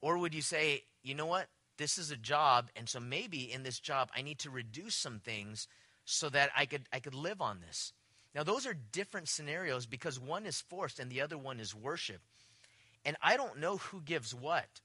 Or 0.00 0.18
would 0.18 0.34
you 0.34 0.42
say, 0.42 0.84
you 1.02 1.14
know 1.14 1.26
what? 1.26 1.48
This 1.78 1.98
is 1.98 2.10
a 2.10 2.16
job, 2.16 2.70
and 2.74 2.88
so 2.88 3.00
maybe 3.00 3.52
in 3.52 3.62
this 3.62 3.78
job 3.78 4.10
I 4.14 4.22
need 4.22 4.38
to 4.40 4.50
reduce 4.50 4.94
some 4.94 5.18
things 5.18 5.68
so 6.04 6.28
that 6.30 6.50
I 6.56 6.66
could 6.66 6.82
I 6.92 7.00
could 7.00 7.14
live 7.14 7.40
on 7.40 7.60
this. 7.60 7.92
Now 8.34 8.42
those 8.42 8.66
are 8.66 8.74
different 8.92 9.28
scenarios 9.28 9.86
because 9.86 10.18
one 10.18 10.46
is 10.46 10.60
forced 10.60 10.98
and 10.98 11.10
the 11.10 11.20
other 11.20 11.38
one 11.38 11.60
is 11.60 11.74
worship. 11.74 12.20
And 13.04 13.16
I 13.22 13.36
don't 13.36 13.58
know 13.58 13.76
who 13.76 14.00
gives 14.00 14.34
what. 14.34 14.80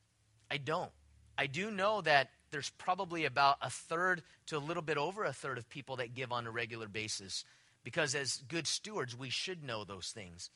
I 0.49 0.57
don't. 0.57 0.91
I 1.37 1.47
do 1.47 1.71
know 1.71 2.01
that 2.01 2.29
there's 2.51 2.69
probably 2.77 3.25
about 3.25 3.57
a 3.61 3.69
third 3.69 4.21
to 4.47 4.57
a 4.57 4.59
little 4.59 4.83
bit 4.83 4.97
over 4.97 5.23
a 5.23 5.33
third 5.33 5.57
of 5.57 5.69
people 5.69 5.95
that 5.97 6.13
give 6.13 6.31
on 6.31 6.45
a 6.45 6.51
regular 6.51 6.87
basis 6.87 7.45
because 7.83 8.13
as 8.13 8.43
good 8.47 8.67
stewards 8.67 9.17
we 9.17 9.29
should 9.29 9.63
know 9.63 9.83
those 9.83 10.09
things 10.09 10.49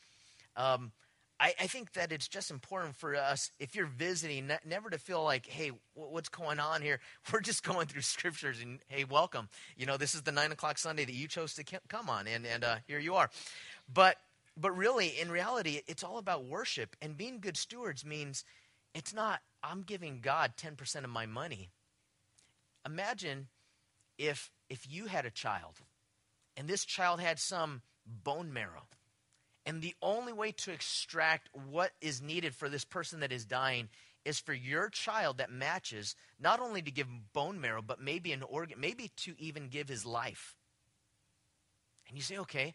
um, 0.57 0.91
I, 1.39 1.53
I, 1.59 1.67
think 1.67 1.93
that 1.93 2.13
it's 2.13 2.29
just 2.29 2.49
important 2.49 2.95
for 2.95 3.15
us 3.15 3.51
if 3.59 3.75
you're 3.75 3.87
visiting 3.87 4.47
ne- 4.47 4.59
never 4.65 4.89
to 4.89 4.97
feel 4.97 5.23
like 5.23 5.45
hey 5.45 5.71
what's 5.93 6.29
going 6.29 6.59
on 6.59 6.81
here? 6.81 6.99
We're 7.33 7.41
just 7.41 7.63
going 7.63 7.87
through 7.87 8.01
scriptures 8.03 8.61
and 8.61 8.79
hey 8.87 9.03
welcome. 9.03 9.49
You 9.75 9.85
know 9.85 9.97
this 9.97 10.15
is 10.15 10.21
the 10.21 10.31
nine 10.31 10.51
o'clock 10.51 10.77
sunday 10.77 11.03
that 11.03 11.13
you 11.13 11.27
chose 11.27 11.53
to 11.55 11.63
come 11.63 12.09
on 12.09 12.27
and, 12.27 12.45
and 12.45 12.63
uh, 12.63 12.75
here 12.87 12.99
you 12.99 13.15
are. 13.15 13.29
But 13.93 14.17
but 14.57 14.71
really 14.71 15.07
in 15.07 15.29
reality 15.29 15.81
it's 15.87 16.03
all 16.03 16.17
about 16.17 16.45
worship 16.45 16.95
and 17.01 17.17
being 17.17 17.39
good 17.39 17.57
stewards 17.57 18.05
means 18.05 18.45
it's 18.93 19.13
not 19.13 19.41
i'm 19.61 19.81
giving 19.81 20.21
god 20.21 20.53
10% 20.57 21.03
of 21.03 21.09
my 21.09 21.25
money. 21.25 21.69
Imagine 22.85 23.47
if 24.17 24.51
if 24.69 24.89
you 24.89 25.07
had 25.07 25.25
a 25.25 25.31
child 25.31 25.81
and 26.55 26.67
this 26.69 26.85
child 26.85 27.19
had 27.19 27.39
some 27.39 27.81
bone 28.05 28.53
marrow 28.53 28.83
and 29.65 29.81
the 29.81 29.95
only 30.01 30.33
way 30.33 30.51
to 30.51 30.71
extract 30.71 31.49
what 31.71 31.91
is 32.01 32.21
needed 32.21 32.55
for 32.55 32.69
this 32.69 32.85
person 32.85 33.21
that 33.21 33.31
is 33.31 33.45
dying 33.45 33.89
is 34.23 34.39
for 34.39 34.53
your 34.53 34.89
child 34.89 35.37
that 35.37 35.51
matches 35.51 36.15
not 36.39 36.59
only 36.59 36.81
to 36.81 36.91
give 36.91 37.07
bone 37.33 37.59
marrow 37.59 37.81
but 37.81 38.01
maybe 38.01 38.31
an 38.31 38.43
organ 38.43 38.79
maybe 38.79 39.11
to 39.15 39.33
even 39.37 39.67
give 39.67 39.87
his 39.87 40.05
life 40.05 40.55
and 42.07 42.17
you 42.17 42.23
say 42.23 42.37
okay 42.37 42.73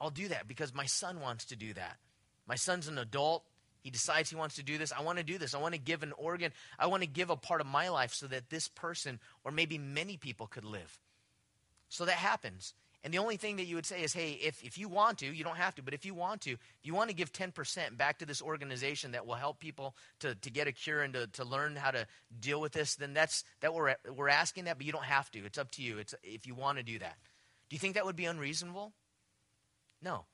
i'll 0.00 0.10
do 0.10 0.28
that 0.28 0.48
because 0.48 0.74
my 0.74 0.86
son 0.86 1.20
wants 1.20 1.46
to 1.46 1.56
do 1.56 1.72
that 1.74 1.98
my 2.46 2.56
son's 2.56 2.88
an 2.88 2.98
adult 2.98 3.44
he 3.82 3.90
decides 3.90 4.30
he 4.30 4.36
wants 4.36 4.54
to 4.56 4.62
do 4.62 4.78
this. 4.78 4.92
I 4.92 5.02
want 5.02 5.18
to 5.18 5.24
do 5.24 5.38
this. 5.38 5.54
I 5.54 5.58
want 5.58 5.74
to 5.74 5.80
give 5.80 6.04
an 6.04 6.12
organ. 6.16 6.52
I 6.78 6.86
want 6.86 7.02
to 7.02 7.08
give 7.08 7.30
a 7.30 7.36
part 7.36 7.60
of 7.60 7.66
my 7.66 7.88
life 7.88 8.14
so 8.14 8.28
that 8.28 8.48
this 8.48 8.68
person, 8.68 9.18
or 9.44 9.50
maybe 9.50 9.76
many 9.76 10.16
people, 10.16 10.46
could 10.46 10.64
live. 10.64 11.00
So 11.88 12.04
that 12.04 12.14
happens. 12.14 12.74
And 13.04 13.12
the 13.12 13.18
only 13.18 13.36
thing 13.36 13.56
that 13.56 13.64
you 13.64 13.74
would 13.74 13.86
say 13.86 14.02
is, 14.02 14.12
hey, 14.12 14.38
if, 14.42 14.62
if 14.62 14.78
you 14.78 14.88
want 14.88 15.18
to, 15.18 15.26
you 15.26 15.42
don't 15.42 15.56
have 15.56 15.74
to, 15.74 15.82
but 15.82 15.92
if 15.92 16.06
you 16.06 16.14
want 16.14 16.42
to, 16.42 16.56
you 16.84 16.94
want 16.94 17.10
to 17.10 17.16
give 17.16 17.32
10% 17.32 17.96
back 17.96 18.18
to 18.18 18.26
this 18.26 18.40
organization 18.40 19.12
that 19.12 19.26
will 19.26 19.34
help 19.34 19.58
people 19.58 19.96
to, 20.20 20.36
to 20.36 20.50
get 20.50 20.68
a 20.68 20.72
cure 20.72 21.02
and 21.02 21.12
to, 21.14 21.26
to 21.28 21.44
learn 21.44 21.74
how 21.74 21.90
to 21.90 22.06
deal 22.38 22.60
with 22.60 22.72
this, 22.72 22.94
then 22.94 23.12
that's 23.12 23.42
that 23.60 23.74
we're, 23.74 23.96
we're 24.14 24.28
asking 24.28 24.64
that, 24.64 24.78
but 24.78 24.86
you 24.86 24.92
don't 24.92 25.04
have 25.04 25.30
to. 25.32 25.44
It's 25.44 25.58
up 25.58 25.72
to 25.72 25.82
you. 25.82 25.98
It's 25.98 26.14
if 26.22 26.46
you 26.46 26.54
want 26.54 26.78
to 26.78 26.84
do 26.84 27.00
that. 27.00 27.16
Do 27.68 27.74
you 27.74 27.80
think 27.80 27.94
that 27.94 28.04
would 28.04 28.16
be 28.16 28.26
unreasonable? 28.26 28.92
No. 30.00 30.26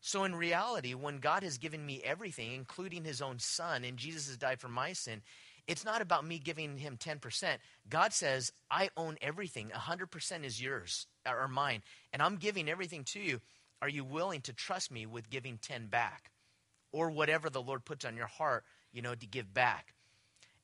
So, 0.00 0.24
in 0.24 0.34
reality, 0.34 0.94
when 0.94 1.18
God 1.18 1.44
has 1.44 1.58
given 1.58 1.84
me 1.86 2.02
everything, 2.04 2.54
including 2.54 3.04
his 3.04 3.22
own 3.22 3.38
son, 3.38 3.84
and 3.84 3.96
Jesus 3.96 4.26
has 4.26 4.36
died 4.36 4.60
for 4.60 4.68
my 4.68 4.94
sin, 4.94 5.22
it's 5.68 5.84
not 5.84 6.02
about 6.02 6.26
me 6.26 6.38
giving 6.38 6.78
him 6.78 6.96
10%. 6.96 7.56
God 7.88 8.12
says, 8.12 8.52
I 8.70 8.90
own 8.96 9.16
everything. 9.22 9.70
100% 9.74 10.44
is 10.44 10.60
yours 10.60 11.06
uh, 11.26 11.32
or 11.34 11.48
mine. 11.48 11.82
And 12.12 12.20
I'm 12.20 12.36
giving 12.36 12.68
everything 12.68 13.04
to 13.04 13.20
you. 13.20 13.40
Are 13.80 13.88
you 13.88 14.04
willing 14.04 14.40
to 14.42 14.52
trust 14.52 14.90
me 14.90 15.06
with 15.06 15.30
giving 15.30 15.58
10 15.58 15.86
back? 15.86 16.30
Or 16.92 17.10
whatever 17.10 17.48
the 17.48 17.62
Lord 17.62 17.84
puts 17.84 18.04
on 18.04 18.16
your 18.16 18.26
heart, 18.26 18.64
you 18.92 19.02
know, 19.02 19.14
to 19.14 19.26
give 19.26 19.54
back. 19.54 19.94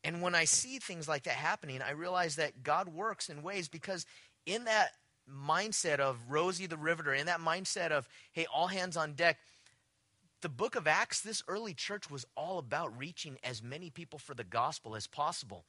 And 0.04 0.22
when 0.22 0.34
I 0.34 0.44
see 0.44 0.78
things 0.78 1.08
like 1.08 1.24
that 1.24 1.34
happening, 1.34 1.80
I 1.82 1.92
realize 1.92 2.36
that 2.36 2.62
God 2.62 2.88
works 2.88 3.28
in 3.28 3.42
ways 3.42 3.68
because 3.68 4.06
in 4.46 4.64
that 4.64 4.90
mindset 5.28 6.00
of 6.00 6.18
Rosie 6.28 6.66
the 6.66 6.76
Riveter, 6.76 7.12
in 7.14 7.26
that 7.26 7.40
mindset 7.40 7.90
of, 7.90 8.08
hey, 8.32 8.46
all 8.52 8.66
hands 8.66 8.96
on 8.96 9.14
deck, 9.14 9.38
the 10.40 10.48
book 10.48 10.76
of 10.76 10.86
Acts, 10.86 11.20
this 11.20 11.42
early 11.48 11.74
church 11.74 12.10
was 12.10 12.26
all 12.36 12.58
about 12.58 12.96
reaching 12.98 13.38
as 13.42 13.62
many 13.62 13.90
people 13.90 14.18
for 14.18 14.34
the 14.34 14.44
gospel 14.44 14.94
as 14.94 15.06
possible. 15.06 15.64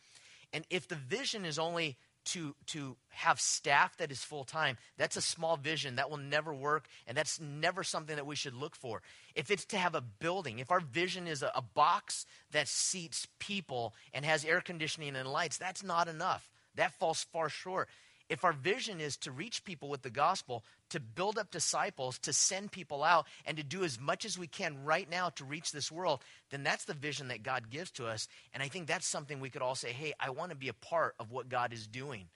And 0.53 0.65
if 0.69 0.87
the 0.87 0.95
vision 0.95 1.45
is 1.45 1.59
only 1.59 1.97
to, 2.25 2.55
to 2.67 2.95
have 3.09 3.39
staff 3.39 3.97
that 3.97 4.11
is 4.11 4.23
full 4.23 4.43
time, 4.43 4.77
that's 4.97 5.15
a 5.15 5.21
small 5.21 5.57
vision. 5.57 5.95
That 5.95 6.09
will 6.09 6.17
never 6.17 6.53
work, 6.53 6.87
and 7.07 7.17
that's 7.17 7.39
never 7.39 7.83
something 7.83 8.15
that 8.15 8.25
we 8.25 8.35
should 8.35 8.53
look 8.53 8.75
for. 8.75 9.01
If 9.35 9.49
it's 9.49 9.65
to 9.65 9.77
have 9.77 9.95
a 9.95 10.01
building, 10.01 10.59
if 10.59 10.71
our 10.71 10.79
vision 10.79 11.27
is 11.27 11.41
a, 11.41 11.51
a 11.55 11.61
box 11.61 12.25
that 12.51 12.67
seats 12.67 13.27
people 13.39 13.93
and 14.13 14.25
has 14.25 14.45
air 14.45 14.61
conditioning 14.61 15.15
and 15.15 15.31
lights, 15.31 15.57
that's 15.57 15.83
not 15.83 16.07
enough. 16.07 16.49
That 16.75 16.93
falls 16.99 17.25
far 17.31 17.49
short 17.49 17.89
if 18.29 18.45
our 18.45 18.53
vision 18.53 19.01
is 19.01 19.17
to 19.17 19.31
reach 19.31 19.63
people 19.63 19.89
with 19.89 20.03
the 20.03 20.09
gospel, 20.09 20.63
to 20.89 20.99
build 20.99 21.37
up 21.37 21.51
disciples, 21.51 22.19
to 22.19 22.31
send 22.31 22.71
people 22.71 23.03
out, 23.03 23.25
and 23.45 23.57
to 23.57 23.63
do 23.63 23.83
as 23.83 23.99
much 23.99 24.23
as 24.23 24.37
we 24.37 24.47
can 24.47 24.83
right 24.83 25.09
now 25.09 25.29
to 25.29 25.43
reach 25.43 25.71
this 25.71 25.91
world, 25.91 26.21
then 26.51 26.63
that's 26.63 26.85
the 26.85 26.93
vision 26.93 27.29
that 27.29 27.43
God 27.43 27.69
gives 27.69 27.91
to 27.91 28.05
us. 28.05 28.27
And 28.53 28.61
I 28.61 28.67
think 28.67 28.87
that's 28.87 29.07
something 29.07 29.39
we 29.39 29.49
could 29.49 29.63
all 29.63 29.75
say, 29.75 29.91
hey, 29.91 30.13
I 30.19 30.29
want 30.29 30.51
to 30.51 30.55
be 30.55 30.69
a 30.69 30.73
part 30.73 31.15
of 31.19 31.31
what 31.31 31.49
God 31.49 31.73
is 31.73 31.87
doing. 31.87 32.27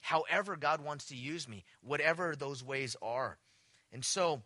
However, 0.00 0.56
God 0.56 0.84
wants 0.84 1.06
to 1.06 1.16
use 1.16 1.48
me, 1.48 1.64
whatever 1.82 2.36
those 2.36 2.62
ways 2.62 2.94
are. 3.02 3.38
And 3.92 4.04
so, 4.04 4.42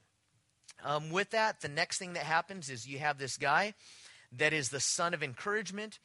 um, 0.84 1.10
with 1.10 1.30
that, 1.30 1.60
the 1.60 1.68
next 1.68 1.98
thing 1.98 2.14
that 2.14 2.22
happens 2.22 2.70
is 2.70 2.86
you 2.86 2.98
have 3.00 3.18
this 3.18 3.36
guy 3.36 3.74
that 4.38 4.52
is 4.52 4.70
the 4.70 4.80
son 4.80 5.14
of 5.14 5.22
encouragement. 5.22 5.98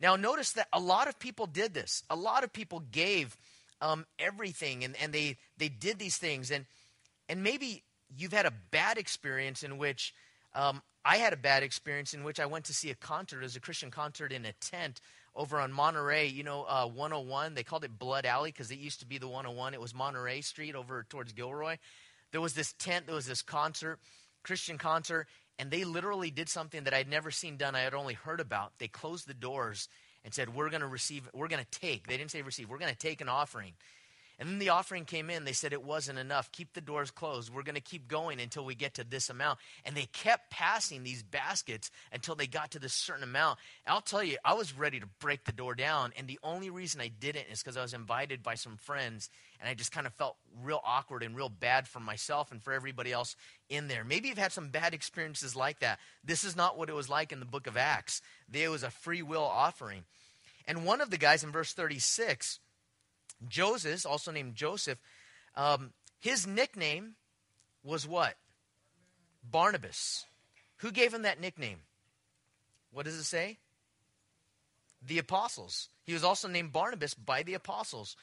Now, 0.00 0.16
notice 0.16 0.52
that 0.52 0.68
a 0.72 0.80
lot 0.80 1.08
of 1.08 1.18
people 1.18 1.46
did 1.46 1.74
this. 1.74 2.02
A 2.10 2.16
lot 2.16 2.44
of 2.44 2.52
people 2.52 2.80
gave 2.80 3.36
um, 3.80 4.06
everything, 4.18 4.84
and, 4.84 4.94
and 5.00 5.12
they, 5.12 5.36
they 5.56 5.68
did 5.68 5.98
these 5.98 6.16
things. 6.16 6.50
And, 6.50 6.66
and 7.28 7.42
maybe 7.42 7.82
you've 8.16 8.32
had 8.32 8.46
a 8.46 8.52
bad 8.70 8.98
experience 8.98 9.62
in 9.62 9.78
which 9.78 10.14
um, 10.54 10.82
I 11.04 11.16
had 11.16 11.32
a 11.32 11.36
bad 11.36 11.62
experience 11.62 12.14
in 12.14 12.24
which 12.24 12.40
I 12.40 12.46
went 12.46 12.64
to 12.66 12.74
see 12.74 12.90
a 12.90 12.94
concert 12.94 13.42
as 13.42 13.56
a 13.56 13.60
Christian 13.60 13.90
concert 13.90 14.32
in 14.32 14.46
a 14.46 14.52
tent 14.52 15.00
over 15.34 15.58
on 15.58 15.72
Monterey, 15.72 16.28
you 16.28 16.44
know, 16.44 16.64
uh, 16.68 16.86
101. 16.86 17.54
They 17.54 17.64
called 17.64 17.84
it 17.84 17.98
Blood 17.98 18.24
Alley 18.24 18.50
because 18.50 18.70
it 18.70 18.78
used 18.78 19.00
to 19.00 19.06
be 19.06 19.18
the 19.18 19.28
101. 19.28 19.74
It 19.74 19.80
was 19.80 19.94
Monterey 19.94 20.40
Street 20.40 20.74
over 20.74 21.04
towards 21.08 21.32
Gilroy. 21.32 21.76
There 22.32 22.40
was 22.40 22.54
this 22.54 22.72
tent, 22.78 23.06
there 23.06 23.14
was 23.14 23.26
this 23.26 23.42
concert, 23.42 23.98
Christian 24.42 24.78
concert, 24.78 25.26
and 25.58 25.70
they 25.70 25.84
literally 25.84 26.30
did 26.30 26.48
something 26.48 26.84
that 26.84 26.94
I'd 26.94 27.08
never 27.08 27.30
seen 27.30 27.56
done. 27.56 27.74
I 27.74 27.80
had 27.80 27.94
only 27.94 28.14
heard 28.14 28.40
about. 28.40 28.72
They 28.78 28.88
closed 28.88 29.28
the 29.28 29.34
doors 29.34 29.88
and 30.24 30.32
said, 30.32 30.54
We're 30.54 30.70
going 30.70 30.80
to 30.80 30.86
receive, 30.86 31.28
we're 31.32 31.48
going 31.48 31.64
to 31.64 31.78
take. 31.78 32.06
They 32.06 32.16
didn't 32.16 32.30
say 32.30 32.42
receive, 32.42 32.68
we're 32.68 32.78
going 32.78 32.92
to 32.92 32.98
take 32.98 33.20
an 33.20 33.28
offering. 33.28 33.72
And 34.38 34.48
then 34.48 34.58
the 34.58 34.70
offering 34.70 35.04
came 35.04 35.30
in. 35.30 35.44
They 35.44 35.52
said 35.52 35.72
it 35.72 35.84
wasn't 35.84 36.18
enough. 36.18 36.50
Keep 36.50 36.72
the 36.72 36.80
doors 36.80 37.10
closed. 37.10 37.54
We're 37.54 37.62
going 37.62 37.76
to 37.76 37.80
keep 37.80 38.08
going 38.08 38.40
until 38.40 38.64
we 38.64 38.74
get 38.74 38.94
to 38.94 39.04
this 39.04 39.30
amount. 39.30 39.60
And 39.84 39.96
they 39.96 40.06
kept 40.06 40.50
passing 40.50 41.04
these 41.04 41.22
baskets 41.22 41.90
until 42.12 42.34
they 42.34 42.46
got 42.46 42.72
to 42.72 42.78
this 42.78 42.92
certain 42.92 43.22
amount. 43.22 43.58
And 43.86 43.94
I'll 43.94 44.00
tell 44.00 44.24
you, 44.24 44.36
I 44.44 44.54
was 44.54 44.76
ready 44.76 44.98
to 44.98 45.06
break 45.20 45.44
the 45.44 45.52
door 45.52 45.74
down. 45.74 46.12
And 46.16 46.26
the 46.26 46.40
only 46.42 46.70
reason 46.70 47.00
I 47.00 47.08
didn't 47.08 47.46
is 47.50 47.62
because 47.62 47.76
I 47.76 47.82
was 47.82 47.94
invited 47.94 48.42
by 48.42 48.54
some 48.54 48.76
friends. 48.76 49.30
And 49.60 49.68
I 49.68 49.74
just 49.74 49.92
kind 49.92 50.06
of 50.06 50.12
felt 50.14 50.36
real 50.62 50.80
awkward 50.84 51.22
and 51.22 51.36
real 51.36 51.48
bad 51.48 51.86
for 51.86 52.00
myself 52.00 52.50
and 52.50 52.62
for 52.62 52.72
everybody 52.72 53.12
else 53.12 53.36
in 53.68 53.88
there. 53.88 54.04
Maybe 54.04 54.28
you've 54.28 54.38
had 54.38 54.52
some 54.52 54.68
bad 54.68 54.94
experiences 54.94 55.54
like 55.54 55.78
that. 55.78 56.00
This 56.24 56.44
is 56.44 56.56
not 56.56 56.76
what 56.76 56.88
it 56.88 56.94
was 56.94 57.08
like 57.08 57.32
in 57.32 57.40
the 57.40 57.46
book 57.46 57.66
of 57.66 57.76
Acts. 57.76 58.20
There 58.48 58.70
was 58.70 58.82
a 58.82 58.90
free 58.90 59.22
will 59.22 59.44
offering. 59.44 60.04
And 60.66 60.84
one 60.84 61.00
of 61.00 61.10
the 61.10 61.18
guys 61.18 61.44
in 61.44 61.52
verse 61.52 61.72
36 61.72 62.58
Joseph, 63.48 64.06
also 64.06 64.30
named 64.30 64.54
Joseph, 64.54 64.98
um, 65.56 65.92
his 66.20 66.46
nickname 66.46 67.14
was 67.82 68.06
what? 68.06 68.34
Barnabas. 69.48 70.24
Who 70.78 70.90
gave 70.90 71.12
him 71.12 71.22
that 71.22 71.40
nickname? 71.40 71.80
What 72.92 73.04
does 73.04 73.16
it 73.16 73.24
say? 73.24 73.58
The 75.06 75.18
apostles. 75.18 75.88
He 76.04 76.12
was 76.12 76.24
also 76.24 76.48
named 76.48 76.72
Barnabas 76.72 77.14
by 77.14 77.42
the 77.42 77.54
apostles, 77.54 78.16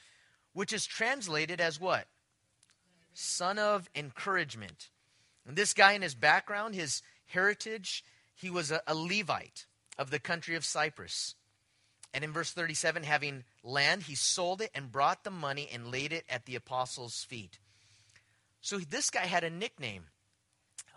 which 0.52 0.72
is 0.72 0.86
translated 0.86 1.60
as 1.60 1.80
what? 1.80 2.06
Son 3.14 3.58
of 3.58 3.88
encouragement. 3.94 4.88
And 5.46 5.56
this 5.56 5.74
guy 5.74 5.92
in 5.92 6.02
his 6.02 6.14
background, 6.14 6.74
his 6.74 7.02
heritage, 7.26 8.04
he 8.34 8.50
was 8.50 8.70
a, 8.70 8.80
a 8.86 8.94
Levite 8.94 9.66
of 9.98 10.10
the 10.10 10.18
country 10.18 10.56
of 10.56 10.64
Cyprus. 10.64 11.34
And 12.14 12.24
in 12.24 12.32
verse 12.32 12.52
37, 12.52 13.04
having 13.04 13.44
land, 13.62 14.02
he 14.02 14.14
sold 14.14 14.60
it 14.60 14.70
and 14.74 14.92
brought 14.92 15.24
the 15.24 15.30
money 15.30 15.68
and 15.72 15.90
laid 15.90 16.12
it 16.12 16.24
at 16.28 16.44
the 16.44 16.56
apostles' 16.56 17.24
feet. 17.24 17.58
So 18.60 18.78
this 18.78 19.10
guy 19.10 19.26
had 19.26 19.44
a 19.44 19.50
nickname. 19.50 20.04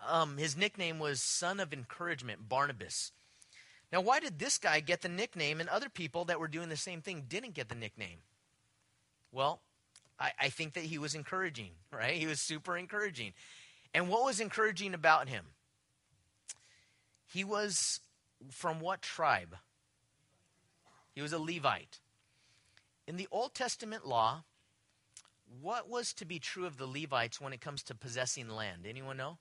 Um, 0.06 0.36
his 0.36 0.56
nickname 0.56 0.98
was 0.98 1.22
Son 1.22 1.58
of 1.58 1.72
Encouragement, 1.72 2.48
Barnabas. 2.48 3.12
Now, 3.92 4.00
why 4.00 4.20
did 4.20 4.38
this 4.38 4.58
guy 4.58 4.80
get 4.80 5.02
the 5.02 5.08
nickname 5.08 5.60
and 5.60 5.68
other 5.68 5.88
people 5.88 6.26
that 6.26 6.38
were 6.38 6.48
doing 6.48 6.68
the 6.68 6.76
same 6.76 7.00
thing 7.00 7.24
didn't 7.28 7.54
get 7.54 7.68
the 7.68 7.74
nickname? 7.74 8.18
Well, 9.32 9.60
I, 10.18 10.32
I 10.40 10.48
think 10.48 10.74
that 10.74 10.84
he 10.84 10.98
was 10.98 11.14
encouraging, 11.14 11.70
right? 11.92 12.14
He 12.14 12.26
was 12.26 12.40
super 12.40 12.76
encouraging. 12.76 13.32
And 13.94 14.08
what 14.08 14.24
was 14.24 14.40
encouraging 14.40 14.94
about 14.94 15.28
him? 15.28 15.46
He 17.32 17.44
was 17.44 18.00
from 18.50 18.80
what 18.80 19.02
tribe? 19.02 19.56
He 21.16 21.22
was 21.22 21.32
a 21.32 21.38
Levite. 21.38 21.98
In 23.08 23.16
the 23.16 23.26
Old 23.32 23.54
Testament 23.54 24.06
law, 24.06 24.44
what 25.62 25.88
was 25.88 26.12
to 26.12 26.26
be 26.26 26.38
true 26.38 26.66
of 26.66 26.76
the 26.76 26.86
Levites 26.86 27.40
when 27.40 27.54
it 27.54 27.60
comes 27.62 27.82
to 27.84 27.94
possessing 27.94 28.50
land? 28.50 28.84
Anyone 28.86 29.16
know? 29.16 29.38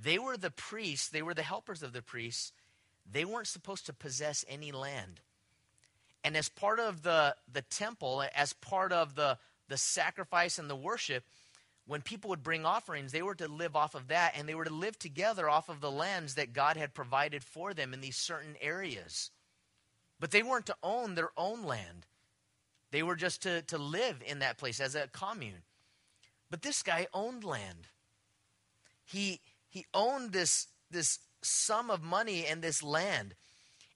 They 0.00 0.18
were 0.18 0.38
the 0.38 0.50
priests, 0.50 1.10
they 1.10 1.20
were 1.20 1.34
the 1.34 1.42
helpers 1.42 1.82
of 1.82 1.92
the 1.92 2.00
priests. 2.00 2.52
They 3.10 3.26
weren't 3.26 3.48
supposed 3.48 3.84
to 3.86 3.92
possess 3.92 4.46
any 4.48 4.72
land. 4.72 5.20
And 6.24 6.38
as 6.38 6.48
part 6.48 6.80
of 6.80 7.02
the, 7.02 7.36
the 7.52 7.62
temple, 7.62 8.24
as 8.34 8.54
part 8.54 8.92
of 8.92 9.14
the, 9.14 9.36
the 9.68 9.76
sacrifice 9.76 10.58
and 10.58 10.70
the 10.70 10.76
worship, 10.76 11.24
when 11.86 12.00
people 12.00 12.30
would 12.30 12.42
bring 12.42 12.64
offerings, 12.64 13.12
they 13.12 13.22
were 13.22 13.34
to 13.34 13.48
live 13.48 13.76
off 13.76 13.94
of 13.94 14.08
that, 14.08 14.32
and 14.38 14.48
they 14.48 14.54
were 14.54 14.64
to 14.64 14.72
live 14.72 14.98
together 14.98 15.50
off 15.50 15.68
of 15.68 15.82
the 15.82 15.90
lands 15.90 16.36
that 16.36 16.54
God 16.54 16.78
had 16.78 16.94
provided 16.94 17.44
for 17.44 17.74
them 17.74 17.92
in 17.92 18.00
these 18.00 18.16
certain 18.16 18.56
areas. 18.62 19.30
But 20.22 20.30
they 20.30 20.44
weren't 20.44 20.66
to 20.66 20.76
own 20.84 21.16
their 21.16 21.32
own 21.36 21.64
land, 21.64 22.06
they 22.92 23.02
were 23.02 23.16
just 23.16 23.42
to, 23.42 23.62
to 23.62 23.76
live 23.76 24.22
in 24.24 24.38
that 24.38 24.56
place 24.56 24.78
as 24.78 24.94
a 24.94 25.08
commune. 25.08 25.64
But 26.48 26.62
this 26.62 26.84
guy 26.84 27.08
owned 27.12 27.42
land. 27.42 27.88
He, 29.04 29.40
he 29.68 29.84
owned 29.92 30.30
this, 30.30 30.68
this 30.92 31.18
sum 31.40 31.90
of 31.90 32.04
money 32.04 32.46
and 32.46 32.62
this 32.62 32.84
land. 32.84 33.34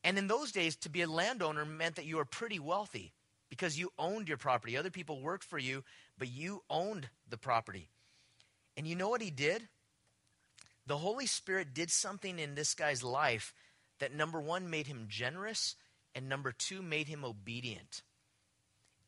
And 0.02 0.18
in 0.18 0.26
those 0.26 0.50
days, 0.50 0.74
to 0.76 0.88
be 0.88 1.02
a 1.02 1.06
landowner 1.06 1.64
meant 1.64 1.94
that 1.94 2.06
you 2.06 2.16
were 2.16 2.24
pretty 2.24 2.58
wealthy 2.58 3.12
because 3.48 3.78
you 3.78 3.92
owned 3.96 4.26
your 4.26 4.36
property. 4.36 4.76
Other 4.76 4.90
people 4.90 5.20
worked 5.20 5.44
for 5.44 5.58
you, 5.58 5.84
but 6.18 6.26
you 6.26 6.64
owned 6.68 7.08
the 7.30 7.38
property. 7.38 7.88
And 8.76 8.84
you 8.84 8.96
know 8.96 9.10
what 9.10 9.22
he 9.22 9.30
did? 9.30 9.68
The 10.88 10.98
Holy 10.98 11.26
Spirit 11.26 11.72
did 11.72 11.92
something 11.92 12.40
in 12.40 12.56
this 12.56 12.74
guy's 12.74 13.04
life 13.04 13.54
that, 14.00 14.12
number 14.12 14.40
one, 14.40 14.68
made 14.68 14.88
him 14.88 15.06
generous, 15.08 15.76
and 16.16 16.28
number 16.28 16.50
two, 16.50 16.82
made 16.82 17.06
him 17.06 17.24
obedient. 17.24 18.02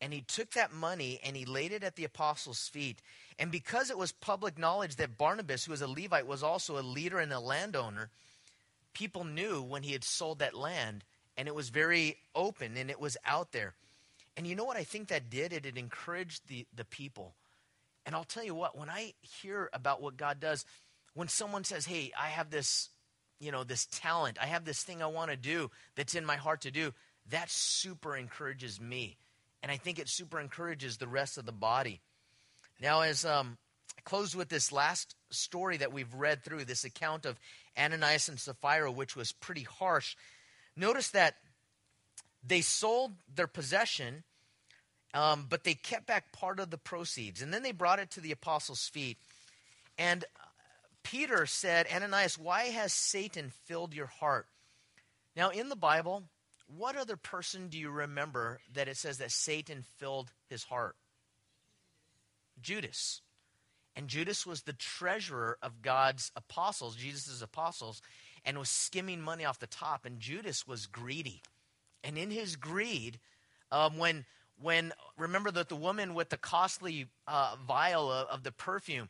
And 0.01 0.13
he 0.13 0.21
took 0.21 0.53
that 0.53 0.73
money 0.73 1.19
and 1.25 1.37
he 1.37 1.45
laid 1.45 1.73
it 1.73 1.83
at 1.83 1.97
the 1.97 2.05
apostles' 2.05 2.69
feet. 2.69 3.01
And 3.39 3.51
because 3.51 3.91
it 3.91 3.99
was 3.99 4.13
public 4.13 4.59
knowledge 4.59 4.97
that 4.97 5.19
Barnabas, 5.19 5.65
who 5.65 5.73
was 5.73 5.83
a 5.83 5.89
Levite, 5.89 6.27
was 6.27 6.43
also 6.43 6.79
a 6.79 6.83
leader 6.83 7.19
and 7.19 7.33
a 7.33 7.41
landowner, 7.41 8.11
people 8.93 9.25
knew 9.25 9.63
when 9.63 9.83
he 9.83 9.93
had 9.93 10.05
sold 10.05 10.39
that 10.39 10.55
land, 10.55 11.03
and 11.37 11.49
it 11.49 11.55
was 11.55 11.71
very 11.71 12.19
open 12.35 12.77
and 12.77 12.91
it 12.91 13.01
was 13.01 13.17
out 13.25 13.53
there. 13.53 13.75
And 14.37 14.47
you 14.47 14.55
know 14.55 14.65
what 14.65 14.77
I 14.77 14.85
think 14.85 15.09
that 15.09 15.31
did? 15.31 15.53
It, 15.53 15.67
it 15.67 15.77
encouraged 15.77 16.47
the, 16.47 16.67
the 16.75 16.85
people. 16.85 17.35
And 18.07 18.15
I'll 18.15 18.25
tell 18.25 18.45
you 18.45 18.55
what, 18.55 18.79
when 18.79 18.91
I 18.91 19.15
hear 19.21 19.69
about 19.73 20.01
what 20.01 20.17
God 20.17 20.41
does, 20.41 20.65
when 21.15 21.29
someone 21.29 21.65
says, 21.65 21.87
Hey, 21.87 22.13
I 22.19 22.29
have 22.29 22.51
this 22.51 22.91
you 23.41 23.53
know, 23.53 23.64
this 23.64 23.86
talent. 23.86 24.39
I 24.41 24.47
have 24.47 24.64
this 24.64 24.82
thing 24.82 25.03
I 25.03 25.07
want 25.07 25.30
to 25.30 25.36
do 25.36 25.70
that's 25.95 26.14
in 26.14 26.24
my 26.24 26.36
heart 26.36 26.62
to 26.62 26.70
do. 26.70 26.93
That 27.30 27.51
super 27.51 28.16
encourages 28.16 28.80
me. 28.80 29.16
And 29.62 29.72
I 29.72 29.76
think 29.76 29.99
it 29.99 30.09
super 30.09 30.41
encourages 30.41 30.97
the 30.97 31.09
rest 31.09 31.39
of 31.39 31.47
the 31.47 31.53
body. 31.53 32.01
Now, 32.80 33.01
as 33.03 33.24
um, 33.24 33.59
I 33.97 34.01
close 34.03 34.36
with 34.36 34.49
this 34.49 34.72
last 34.72 35.14
story 35.30 35.76
that 35.78 35.93
we've 35.93 36.12
read 36.14 36.45
through, 36.45 36.64
this 36.64 36.84
account 36.84 37.26
of 37.26 37.39
Ananias 37.76 38.28
and 38.28 38.39
Sapphira, 38.39 38.91
which 38.91 39.16
was 39.16 39.32
pretty 39.32 39.64
harsh, 39.64 40.16
notice 40.76 41.11
that 41.11 41.34
they 42.47 42.61
sold 42.61 43.12
their 43.34 43.49
possession, 43.49 44.22
um, 45.12 45.47
but 45.49 45.64
they 45.64 45.74
kept 45.74 46.07
back 46.07 46.32
part 46.32 46.61
of 46.61 46.70
the 46.70 46.78
proceeds. 46.78 47.43
And 47.43 47.53
then 47.53 47.62
they 47.62 47.72
brought 47.72 47.99
it 47.99 48.11
to 48.12 48.20
the 48.20 48.32
apostles' 48.32 48.89
feet. 48.89 49.18
And 49.99 50.24
Peter 51.11 51.47
said, 51.47 51.87
Ananias, 51.91 52.39
why 52.39 52.65
has 52.65 52.93
Satan 52.93 53.51
filled 53.65 53.95
your 53.95 54.09
heart? 54.09 54.47
Now, 55.35 55.49
in 55.49 55.71
the 55.71 55.77
Bible, 55.77 56.25
what 56.67 56.97
other 56.97 57.17
person 57.17 57.69
do 57.69 57.79
you 57.79 57.89
remember 57.89 58.61
that 58.75 58.89
it 58.89 58.99
says 58.99 59.17
that 59.17 59.31
Satan 59.31 59.85
filled 59.97 60.31
his 60.51 60.65
heart? 60.65 60.97
Judas. 62.61 63.23
And 63.97 64.09
Judas 64.09 64.47
was 64.47 64.63
the 64.63 64.75
treasurer 64.75 65.57
of 65.63 65.81
God's 65.81 66.31
apostles, 66.37 66.95
Jesus' 66.95 67.41
apostles, 67.41 68.03
and 68.45 68.59
was 68.59 68.69
skimming 68.69 69.23
money 69.23 69.47
off 69.47 69.59
the 69.59 69.67
top. 69.67 70.05
And 70.05 70.21
Judas 70.21 70.67
was 70.67 70.85
greedy. 70.85 71.41
And 72.05 72.19
in 72.19 72.31
his 72.31 72.55
greed, 72.57 73.19
um, 73.73 73.97
when 73.97 74.27
when 74.61 74.93
remember 75.17 75.51
that 75.53 75.71
the 75.71 75.77
woman 75.77 76.13
with 76.13 76.29
the 76.29 76.37
costly 76.37 77.07
uh, 77.27 77.57
vial 77.67 78.13
of, 78.13 78.29
of 78.29 78.43
the 78.43 78.53
perfume, 78.53 79.09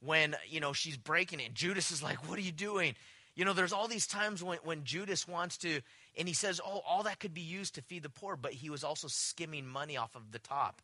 when, 0.00 0.36
you 0.48 0.60
know, 0.60 0.72
she's 0.72 0.96
breaking 0.96 1.40
it. 1.40 1.54
Judas 1.54 1.90
is 1.90 2.02
like, 2.02 2.28
What 2.28 2.38
are 2.38 2.42
you 2.42 2.52
doing? 2.52 2.94
You 3.36 3.44
know, 3.44 3.52
there's 3.52 3.72
all 3.72 3.88
these 3.88 4.06
times 4.06 4.42
when, 4.42 4.58
when 4.64 4.84
Judas 4.84 5.26
wants 5.26 5.56
to, 5.58 5.80
and 6.18 6.26
he 6.26 6.34
says, 6.34 6.60
Oh, 6.64 6.82
all 6.86 7.04
that 7.04 7.20
could 7.20 7.34
be 7.34 7.40
used 7.40 7.76
to 7.76 7.82
feed 7.82 8.02
the 8.02 8.10
poor, 8.10 8.36
but 8.36 8.52
he 8.52 8.70
was 8.70 8.84
also 8.84 9.08
skimming 9.08 9.66
money 9.66 9.96
off 9.96 10.14
of 10.14 10.32
the 10.32 10.38
top. 10.38 10.82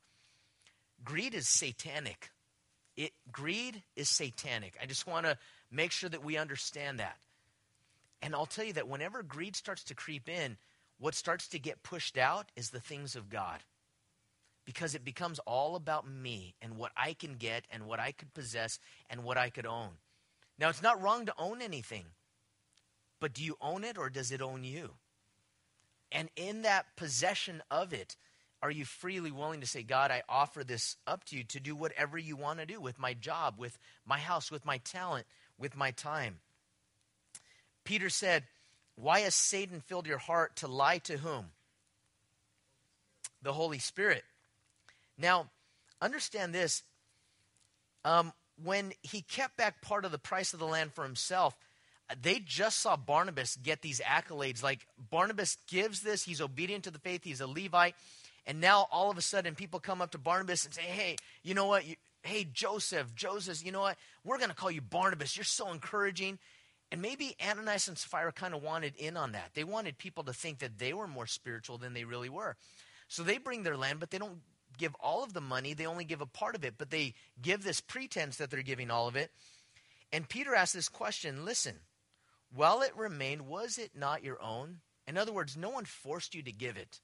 greed 1.05 1.35
is 1.35 1.49
satanic. 1.49 2.31
It, 2.97 3.13
greed 3.31 3.83
is 3.95 4.09
satanic. 4.09 4.75
I 4.83 4.87
just 4.87 5.07
want 5.07 5.27
to 5.27 5.37
make 5.71 5.93
sure 5.93 6.09
that 6.09 6.25
we 6.25 6.39
understand 6.39 6.99
that. 6.99 7.19
And 8.23 8.35
I'll 8.35 8.47
tell 8.47 8.65
you 8.65 8.73
that 8.75 8.89
whenever 8.89 9.23
greed 9.23 9.55
starts 9.55 9.85
to 9.85 9.95
creep 9.95 10.29
in, 10.29 10.57
what 10.99 11.15
starts 11.15 11.49
to 11.49 11.59
get 11.59 11.83
pushed 11.83 12.17
out 12.17 12.51
is 12.57 12.71
the 12.71 12.81
things 12.81 13.17
of 13.17 13.29
God. 13.29 13.61
Because 14.67 14.95
it 14.95 15.05
becomes 15.05 15.39
all 15.47 15.77
about 15.77 16.07
me 16.07 16.55
and 16.61 16.77
what 16.77 16.93
I 16.97 17.15
can 17.15 17.37
get 17.37 17.65
and 17.71 17.87
what 17.87 18.01
I 18.01 18.13
could 18.13 18.35
possess 18.35 18.79
and 19.09 19.25
what 19.25 19.39
I 19.39 19.49
could 19.49 19.65
own. 19.65 19.93
Now, 20.59 20.69
it's 20.69 20.83
not 20.83 21.01
wrong 21.01 21.25
to 21.27 21.35
own 21.39 21.63
anything, 21.63 22.05
but 23.21 23.33
do 23.33 23.43
you 23.43 23.57
own 23.61 23.85
it 23.85 23.97
or 23.97 24.11
does 24.11 24.33
it 24.33 24.43
own 24.43 24.65
you? 24.65 24.91
And 26.11 26.29
in 26.37 26.63
that 26.63 26.97
possession 26.97 27.63
of 27.71 27.93
it, 27.93 28.17
are 28.63 28.71
you 28.71 28.85
freely 28.85 29.31
willing 29.31 29.61
to 29.61 29.67
say, 29.67 29.83
God, 29.83 30.11
I 30.11 30.23
offer 30.29 30.65
this 30.65 30.97
up 31.07 31.25
to 31.25 31.37
you 31.37 31.45
to 31.45 31.61
do 31.61 31.77
whatever 31.77 32.17
you 32.17 32.37
want 32.37 32.59
to 32.59 32.67
do 32.67 32.81
with 32.81 32.99
my 32.99 33.15
job, 33.15 33.57
with 33.59 33.79
my 34.07 34.19
house, 34.19 34.51
with 34.51 34.65
my 34.65 34.79
talent, 34.79 35.27
with 35.59 35.77
my 35.77 35.91
time? 35.91 36.39
Peter 37.85 38.09
said, 38.09 38.45
Why 38.97 39.21
has 39.21 39.35
Satan 39.35 39.81
filled 39.81 40.07
your 40.07 40.19
heart 40.19 40.57
to 40.57 40.69
lie 40.69 40.99
to 40.99 41.19
whom? 41.19 41.47
The 43.43 43.53
Holy 43.53 43.79
Spirit. 43.79 44.25
Now, 45.19 45.51
understand 46.01 46.55
this. 46.55 46.83
Um, 48.05 48.33
when 48.63 48.93
he 49.03 49.23
kept 49.23 49.57
back 49.57 49.83
part 49.83 50.05
of 50.05 50.13
the 50.13 50.19
price 50.19 50.53
of 50.53 50.61
the 50.61 50.67
land 50.67 50.93
for 50.93 51.05
himself, 51.05 51.57
they 52.23 52.39
just 52.39 52.79
saw 52.79 52.97
Barnabas 52.97 53.57
get 53.57 53.83
these 53.83 54.01
accolades. 54.01 54.63
Like 54.63 54.87
Barnabas 55.11 55.57
gives 55.67 56.01
this, 56.01 56.23
he's 56.23 56.41
obedient 56.41 56.85
to 56.85 56.91
the 56.91 56.99
faith, 56.99 57.25
he's 57.25 57.41
a 57.41 57.47
Levite. 57.47 57.95
And 58.47 58.61
now 58.61 58.87
all 58.93 59.11
of 59.11 59.19
a 59.19 59.23
sudden 59.23 59.57
people 59.57 59.81
come 59.81 60.01
up 60.01 60.13
to 60.13 60.19
Barnabas 60.19 60.65
and 60.65 60.73
say, 60.73 60.83
hey, 60.83 61.17
you 61.43 61.55
know 61.55 61.67
what? 61.67 61.85
You, 61.85 61.97
hey, 62.23 62.45
Joseph, 62.45 63.15
Joseph, 63.15 63.65
you 63.65 63.73
know 63.73 63.81
what? 63.81 63.97
We're 64.25 64.39
going 64.39 64.51
to 64.51 64.55
call 64.55 64.71
you 64.71 64.81
Barnabas. 64.81 65.37
You're 65.37 65.45
so 65.45 65.73
encouraging. 65.73 66.39
And 66.93 67.03
maybe 67.03 67.35
Ananias 67.45 67.89
and 67.89 67.99
Sapphira 67.99 68.33
kind 68.33 68.55
of 68.55 68.63
wanted 68.63 68.95
in 68.97 69.17
on 69.17 69.33
that. 69.33 69.51
They 69.55 69.65
wanted 69.65 69.99
people 69.99 70.23
to 70.25 70.33
think 70.33 70.61
that 70.61 70.79
they 70.79 70.93
were 70.93 71.09
more 71.09 71.27
spiritual 71.27 71.79
than 71.79 71.95
they 71.95 72.05
really 72.05 72.29
were. 72.29 72.57
So 73.09 73.25
they 73.25 73.39
bring 73.39 73.65
their 73.65 73.77
land, 73.77 73.99
but 73.99 74.11
they 74.11 74.19
don't 74.19 74.39
give 74.77 74.95
all 74.97 75.25
of 75.25 75.33
the 75.33 75.41
money. 75.41 75.75
They 75.75 75.87
only 75.87 76.05
give 76.05 76.21
a 76.21 76.27
part 76.27 76.55
of 76.55 76.65
it, 76.65 76.75
but 76.79 76.91
they 76.91 77.15
give 77.41 77.63
this 77.63 77.81
pretense 77.81 78.37
that 78.37 78.51
they're 78.51 78.63
giving 78.63 78.91
all 78.91 79.09
of 79.09 79.17
it. 79.17 79.31
And 80.13 80.29
Peter 80.29 80.55
asks 80.55 80.75
this 80.75 80.89
question 80.89 81.45
listen, 81.45 81.77
while 82.53 82.83
it 82.83 82.97
remained, 82.97 83.43
was 83.43 83.79
it 83.79 83.93
not 83.95 84.25
your 84.25 84.41
own? 84.43 84.79
In 85.07 85.17
other 85.17 85.33
words, 85.33 85.57
no 85.57 85.71
one 85.71 85.85
forced 85.85 86.35
you 86.35 86.43
to 86.43 86.53
give 86.53 86.77
it. 86.77 87.01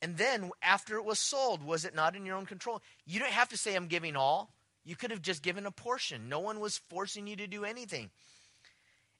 And 0.00 0.16
then 0.16 0.50
after 0.62 0.96
it 0.96 1.04
was 1.04 1.18
sold, 1.18 1.62
was 1.62 1.84
it 1.84 1.94
not 1.94 2.14
in 2.14 2.24
your 2.24 2.36
own 2.36 2.46
control? 2.46 2.82
You 3.04 3.18
don't 3.18 3.32
have 3.32 3.48
to 3.48 3.56
say, 3.56 3.74
I'm 3.74 3.88
giving 3.88 4.16
all. 4.16 4.52
You 4.84 4.96
could 4.96 5.10
have 5.10 5.22
just 5.22 5.42
given 5.42 5.66
a 5.66 5.70
portion. 5.70 6.28
No 6.28 6.38
one 6.40 6.60
was 6.60 6.78
forcing 6.88 7.26
you 7.26 7.36
to 7.36 7.46
do 7.46 7.64
anything. 7.64 8.10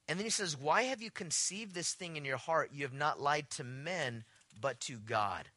And 0.09 0.19
then 0.19 0.25
he 0.25 0.31
says, 0.31 0.57
Why 0.57 0.83
have 0.83 1.03
you 1.03 1.11
conceived 1.11 1.75
this 1.75 1.93
thing 1.93 2.17
in 2.17 2.25
your 2.25 2.39
heart? 2.39 2.71
You 2.73 2.85
have 2.85 2.95
not 2.95 3.21
lied 3.21 3.51
to 3.51 3.65
men, 3.65 4.25
but 4.59 4.81
to 4.83 4.99
God. 4.99 5.49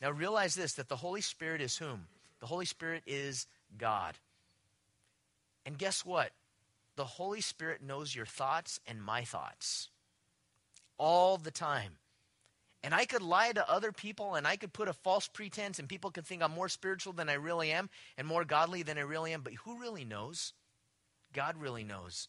Now 0.00 0.10
realize 0.10 0.54
this 0.54 0.74
that 0.74 0.88
the 0.88 0.96
Holy 0.96 1.20
Spirit 1.20 1.60
is 1.60 1.76
whom? 1.76 2.06
The 2.40 2.46
Holy 2.46 2.64
Spirit 2.64 3.02
is 3.06 3.46
God. 3.76 4.14
And 5.66 5.76
guess 5.76 6.04
what? 6.04 6.30
The 6.96 7.04
Holy 7.04 7.40
Spirit 7.40 7.82
knows 7.82 8.14
your 8.14 8.26
thoughts 8.26 8.80
and 8.86 9.02
my 9.02 9.24
thoughts 9.24 9.88
all 10.98 11.36
the 11.36 11.50
time. 11.50 11.92
And 12.82 12.94
I 12.94 13.04
could 13.04 13.22
lie 13.22 13.52
to 13.52 13.70
other 13.70 13.92
people 13.92 14.34
and 14.34 14.46
I 14.46 14.56
could 14.56 14.72
put 14.72 14.88
a 14.88 14.94
false 14.94 15.28
pretense, 15.28 15.78
and 15.78 15.88
people 15.88 16.10
could 16.10 16.26
think 16.26 16.42
I'm 16.42 16.50
more 16.50 16.68
spiritual 16.68 17.12
than 17.12 17.28
I 17.28 17.34
really 17.34 17.72
am 17.72 17.90
and 18.16 18.26
more 18.26 18.44
godly 18.44 18.82
than 18.82 18.96
I 18.96 19.02
really 19.02 19.32
am. 19.32 19.42
But 19.42 19.54
who 19.54 19.78
really 19.78 20.04
knows? 20.04 20.54
God 21.34 21.56
really 21.58 21.84
knows. 21.84 22.28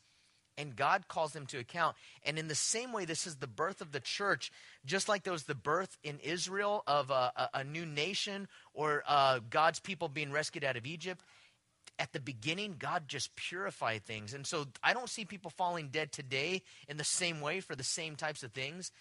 And 0.62 0.76
God 0.76 1.08
calls 1.08 1.34
them 1.34 1.48
to 1.48 1.58
account. 1.58 1.96
And 2.24 2.38
in 2.38 2.48
the 2.48 2.56
same 2.56 2.94
way, 2.94 3.06
this 3.06 3.26
is 3.26 3.38
the 3.38 3.48
birth 3.48 3.82
of 3.82 3.92
the 3.92 4.00
church, 4.00 4.52
just 4.86 5.10
like 5.10 5.24
there 5.24 5.34
was 5.34 5.44
the 5.44 5.56
birth 5.56 5.98
in 6.04 6.20
Israel 6.20 6.84
of 6.86 7.10
a, 7.10 7.32
a, 7.36 7.50
a 7.56 7.64
new 7.64 7.86
nation 7.86 8.48
or 8.74 9.04
uh, 9.08 9.40
God's 9.50 9.80
people 9.80 10.08
being 10.08 10.32
rescued 10.32 10.64
out 10.64 10.78
of 10.78 10.86
Egypt. 10.86 11.24
At 11.98 12.14
the 12.14 12.20
beginning, 12.20 12.76
God 12.78 13.08
just 13.08 13.36
purified 13.36 14.06
things. 14.06 14.34
And 14.34 14.46
so 14.46 14.66
I 14.84 14.94
don't 14.94 15.10
see 15.10 15.26
people 15.26 15.52
falling 15.52 15.90
dead 15.90 16.12
today 16.12 16.62
in 16.88 16.98
the 16.98 17.04
same 17.04 17.42
way 17.42 17.60
for 17.60 17.76
the 17.76 17.84
same 17.84 18.16
types 18.16 18.44
of 18.44 18.52
things. 18.52 18.92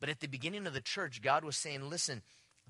But 0.00 0.08
at 0.10 0.20
the 0.20 0.28
beginning 0.28 0.66
of 0.66 0.74
the 0.74 0.80
church, 0.80 1.22
God 1.22 1.44
was 1.44 1.56
saying, 1.56 1.88
listen, 1.88 2.22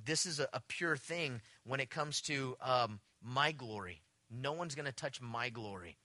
this 0.05 0.27
is 0.27 0.41
a, 0.41 0.49
a 0.53 0.61
pure 0.69 0.97
thing 0.97 1.41
when 1.65 1.81
it 1.81 1.91
comes 1.91 2.21
to 2.23 2.57
um, 2.61 3.01
my 3.23 3.53
glory. 3.53 4.03
No 4.31 4.53
one's 4.53 4.75
going 4.75 4.87
to 4.87 4.93
touch 4.93 5.21
my 5.21 5.49
glory. 5.51 5.97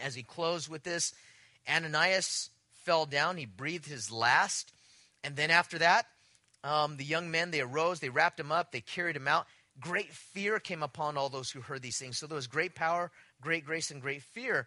As 0.00 0.14
he 0.14 0.22
closed 0.22 0.68
with 0.68 0.82
this, 0.82 1.12
Ananias 1.68 2.50
fell 2.84 3.06
down. 3.06 3.36
He 3.36 3.46
breathed 3.46 3.86
his 3.86 4.10
last. 4.10 4.72
And 5.22 5.36
then 5.36 5.50
after 5.50 5.78
that, 5.78 6.06
um, 6.62 6.96
the 6.96 7.04
young 7.04 7.30
men, 7.30 7.50
they 7.50 7.60
arose, 7.60 8.00
they 8.00 8.08
wrapped 8.08 8.38
him 8.38 8.52
up, 8.52 8.70
they 8.70 8.80
carried 8.80 9.16
him 9.16 9.28
out. 9.28 9.46
Great 9.80 10.12
fear 10.12 10.58
came 10.58 10.82
upon 10.82 11.16
all 11.16 11.28
those 11.28 11.50
who 11.50 11.60
heard 11.60 11.82
these 11.82 11.98
things. 11.98 12.18
So 12.18 12.26
there 12.26 12.36
was 12.36 12.46
great 12.46 12.74
power, 12.74 13.10
great 13.40 13.64
grace, 13.64 13.90
and 13.90 14.02
great 14.02 14.22
fear. 14.22 14.66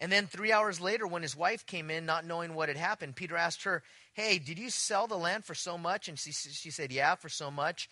And 0.00 0.10
then 0.10 0.26
three 0.26 0.52
hours 0.52 0.80
later, 0.80 1.06
when 1.06 1.22
his 1.22 1.36
wife 1.36 1.66
came 1.66 1.90
in, 1.90 2.06
not 2.06 2.26
knowing 2.26 2.54
what 2.54 2.68
had 2.68 2.76
happened, 2.76 3.16
Peter 3.16 3.36
asked 3.36 3.64
her, 3.64 3.82
Hey, 4.12 4.38
did 4.38 4.58
you 4.58 4.70
sell 4.70 5.06
the 5.06 5.16
land 5.16 5.44
for 5.44 5.54
so 5.54 5.78
much? 5.78 6.08
And 6.08 6.18
she, 6.18 6.32
she 6.32 6.70
said, 6.70 6.92
Yeah, 6.92 7.14
for 7.14 7.28
so 7.28 7.50
much. 7.50 7.88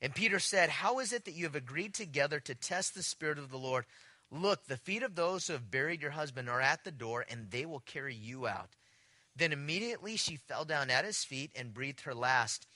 And 0.00 0.14
Peter 0.14 0.38
said, 0.38 0.70
How 0.70 1.00
is 1.00 1.12
it 1.12 1.24
that 1.24 1.34
you 1.34 1.44
have 1.44 1.56
agreed 1.56 1.94
together 1.94 2.40
to 2.40 2.54
test 2.54 2.94
the 2.94 3.02
Spirit 3.02 3.38
of 3.38 3.50
the 3.50 3.58
Lord? 3.58 3.84
Look, 4.30 4.66
the 4.66 4.76
feet 4.76 5.02
of 5.02 5.14
those 5.14 5.46
who 5.46 5.54
have 5.54 5.70
buried 5.70 6.02
your 6.02 6.10
husband 6.10 6.48
are 6.48 6.60
at 6.60 6.84
the 6.84 6.90
door, 6.90 7.24
and 7.28 7.50
they 7.50 7.64
will 7.64 7.80
carry 7.80 8.14
you 8.14 8.46
out. 8.46 8.70
Then 9.34 9.52
immediately 9.52 10.16
she 10.16 10.36
fell 10.36 10.64
down 10.64 10.90
at 10.90 11.04
his 11.04 11.24
feet 11.24 11.52
and 11.56 11.72
breathed 11.72 12.02
her 12.02 12.14
last. 12.14 12.66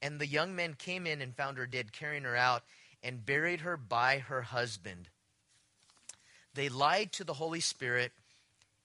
And 0.00 0.20
the 0.20 0.26
young 0.26 0.54
men 0.54 0.74
came 0.74 1.06
in 1.06 1.20
and 1.20 1.34
found 1.34 1.58
her 1.58 1.66
dead, 1.66 1.92
carrying 1.92 2.24
her 2.24 2.36
out, 2.36 2.62
and 3.02 3.26
buried 3.26 3.60
her 3.60 3.76
by 3.76 4.18
her 4.18 4.42
husband. 4.42 5.08
They 6.54 6.68
lied 6.68 7.12
to 7.12 7.24
the 7.24 7.34
Holy 7.34 7.60
Spirit 7.60 8.12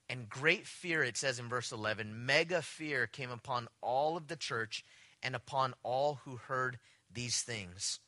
and 0.10 0.30
great 0.30 0.66
fear, 0.66 1.04
it 1.04 1.18
says 1.18 1.38
in 1.38 1.50
verse 1.50 1.72
11, 1.72 2.26
mega 2.26 2.62
fear 2.62 3.08
came 3.08 3.30
upon 3.30 3.68
all 3.82 4.16
of 4.16 4.28
the 4.28 4.38
church 4.38 4.86
and 5.22 5.36
upon 5.36 5.74
all 5.84 6.22
who 6.24 6.38
heard 6.38 6.80
these 7.14 7.42
things. 7.42 8.00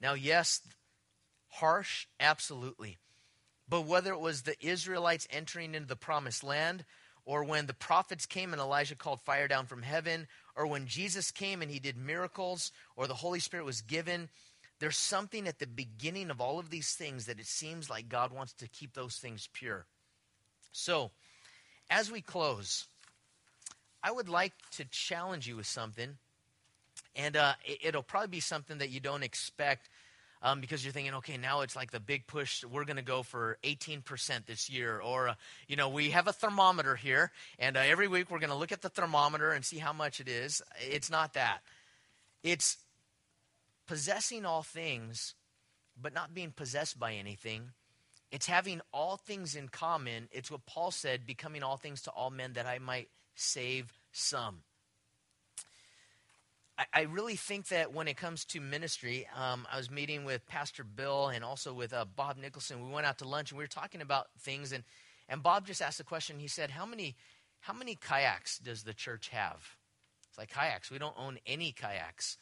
Now, 0.00 0.14
yes, 0.14 0.60
harsh, 1.48 2.06
absolutely. 2.18 2.98
But 3.70 3.86
whether 3.86 4.12
it 4.12 4.20
was 4.20 4.42
the 4.42 4.56
Israelites 4.60 5.28
entering 5.30 5.76
into 5.76 5.86
the 5.86 5.96
promised 5.96 6.42
land, 6.42 6.84
or 7.24 7.44
when 7.44 7.66
the 7.66 7.74
prophets 7.74 8.26
came 8.26 8.52
and 8.52 8.60
Elijah 8.60 8.96
called 8.96 9.20
fire 9.20 9.46
down 9.46 9.66
from 9.66 9.82
heaven, 9.82 10.26
or 10.56 10.66
when 10.66 10.86
Jesus 10.86 11.30
came 11.30 11.62
and 11.62 11.70
he 11.70 11.78
did 11.78 11.96
miracles, 11.96 12.72
or 12.96 13.06
the 13.06 13.14
Holy 13.14 13.38
Spirit 13.38 13.64
was 13.64 13.80
given, 13.80 14.28
there's 14.80 14.96
something 14.96 15.46
at 15.46 15.60
the 15.60 15.68
beginning 15.68 16.30
of 16.30 16.40
all 16.40 16.58
of 16.58 16.70
these 16.70 16.94
things 16.94 17.26
that 17.26 17.38
it 17.38 17.46
seems 17.46 17.88
like 17.88 18.08
God 18.08 18.32
wants 18.32 18.54
to 18.54 18.68
keep 18.68 18.94
those 18.94 19.16
things 19.16 19.48
pure. 19.52 19.86
So, 20.72 21.12
as 21.88 22.10
we 22.10 22.20
close, 22.20 22.88
I 24.02 24.10
would 24.10 24.28
like 24.28 24.52
to 24.72 24.84
challenge 24.86 25.46
you 25.46 25.56
with 25.56 25.66
something. 25.66 26.16
And 27.14 27.36
uh, 27.36 27.54
it, 27.64 27.94
will 27.94 28.02
probably 28.02 28.28
be 28.28 28.40
something 28.40 28.78
that 28.78 28.90
you 28.90 29.00
don't 29.00 29.22
expect 29.22 29.88
um, 30.42 30.60
because 30.60 30.84
you're 30.84 30.92
thinking, 30.92 31.14
okay, 31.14 31.36
now 31.36 31.60
it's 31.60 31.76
like 31.76 31.90
the 31.90 32.00
big 32.00 32.26
push. 32.26 32.64
We're 32.64 32.84
going 32.84 32.96
to 32.96 33.02
go 33.02 33.22
for 33.22 33.58
18% 33.64 34.46
this 34.46 34.70
year. 34.70 34.98
Or, 35.00 35.28
uh, 35.28 35.34
you 35.68 35.76
know, 35.76 35.88
we 35.88 36.10
have 36.10 36.28
a 36.28 36.32
thermometer 36.32 36.96
here, 36.96 37.32
and 37.58 37.76
uh, 37.76 37.80
every 37.80 38.08
week 38.08 38.30
we're 38.30 38.38
going 38.38 38.50
to 38.50 38.56
look 38.56 38.72
at 38.72 38.82
the 38.82 38.88
thermometer 38.88 39.52
and 39.52 39.64
see 39.64 39.78
how 39.78 39.92
much 39.92 40.20
it 40.20 40.28
is. 40.28 40.62
It's 40.80 41.10
not 41.10 41.34
that. 41.34 41.58
It's 42.42 42.78
possessing 43.86 44.44
all 44.46 44.62
things, 44.62 45.34
but 46.00 46.14
not 46.14 46.34
being 46.34 46.52
possessed 46.52 46.98
by 46.98 47.14
anything 47.14 47.72
it's 48.30 48.46
having 48.46 48.80
all 48.92 49.16
things 49.16 49.56
in 49.56 49.68
common. 49.68 50.28
It's 50.30 50.50
what 50.50 50.64
Paul 50.66 50.90
said, 50.90 51.26
becoming 51.26 51.62
all 51.62 51.76
things 51.76 52.02
to 52.02 52.10
all 52.10 52.30
men 52.30 52.52
that 52.54 52.66
I 52.66 52.78
might 52.78 53.08
save 53.34 53.92
some. 54.12 54.62
I, 56.92 57.02
really 57.02 57.36
think 57.36 57.68
that 57.68 57.92
when 57.92 58.08
it 58.08 58.16
comes 58.16 58.44
to 58.46 58.60
ministry, 58.60 59.26
um, 59.36 59.66
I 59.72 59.76
was 59.76 59.90
meeting 59.90 60.24
with 60.24 60.46
Pastor 60.46 60.84
Bill 60.84 61.28
and 61.28 61.44
also 61.44 61.72
with 61.72 61.92
uh, 61.92 62.04
Bob 62.04 62.36
Nicholson. 62.38 62.86
We 62.86 62.92
went 62.92 63.06
out 63.06 63.18
to 63.18 63.28
lunch 63.28 63.50
and 63.50 63.58
we 63.58 63.64
were 63.64 63.68
talking 63.68 64.00
about 64.00 64.28
things, 64.40 64.72
and, 64.72 64.84
and 65.28 65.42
Bob 65.42 65.66
just 65.66 65.82
asked 65.82 66.00
a 66.00 66.04
question. 66.04 66.38
He 66.38 66.48
said, 66.48 66.70
how 66.70 66.86
many, 66.86 67.16
how 67.60 67.72
many 67.72 67.96
kayaks 67.96 68.58
does 68.58 68.82
the 68.82 68.94
church 68.94 69.28
have? 69.28 69.76
It's 70.28 70.38
like 70.38 70.50
kayaks. 70.50 70.90
We 70.90 70.98
don't 70.98 71.16
own 71.18 71.38
any 71.46 71.72
kayaks. 71.72 72.38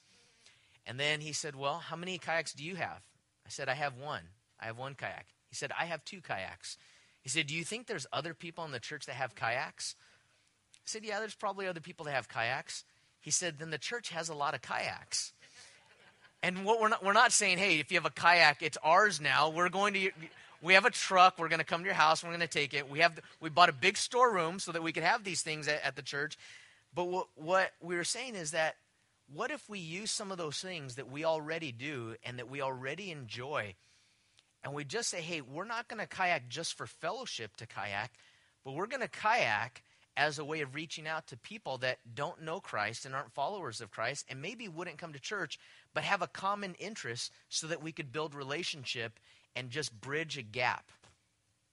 And 0.87 0.99
then 0.99 1.21
he 1.21 1.33
said, 1.33 1.55
Well, 1.55 1.79
how 1.79 1.97
many 1.97 2.19
kayaks 2.19 2.55
do 2.55 2.65
you 2.65 2.77
have? 2.77 3.03
I 3.47 3.51
said, 3.51 3.69
I 3.69 3.75
have 3.75 3.97
one. 3.97 4.23
I 4.59 4.67
have 4.67 4.79
one 4.79 4.95
kayak. 4.95 5.27
He 5.49 5.55
said, 5.55 5.71
I 5.79 5.85
have 5.85 6.05
two 6.05 6.21
kayaks. 6.21 6.79
He 7.23 7.29
said, 7.29 7.47
Do 7.47 7.55
you 7.55 7.63
think 7.63 7.87
there's 7.87 8.07
other 8.13 8.33
people 8.33 8.65
in 8.65 8.73
the 8.73 8.81
church 8.81 9.07
that 9.07 9.15
have 9.15 9.35
kayaks? 9.35 9.97
I 10.77 10.87
said, 10.87 11.05
Yeah, 11.05 11.21
there's 11.21 11.35
probably 11.35 11.67
other 11.67 11.81
people 11.81 12.07
that 12.07 12.13
have 12.13 12.29
kayaks. 12.29 12.85
He 13.29 13.33
said, 13.33 13.59
Then 13.59 13.69
the 13.69 13.77
church 13.77 14.09
has 14.09 14.31
a 14.31 14.35
lot 14.35 14.55
of 14.55 14.63
kayaks. 14.63 15.35
And 16.43 16.65
what 16.65 16.81
we're 16.81 16.89
not, 16.89 17.05
we're 17.05 17.13
not 17.13 17.31
saying, 17.31 17.59
hey, 17.59 17.79
if 17.79 17.93
you 17.93 17.99
have 17.99 18.07
a 18.07 18.11
kayak, 18.11 18.63
it's 18.63 18.79
ours 18.83 19.21
now. 19.21 19.51
We're 19.51 19.69
going 19.69 19.93
to, 19.93 20.11
we 20.63 20.73
have 20.73 20.87
a 20.87 20.91
truck. 20.91 21.39
We're 21.39 21.51
going 21.51 21.59
to 21.59 21.67
come 21.67 21.83
to 21.83 21.85
your 21.85 21.95
house. 21.95 22.25
We're 22.25 22.31
going 22.31 22.41
to 22.41 22.47
take 22.47 22.73
it. 22.73 22.89
We 22.89 23.01
have, 23.01 23.21
we 23.43 23.51
bought 23.51 23.69
a 23.69 23.75
big 23.75 23.99
storeroom 23.99 24.61
so 24.61 24.73
that 24.73 24.83
we 24.83 24.93
could 24.93 25.03
have 25.03 25.25
these 25.25 25.43
things 25.43 25.69
at, 25.69 25.85
at 25.85 25.95
the 25.95 26.01
church. 26.01 26.39
But 26.95 27.05
what, 27.05 27.27
what 27.35 27.73
we 27.83 27.97
were 27.97 28.03
saying 28.03 28.35
is 28.35 28.53
that 28.53 28.77
what 29.31 29.51
if 29.51 29.69
we 29.69 29.79
use 29.79 30.11
some 30.11 30.33
of 30.33 30.39
those 30.39 30.59
things 30.59 30.95
that 30.95 31.13
we 31.13 31.27
already 31.27 31.71
do 31.71 32.15
and 32.25 32.39
that 32.39 32.49
we 32.49 32.63
already 32.63 33.11
enjoy, 33.11 33.75
and 34.65 34.73
we 34.73 34.85
just 34.85 35.11
say, 35.11 35.21
hey, 35.21 35.43
we're 35.43 35.67
not 35.67 35.87
going 35.87 36.01
to 36.01 36.07
kayak 36.07 36.49
just 36.49 36.79
for 36.79 36.87
fellowship 36.87 37.59
to 37.59 37.67
kayak, 37.67 38.11
but 38.65 38.73
we're 38.73 38.87
going 38.87 39.03
to 39.03 39.09
kayak 39.09 39.83
as 40.19 40.39
a 40.41 40.45
way 40.45 40.61
of 40.61 40.75
reaching 40.75 41.07
out 41.07 41.29
to 41.29 41.37
people 41.37 41.79
that 41.79 41.99
don't 42.13 42.43
know 42.43 42.59
Christ 42.59 43.07
and 43.07 43.15
aren't 43.15 43.33
followers 43.33 43.81
of 43.81 43.93
Christ 43.93 44.27
and 44.29 44.43
maybe 44.43 44.67
wouldn't 44.67 44.99
come 44.99 45.13
to 45.13 45.21
church, 45.21 45.61
but 45.95 46.03
have 46.03 46.23
a 46.23 46.27
common 46.27 46.75
interest 46.81 47.33
so 47.49 47.69
that 47.69 47.83
we 47.83 47.93
could 47.93 48.13
build 48.13 48.35
relationship 48.35 49.13
and 49.55 49.71
just 49.71 49.99
bridge 50.01 50.37
a 50.37 50.43
gap. 50.43 50.91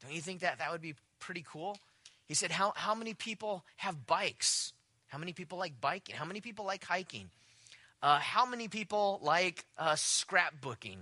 Don't 0.02 0.14
you 0.14 0.22
think 0.22 0.42
that 0.42 0.60
that 0.60 0.72
would 0.72 0.82
be 0.82 0.94
pretty 1.20 1.44
cool? 1.52 1.80
He 2.28 2.36
said, 2.36 2.52
How, 2.52 2.74
how 2.76 2.94
many 2.94 3.16
people 3.16 3.66
have 3.78 4.06
bikes? 4.06 4.74
How 5.08 5.18
many 5.18 5.34
people 5.34 5.58
like 5.58 5.82
biking? 5.82 6.16
How 6.16 6.26
many 6.26 6.40
people 6.40 6.66
like 6.66 6.84
hiking? 6.84 7.30
Uh, 8.04 8.20
how 8.20 8.46
many 8.46 8.68
people 8.68 9.20
like 9.24 9.66
uh, 9.78 9.94
scrapbooking? 9.94 10.98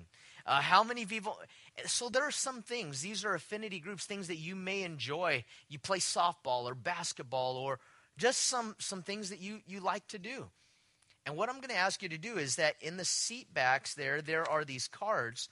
Uh, 0.46 0.62
how 0.62 0.84
many 0.84 1.06
people? 1.06 1.38
So 1.86 2.10
there 2.10 2.24
are 2.24 2.32
some 2.32 2.62
things. 2.62 3.02
These 3.02 3.26
are 3.26 3.34
affinity 3.34 3.80
groups, 3.80 4.06
things 4.06 4.28
that 4.28 4.36
you 4.36 4.56
may 4.56 4.84
enjoy. 4.84 5.44
You 5.70 5.80
play 5.80 6.00
softball 6.00 6.66
or 6.66 6.76
basketball 6.76 7.58
or 7.58 7.80
just 8.18 8.42
some 8.42 8.76
some 8.78 9.02
things 9.02 9.30
that 9.30 9.42
you 9.42 9.62
you 9.66 9.80
like 9.80 10.08
to 10.10 10.20
do. 10.20 10.50
And 11.26 11.38
what 11.38 11.50
I'm 11.50 11.58
going 11.58 11.70
to 11.70 11.76
ask 11.76 12.04
you 12.04 12.10
to 12.10 12.18
do 12.18 12.38
is 12.38 12.58
that 12.58 12.76
in 12.82 12.98
the 12.98 13.06
seat 13.06 13.54
backs 13.54 13.94
there, 13.94 14.22
there 14.22 14.50
are 14.50 14.66
these 14.66 14.88
cards. 14.88 15.50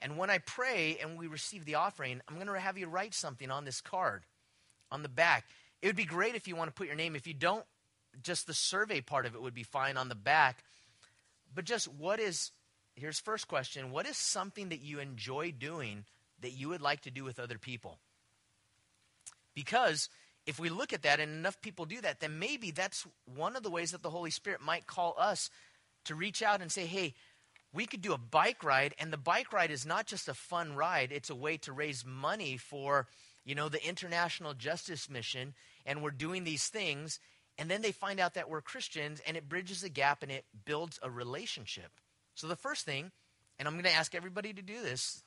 And 0.00 0.18
when 0.18 0.28
I 0.28 0.38
pray 0.38 0.98
and 1.00 1.18
we 1.18 1.26
receive 1.26 1.64
the 1.64 1.76
offering, 1.76 2.20
I'm 2.28 2.34
going 2.34 2.46
to 2.48 2.60
have 2.60 2.76
you 2.76 2.86
write 2.86 3.14
something 3.14 3.50
on 3.50 3.64
this 3.64 3.80
card 3.80 4.24
on 4.90 5.02
the 5.02 5.08
back. 5.08 5.46
It 5.80 5.86
would 5.86 5.96
be 5.96 6.04
great 6.04 6.34
if 6.34 6.46
you 6.46 6.54
want 6.54 6.68
to 6.68 6.74
put 6.74 6.86
your 6.86 6.96
name. 6.96 7.16
If 7.16 7.26
you 7.26 7.34
don't, 7.34 7.64
just 8.22 8.46
the 8.46 8.54
survey 8.54 9.00
part 9.00 9.26
of 9.26 9.34
it 9.34 9.42
would 9.42 9.54
be 9.54 9.62
fine 9.62 9.96
on 9.96 10.08
the 10.08 10.14
back. 10.14 10.62
But 11.54 11.64
just 11.64 11.88
what 11.88 12.20
is, 12.20 12.50
here's 12.96 13.20
first 13.20 13.46
question 13.46 13.92
what 13.92 14.06
is 14.06 14.16
something 14.16 14.70
that 14.70 14.82
you 14.82 14.98
enjoy 14.98 15.52
doing 15.56 16.04
that 16.40 16.52
you 16.52 16.68
would 16.68 16.82
like 16.82 17.02
to 17.02 17.10
do 17.10 17.24
with 17.24 17.38
other 17.38 17.58
people? 17.58 17.98
Because 19.54 20.08
if 20.46 20.58
we 20.58 20.68
look 20.68 20.92
at 20.92 21.02
that 21.02 21.20
and 21.20 21.32
enough 21.32 21.60
people 21.60 21.86
do 21.86 22.00
that, 22.00 22.20
then 22.20 22.38
maybe 22.38 22.70
that's 22.70 23.06
one 23.34 23.56
of 23.56 23.62
the 23.62 23.70
ways 23.70 23.92
that 23.92 24.02
the 24.02 24.10
Holy 24.10 24.30
Spirit 24.30 24.60
might 24.60 24.86
call 24.86 25.14
us 25.18 25.50
to 26.04 26.14
reach 26.14 26.42
out 26.42 26.60
and 26.60 26.70
say, 26.70 26.86
hey, 26.86 27.14
we 27.72 27.86
could 27.86 28.00
do 28.00 28.12
a 28.12 28.18
bike 28.18 28.62
ride, 28.62 28.94
and 28.98 29.12
the 29.12 29.18
bike 29.18 29.52
ride 29.52 29.70
is 29.70 29.84
not 29.84 30.06
just 30.06 30.28
a 30.28 30.34
fun 30.34 30.74
ride, 30.76 31.10
it's 31.10 31.30
a 31.30 31.34
way 31.34 31.56
to 31.58 31.72
raise 31.72 32.06
money 32.06 32.56
for, 32.56 33.08
you 33.44 33.54
know, 33.54 33.68
the 33.68 33.86
International 33.86 34.54
Justice 34.54 35.10
Mission, 35.10 35.52
and 35.84 36.00
we're 36.00 36.10
doing 36.12 36.44
these 36.44 36.68
things, 36.68 37.18
and 37.58 37.70
then 37.70 37.82
they 37.82 37.92
find 37.92 38.20
out 38.20 38.34
that 38.34 38.48
we're 38.48 38.62
Christians, 38.62 39.20
and 39.26 39.36
it 39.36 39.48
bridges 39.48 39.82
a 39.82 39.88
gap 39.88 40.22
and 40.22 40.30
it 40.30 40.44
builds 40.64 40.98
a 41.02 41.10
relationship. 41.10 41.90
So 42.36 42.46
the 42.46 42.54
first 42.54 42.84
thing, 42.84 43.10
and 43.58 43.66
I'm 43.66 43.74
going 43.74 43.84
to 43.84 43.92
ask 43.92 44.14
everybody 44.14 44.52
to 44.52 44.62
do 44.62 44.80
this, 44.82 45.24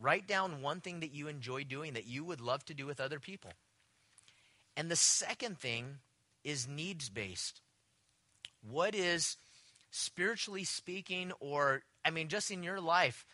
write 0.00 0.26
down 0.26 0.62
one 0.62 0.80
thing 0.80 1.00
that 1.00 1.12
you 1.12 1.28
enjoy 1.28 1.64
doing 1.64 1.92
that 1.92 2.06
you 2.06 2.24
would 2.24 2.40
love 2.40 2.64
to 2.66 2.74
do 2.74 2.86
with 2.86 3.00
other 3.00 3.18
people. 3.18 3.52
And 4.76 4.90
the 4.90 4.96
second 4.96 5.58
thing 5.58 5.98
is 6.42 6.66
needs 6.68 7.08
based. 7.10 7.60
What 8.70 8.94
is, 8.94 9.36
spiritually 9.90 10.64
speaking, 10.64 11.32
or, 11.40 11.82
I 12.04 12.10
mean, 12.10 12.28
just 12.28 12.50
in 12.50 12.62
your 12.62 12.80
life, 12.80 13.26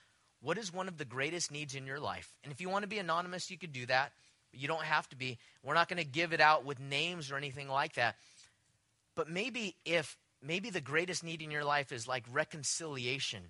what 0.42 0.58
is 0.58 0.72
one 0.72 0.88
of 0.88 0.98
the 0.98 1.04
greatest 1.04 1.52
needs 1.52 1.74
in 1.74 1.86
your 1.86 2.00
life? 2.00 2.32
And 2.42 2.52
if 2.52 2.60
you 2.60 2.68
want 2.68 2.82
to 2.82 2.88
be 2.88 2.98
anonymous, 2.98 3.50
you 3.50 3.58
could 3.58 3.72
do 3.72 3.86
that. 3.86 4.12
You 4.52 4.66
don't 4.66 4.82
have 4.82 5.08
to 5.10 5.16
be. 5.16 5.38
We're 5.62 5.74
not 5.74 5.88
going 5.88 6.02
to 6.02 6.08
give 6.08 6.32
it 6.32 6.40
out 6.40 6.64
with 6.64 6.80
names 6.80 7.30
or 7.30 7.36
anything 7.36 7.68
like 7.68 7.94
that. 7.94 8.16
But 9.14 9.28
maybe 9.28 9.76
if, 9.84 10.16
maybe 10.42 10.70
the 10.70 10.80
greatest 10.80 11.24
need 11.24 11.42
in 11.42 11.50
your 11.50 11.64
life 11.64 11.92
is 11.92 12.08
like 12.08 12.24
reconciliation, 12.30 13.42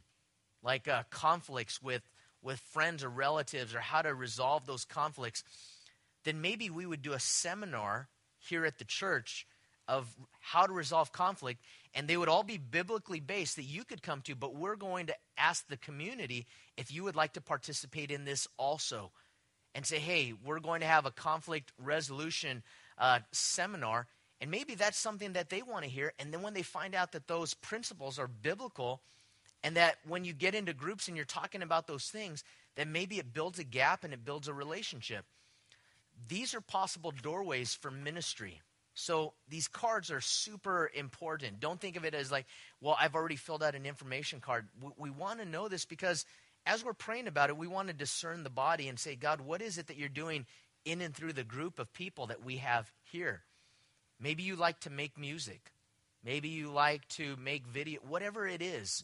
like 0.62 0.88
uh, 0.88 1.02
conflicts 1.10 1.80
with, 1.82 2.02
with 2.42 2.58
friends 2.58 3.04
or 3.04 3.08
relatives, 3.08 3.74
or 3.74 3.80
how 3.80 4.02
to 4.02 4.14
resolve 4.14 4.66
those 4.66 4.84
conflicts 4.84 5.44
then 6.24 6.40
maybe 6.40 6.70
we 6.70 6.86
would 6.86 7.02
do 7.02 7.12
a 7.12 7.20
seminar 7.20 8.08
here 8.38 8.64
at 8.64 8.78
the 8.78 8.84
church 8.84 9.46
of 9.88 10.14
how 10.40 10.66
to 10.66 10.72
resolve 10.72 11.12
conflict, 11.12 11.60
and 11.94 12.06
they 12.06 12.16
would 12.16 12.28
all 12.28 12.44
be 12.44 12.58
biblically 12.58 13.20
based 13.20 13.56
that 13.56 13.64
you 13.64 13.84
could 13.84 14.02
come 14.02 14.20
to, 14.22 14.36
but 14.36 14.54
we're 14.54 14.76
going 14.76 15.06
to 15.06 15.14
ask 15.36 15.66
the 15.68 15.76
community 15.76 16.46
if 16.76 16.92
you 16.92 17.02
would 17.02 17.16
like 17.16 17.32
to 17.32 17.40
participate 17.40 18.10
in 18.10 18.24
this 18.24 18.46
also. 18.56 19.10
And 19.72 19.86
say, 19.86 20.00
hey, 20.00 20.34
we're 20.44 20.58
going 20.58 20.80
to 20.80 20.86
have 20.86 21.06
a 21.06 21.12
conflict 21.12 21.72
resolution 21.78 22.64
uh, 22.98 23.20
seminar, 23.30 24.08
and 24.40 24.50
maybe 24.50 24.74
that's 24.74 24.98
something 24.98 25.34
that 25.34 25.50
they 25.50 25.62
want 25.62 25.84
to 25.84 25.90
hear. 25.90 26.12
And 26.18 26.32
then 26.32 26.42
when 26.42 26.54
they 26.54 26.62
find 26.62 26.94
out 26.94 27.12
that 27.12 27.28
those 27.28 27.54
principles 27.54 28.18
are 28.18 28.28
biblical, 28.28 29.00
and 29.62 29.76
that 29.76 29.96
when 30.06 30.24
you 30.24 30.32
get 30.32 30.54
into 30.54 30.72
groups 30.72 31.06
and 31.08 31.16
you're 31.16 31.26
talking 31.26 31.62
about 31.62 31.86
those 31.86 32.08
things, 32.08 32.44
then 32.76 32.92
maybe 32.92 33.18
it 33.18 33.34
builds 33.34 33.58
a 33.58 33.64
gap 33.64 34.04
and 34.04 34.14
it 34.14 34.24
builds 34.24 34.48
a 34.48 34.54
relationship 34.54 35.26
these 36.28 36.54
are 36.54 36.60
possible 36.60 37.12
doorways 37.22 37.74
for 37.74 37.90
ministry. 37.90 38.60
So 38.94 39.32
these 39.48 39.68
cards 39.68 40.10
are 40.10 40.20
super 40.20 40.90
important. 40.94 41.60
Don't 41.60 41.80
think 41.80 41.96
of 41.96 42.04
it 42.04 42.14
as 42.14 42.30
like, 42.30 42.46
well, 42.80 42.96
I've 43.00 43.14
already 43.14 43.36
filled 43.36 43.62
out 43.62 43.74
an 43.74 43.86
information 43.86 44.40
card. 44.40 44.68
We, 44.80 44.90
we 44.96 45.10
want 45.10 45.38
to 45.40 45.44
know 45.44 45.68
this 45.68 45.84
because 45.84 46.26
as 46.66 46.84
we're 46.84 46.92
praying 46.92 47.28
about 47.28 47.50
it, 47.50 47.56
we 47.56 47.66
want 47.66 47.88
to 47.88 47.94
discern 47.94 48.42
the 48.42 48.50
body 48.50 48.88
and 48.88 48.98
say, 48.98 49.16
God, 49.16 49.40
what 49.40 49.62
is 49.62 49.78
it 49.78 49.86
that 49.86 49.96
you're 49.96 50.08
doing 50.08 50.44
in 50.84 51.00
and 51.00 51.14
through 51.14 51.32
the 51.32 51.44
group 51.44 51.78
of 51.78 51.92
people 51.92 52.26
that 52.26 52.44
we 52.44 52.58
have 52.58 52.90
here? 53.04 53.42
Maybe 54.20 54.42
you 54.42 54.56
like 54.56 54.80
to 54.80 54.90
make 54.90 55.18
music. 55.18 55.72
Maybe 56.22 56.48
you 56.48 56.70
like 56.70 57.08
to 57.10 57.36
make 57.36 57.66
video, 57.66 58.00
whatever 58.06 58.46
it 58.46 58.60
is. 58.60 59.02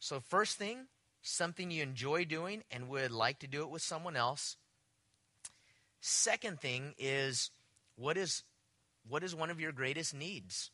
So, 0.00 0.18
first 0.18 0.56
thing, 0.56 0.86
something 1.22 1.70
you 1.70 1.82
enjoy 1.82 2.24
doing 2.24 2.64
and 2.70 2.88
would 2.88 3.12
like 3.12 3.38
to 3.40 3.46
do 3.46 3.62
it 3.62 3.70
with 3.70 3.82
someone 3.82 4.16
else. 4.16 4.56
Second 6.00 6.60
thing 6.60 6.94
is 6.98 7.50
what 7.94 8.16
is 8.16 8.42
what 9.08 9.22
is 9.22 9.34
one 9.34 9.50
of 9.50 9.60
your 9.60 9.70
greatest 9.70 10.14
needs 10.14 10.70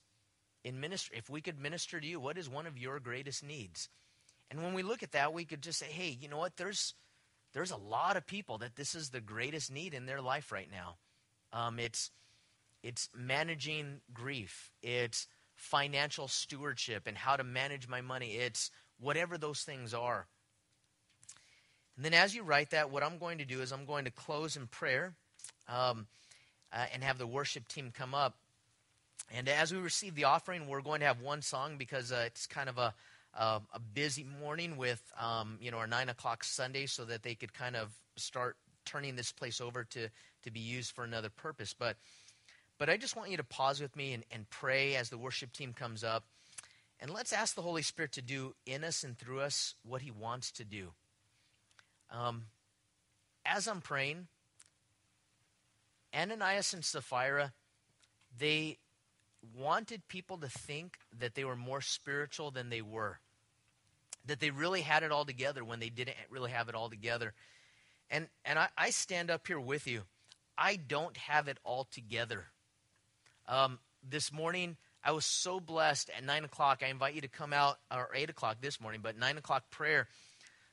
in 0.65 0.81
ministry? 0.81 1.19
If 1.19 1.29
we 1.29 1.43
could 1.43 1.59
minister 1.59 2.01
to 2.01 2.07
you, 2.07 2.19
what 2.19 2.39
is 2.39 2.49
one 2.49 2.67
of 2.67 2.79
your 2.79 2.99
greatest 2.99 3.45
needs? 3.45 3.91
And 4.51 4.63
when 4.63 4.73
we 4.73 4.83
look 4.83 5.03
at 5.03 5.13
that, 5.13 5.35
we 5.35 5.45
could 5.45 5.63
just 5.63 5.79
say, 5.79 5.87
hey, 5.87 6.17
you 6.19 6.29
know 6.29 6.39
what? 6.39 6.57
There's 6.57 6.95
there's 7.53 7.71
a 7.71 7.77
lot 7.77 8.17
of 8.17 8.27
people 8.27 8.59
that 8.59 8.77
this 8.77 8.95
is 8.95 9.11
the 9.11 9.21
greatest 9.21 9.71
need 9.71 9.95
in 9.95 10.07
their 10.07 10.21
life 10.21 10.53
right 10.53 10.69
now. 10.71 10.97
Um, 11.53 11.79
it's 11.79 12.11
it's 12.83 13.09
managing 13.15 14.01
grief. 14.13 14.73
It's 14.83 15.27
financial 15.55 16.29
stewardship 16.29 17.07
and 17.07 17.17
how 17.17 17.37
to 17.37 17.45
manage 17.45 17.89
my 17.89 18.01
money. 18.01 18.37
It's 18.37 18.71
whatever 19.01 19.37
those 19.37 19.63
things 19.63 19.93
are. 19.93 20.27
And 21.97 22.05
then 22.05 22.15
as 22.15 22.35
you 22.35 22.45
write 22.45 22.71
that, 22.71 22.91
what 22.91 23.03
I'm 23.03 23.19
going 23.19 23.39
to 23.39 23.45
do 23.45 23.61
is 23.61 23.73
I'm 23.73 23.85
going 23.85 24.05
to 24.05 24.13
close 24.13 24.57
in 24.57 24.69
prayer 24.69 25.15
um, 25.69 26.07
uh, 26.73 26.87
and 26.95 27.03
have 27.03 27.19
the 27.19 27.27
worship 27.27 27.67
team 27.67 27.91
come 27.93 28.15
up. 28.15 28.37
And 29.33 29.49
as 29.49 29.73
we 29.73 29.81
receive 29.81 30.15
the 30.15 30.25
offering, 30.25 30.69
we're 30.69 30.81
going 30.81 31.01
to 31.01 31.07
have 31.07 31.21
one 31.21 31.43
song 31.43 31.77
because 31.77 32.13
uh, 32.13 32.23
it's 32.27 32.47
kind 32.47 32.69
of 32.69 32.79
a, 32.79 32.95
a, 33.35 33.61
a 33.75 33.81
busy 33.81 34.25
morning 34.41 34.77
with 34.77 35.03
um, 35.21 35.59
you 35.61 35.71
know 35.71 35.79
our 35.79 35.87
nine 35.87 36.09
o'clock 36.09 36.45
Sunday, 36.45 36.87
so 36.87 37.05
that 37.05 37.23
they 37.23 37.35
could 37.35 37.53
kind 37.53 37.77
of 37.77 37.93
start 38.17 38.57
turning 38.87 39.17
this 39.17 39.33
place 39.33 39.61
over 39.61 39.85
to 39.85 40.09
to 40.45 40.51
be 40.51 40.61
used 40.61 40.93
for 40.93 41.05
another 41.05 41.29
purpose. 41.29 41.75
But 41.79 41.97
but 42.79 42.89
I 42.89 42.97
just 42.97 43.17
want 43.17 43.31
you 43.31 43.37
to 43.37 43.45
pause 43.45 43.81
with 43.81 43.95
me 43.97 44.13
and, 44.13 44.25
and 44.31 44.49
pray 44.49 44.95
as 44.95 45.11
the 45.11 45.19
worship 45.19 45.53
team 45.53 45.73
comes 45.73 46.05
up. 46.05 46.25
And 47.01 47.11
let's 47.11 47.33
ask 47.33 47.55
the 47.55 47.63
Holy 47.63 47.83
Spirit 47.83 48.13
to 48.13 48.23
do 48.23 48.55
in 48.67 48.83
us 48.83 49.05
and 49.05 49.17
through 49.17 49.41
us 49.41 49.75
what 49.85 50.03
He 50.03 50.11
wants 50.11 50.51
to 50.53 50.65
do. 50.65 50.93
Um, 52.11 52.45
as 53.45 53.69
I'm 53.69 53.81
praying, 53.81 54.29
Ananias 56.15 56.73
and 56.73 56.85
Sapphira, 56.85 57.53
they 58.37 58.79
wanted 59.57 60.09
people 60.09 60.39
to 60.39 60.49
think 60.49 60.99
that 61.19 61.35
they 61.35 61.45
were 61.45 61.57
more 61.57 61.81
spiritual 61.81 62.51
than 62.51 62.71
they 62.71 62.83
were, 62.83 63.19
that 64.27 64.41
they 64.41 64.51
really 64.51 64.83
had 64.83 65.03
it 65.03 65.13
all 65.13 65.25
together 65.25 65.65
when 65.65 65.81
they 65.81 65.91
didn't 65.91 66.17
really 66.31 66.51
have 66.51 66.69
it 66.69 66.75
all 66.75 66.91
together. 66.91 67.33
And, 68.11 68.29
and 68.45 68.59
I, 68.59 68.69
I 68.77 68.91
stand 68.91 69.31
up 69.31 69.47
here 69.47 69.61
with 69.61 69.87
you. 69.87 70.03
I 70.57 70.77
don't 70.77 71.17
have 71.17 71.47
it 71.47 71.59
all 71.63 71.87
together. 71.91 72.47
Um, 73.49 73.79
this 74.09 74.33
morning, 74.33 74.77
I 75.03 75.13
was 75.13 75.25
so 75.25 75.59
blessed 75.59 76.11
at 76.17 76.25
9 76.25 76.45
o'clock. 76.45 76.83
I 76.85 76.89
invite 76.89 77.15
you 77.15 77.23
to 77.23 77.29
come 77.29 77.53
out, 77.53 77.79
or 77.91 78.11
8 78.15 78.31
o'clock 78.31 78.59
this 78.61 78.81
morning, 78.81 79.01
but 79.03 79.19
9 79.19 79.39
o'clock 79.39 79.71
prayer 79.71 80.07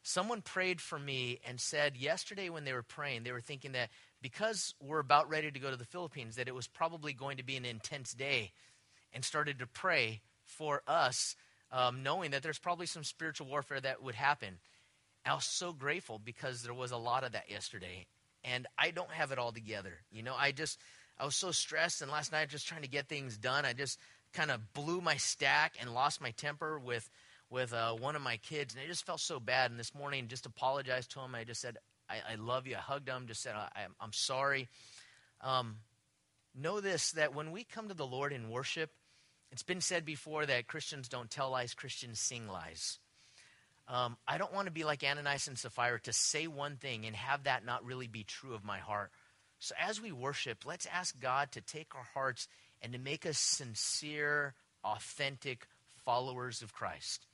Someone 0.07 0.43
prayed 0.43 0.82
for 0.82 0.99
me 0.99 1.39
and 1.47 1.59
said 1.59 1.97
yesterday 1.97 2.49
when 2.49 2.63
they 2.63 2.73
were 2.73 2.84
praying, 2.84 3.23
they 3.23 3.32
were 3.32 3.41
thinking 3.41 3.71
that 3.71 3.89
because 4.21 4.76
we're 4.80 4.99
about 4.99 5.28
ready 5.30 5.49
to 5.49 5.59
go 5.59 5.71
to 5.71 5.76
the 5.76 5.84
Philippines, 5.84 6.36
that 6.36 6.47
it 6.47 6.53
was 6.53 6.67
probably 6.67 7.11
going 7.11 7.38
to 7.38 7.43
be 7.43 7.57
an 7.57 7.65
intense 7.65 8.13
day, 8.13 8.51
and 9.13 9.26
started 9.26 9.57
to 9.57 9.65
pray 9.65 10.21
for 10.43 10.84
us 10.88 11.36
um, 11.71 12.03
knowing 12.03 12.30
that 12.30 12.43
there's 12.43 12.59
probably 12.59 12.86
some 12.86 13.03
spiritual 13.03 13.47
warfare 13.47 13.82
that 13.82 14.03
would 14.03 14.13
happen. 14.13 14.59
I 15.26 15.34
was 15.34 15.45
so 15.45 15.73
grateful 15.73 16.21
because 16.23 16.61
there 16.61 16.76
was 16.76 16.91
a 16.91 16.97
lot 16.97 17.23
of 17.23 17.32
that 17.32 17.49
yesterday, 17.49 18.05
and 18.43 18.67
I 18.78 18.91
don't 18.91 19.09
have 19.09 19.32
it 19.32 19.39
all 19.39 19.53
together. 19.53 19.93
You 20.11 20.21
know, 20.21 20.36
I 20.38 20.51
just 20.51 20.80
I 21.18 21.26
was 21.26 21.36
so 21.36 21.51
stressed, 21.51 22.01
and 22.01 22.11
last 22.11 22.32
night 22.32 22.49
just 22.49 22.68
trying 22.68 22.82
to 22.82 22.89
get 22.89 23.07
things 23.07 23.38
done, 23.38 23.66
I 23.66 23.74
just 23.74 23.99
kind 24.34 24.51
of 24.51 24.74
blew 24.74 24.99
my 24.99 25.16
stack 25.16 25.76
and 25.80 25.93
lost 25.93 26.22
my 26.22 26.32
temper 26.32 26.78
with 26.78 27.09
with 27.49 27.74
uh, 27.74 27.93
one 27.93 28.16
of 28.16 28.22
my 28.22 28.38
kids, 28.38 28.74
and 28.74 28.84
I 28.84 28.88
just 28.88 29.05
felt 29.05 29.20
so 29.20 29.39
bad. 29.39 29.72
And 29.72 29.80
this 29.80 29.93
morning, 29.93 30.28
just 30.28 30.45
apologized 30.45 31.11
to 31.11 31.22
him. 31.22 31.36
I 31.36 31.43
just 31.43 31.61
said, 31.61 31.78
"I, 32.09 32.34
I 32.34 32.36
love 32.36 32.68
you." 32.68 32.76
I 32.76 32.80
hugged 32.80 33.07
him, 33.07 33.28
just 33.28 33.41
said, 33.41 33.55
I, 33.55 33.84
am 34.01 34.11
sorry." 34.11 34.68
Um, 35.41 35.78
know 36.53 36.82
this: 36.82 37.11
that 37.11 37.34
when 37.34 37.51
we 37.51 37.63
come 37.63 37.88
to 37.88 37.93
the 37.93 38.05
Lord 38.05 38.34
in 38.34 38.49
worship, 38.49 38.91
it's 39.51 39.63
been 39.63 39.82
said 39.82 40.05
before 40.05 40.45
that 40.45 40.68
Christians 40.68 41.07
don't 41.07 41.30
tell 41.30 41.51
lies; 41.51 41.74
Christians 41.74 42.20
sing 42.20 42.47
lies. 42.47 42.99
Um, 43.88 44.18
I 44.28 44.38
don't 44.38 44.53
want 44.53 44.66
to 44.66 44.72
be 44.72 44.84
like 44.84 45.03
Ananias 45.03 45.47
and 45.47 45.57
Sapphira 45.57 46.01
to 46.01 46.13
say 46.13 46.47
one 46.47 46.78
thing 46.78 47.05
and 47.05 47.16
have 47.16 47.43
that 47.43 47.63
not 47.63 47.86
really 47.86 48.07
be 48.07 48.24
true 48.24 48.55
of 48.55 48.63
my 48.63 48.80
heart. 48.80 49.11
So 49.59 49.75
as 49.79 50.01
we 50.01 50.11
worship, 50.11 50.65
let's 50.65 50.87
ask 50.93 51.19
God 51.19 51.51
to 51.53 51.61
take 51.61 51.95
our 51.95 52.07
hearts 52.13 52.47
and 52.81 52.93
to 52.93 52.99
make 52.99 53.25
us 53.25 53.39
sincere, 53.39 54.53
authentic 54.83 55.67
followers 56.03 56.61
of 56.61 56.73
Christ. 56.73 57.25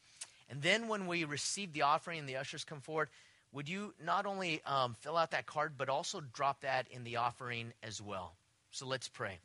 And 0.49 0.61
then 0.61 0.87
when 0.87 1.07
we 1.07 1.23
receive 1.23 1.73
the 1.73 1.83
offering 1.83 2.19
and 2.19 2.29
the 2.29 2.37
ushers 2.37 2.63
come 2.63 2.81
forward, 2.81 3.09
would 3.51 3.67
you 3.67 3.93
not 4.03 4.25
only 4.25 4.61
um, 4.65 4.95
fill 4.99 5.17
out 5.17 5.31
that 5.31 5.45
card, 5.45 5.73
but 5.77 5.89
also 5.89 6.21
drop 6.21 6.61
that 6.61 6.87
in 6.89 7.03
the 7.03 7.17
offering 7.17 7.73
as 7.83 8.01
well? 8.01 8.33
So 8.71 8.85
let's 8.85 9.09
pray. 9.09 9.39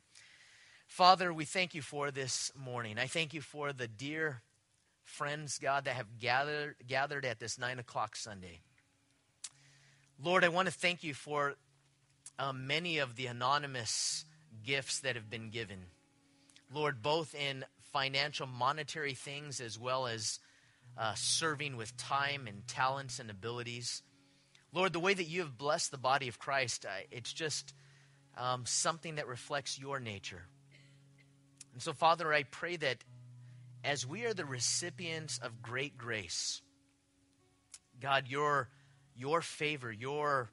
Father, 0.87 1.33
we 1.33 1.43
thank 1.43 1.75
you 1.75 1.81
for 1.81 2.11
this 2.11 2.51
morning. 2.55 2.97
I 2.97 3.07
thank 3.07 3.33
you 3.33 3.41
for 3.41 3.73
the 3.73 3.87
dear 3.87 4.41
friends, 5.03 5.59
God, 5.59 5.85
that 5.85 5.95
have 5.95 6.19
gathered, 6.19 6.75
gathered 6.87 7.25
at 7.25 7.39
this 7.39 7.57
9 7.57 7.79
o'clock 7.79 8.15
Sunday. 8.15 8.59
Lord, 10.23 10.43
I 10.43 10.49
want 10.49 10.67
to 10.67 10.73
thank 10.73 11.03
you 11.03 11.13
for 11.13 11.55
um, 12.39 12.67
many 12.67 12.99
of 12.99 13.15
the 13.15 13.27
anonymous 13.27 14.25
gifts 14.63 14.99
that 15.01 15.15
have 15.15 15.29
been 15.29 15.49
given. 15.49 15.79
Lord, 16.73 17.01
both 17.01 17.33
in 17.33 17.65
financial, 17.93 18.47
monetary 18.47 19.13
things 19.13 19.59
as 19.59 19.79
well 19.79 20.07
as 20.07 20.39
uh, 20.97 21.13
serving 21.15 21.77
with 21.77 21.95
time 21.97 22.47
and 22.47 22.67
talents 22.67 23.19
and 23.19 23.29
abilities. 23.29 24.01
Lord, 24.73 24.93
the 24.93 24.99
way 24.99 25.13
that 25.13 25.27
you 25.27 25.41
have 25.41 25.57
blessed 25.57 25.91
the 25.91 25.97
body 25.97 26.27
of 26.27 26.39
Christ, 26.39 26.85
uh, 26.85 26.89
it's 27.11 27.31
just 27.31 27.73
um, 28.37 28.65
something 28.65 29.15
that 29.15 29.27
reflects 29.27 29.79
your 29.79 29.99
nature. 29.99 30.43
And 31.73 31.81
so, 31.81 31.93
Father, 31.93 32.33
I 32.33 32.43
pray 32.43 32.75
that 32.77 33.03
as 33.83 34.05
we 34.05 34.25
are 34.25 34.33
the 34.33 34.45
recipients 34.45 35.39
of 35.39 35.61
great 35.61 35.97
grace, 35.97 36.61
God, 38.01 38.25
your, 38.27 38.69
your 39.15 39.41
favor, 39.41 39.91
your 39.91 40.49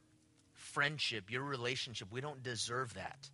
friendship, 0.65 1.31
your 1.31 1.43
relationship, 1.43 2.09
we 2.11 2.21
don't 2.21 2.43
deserve 2.43 2.95
that. 2.95 3.31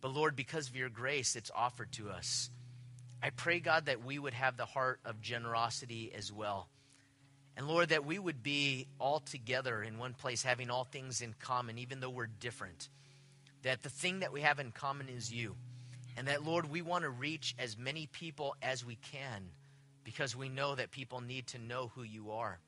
But 0.00 0.14
Lord, 0.14 0.36
because 0.36 0.68
of 0.68 0.76
your 0.76 0.88
grace, 0.88 1.36
it's 1.36 1.50
offered 1.54 1.92
to 1.92 2.10
us. 2.10 2.50
I 3.22 3.30
pray, 3.30 3.60
God, 3.60 3.86
that 3.86 4.04
we 4.04 4.18
would 4.18 4.34
have 4.34 4.56
the 4.56 4.66
heart 4.66 5.00
of 5.04 5.20
generosity 5.20 6.12
as 6.16 6.32
well. 6.32 6.68
And 7.56 7.68
Lord, 7.68 7.90
that 7.90 8.04
we 8.04 8.18
would 8.18 8.42
be 8.42 8.86
all 8.98 9.20
together 9.20 9.82
in 9.82 9.98
one 9.98 10.14
place, 10.14 10.42
having 10.42 10.70
all 10.70 10.84
things 10.84 11.20
in 11.20 11.34
common, 11.38 11.78
even 11.78 12.00
though 12.00 12.10
we're 12.10 12.26
different. 12.26 12.88
That 13.62 13.82
the 13.82 13.90
thing 13.90 14.20
that 14.20 14.32
we 14.32 14.40
have 14.40 14.58
in 14.58 14.72
common 14.72 15.08
is 15.08 15.32
you. 15.32 15.54
And 16.16 16.28
that, 16.28 16.44
Lord, 16.44 16.70
we 16.70 16.82
want 16.82 17.04
to 17.04 17.10
reach 17.10 17.54
as 17.58 17.78
many 17.78 18.06
people 18.06 18.54
as 18.62 18.84
we 18.84 18.96
can 18.96 19.50
because 20.04 20.34
we 20.34 20.48
know 20.48 20.74
that 20.74 20.90
people 20.90 21.20
need 21.20 21.46
to 21.48 21.58
know 21.58 21.92
who 21.94 22.02
you 22.02 22.32
are. 22.32 22.58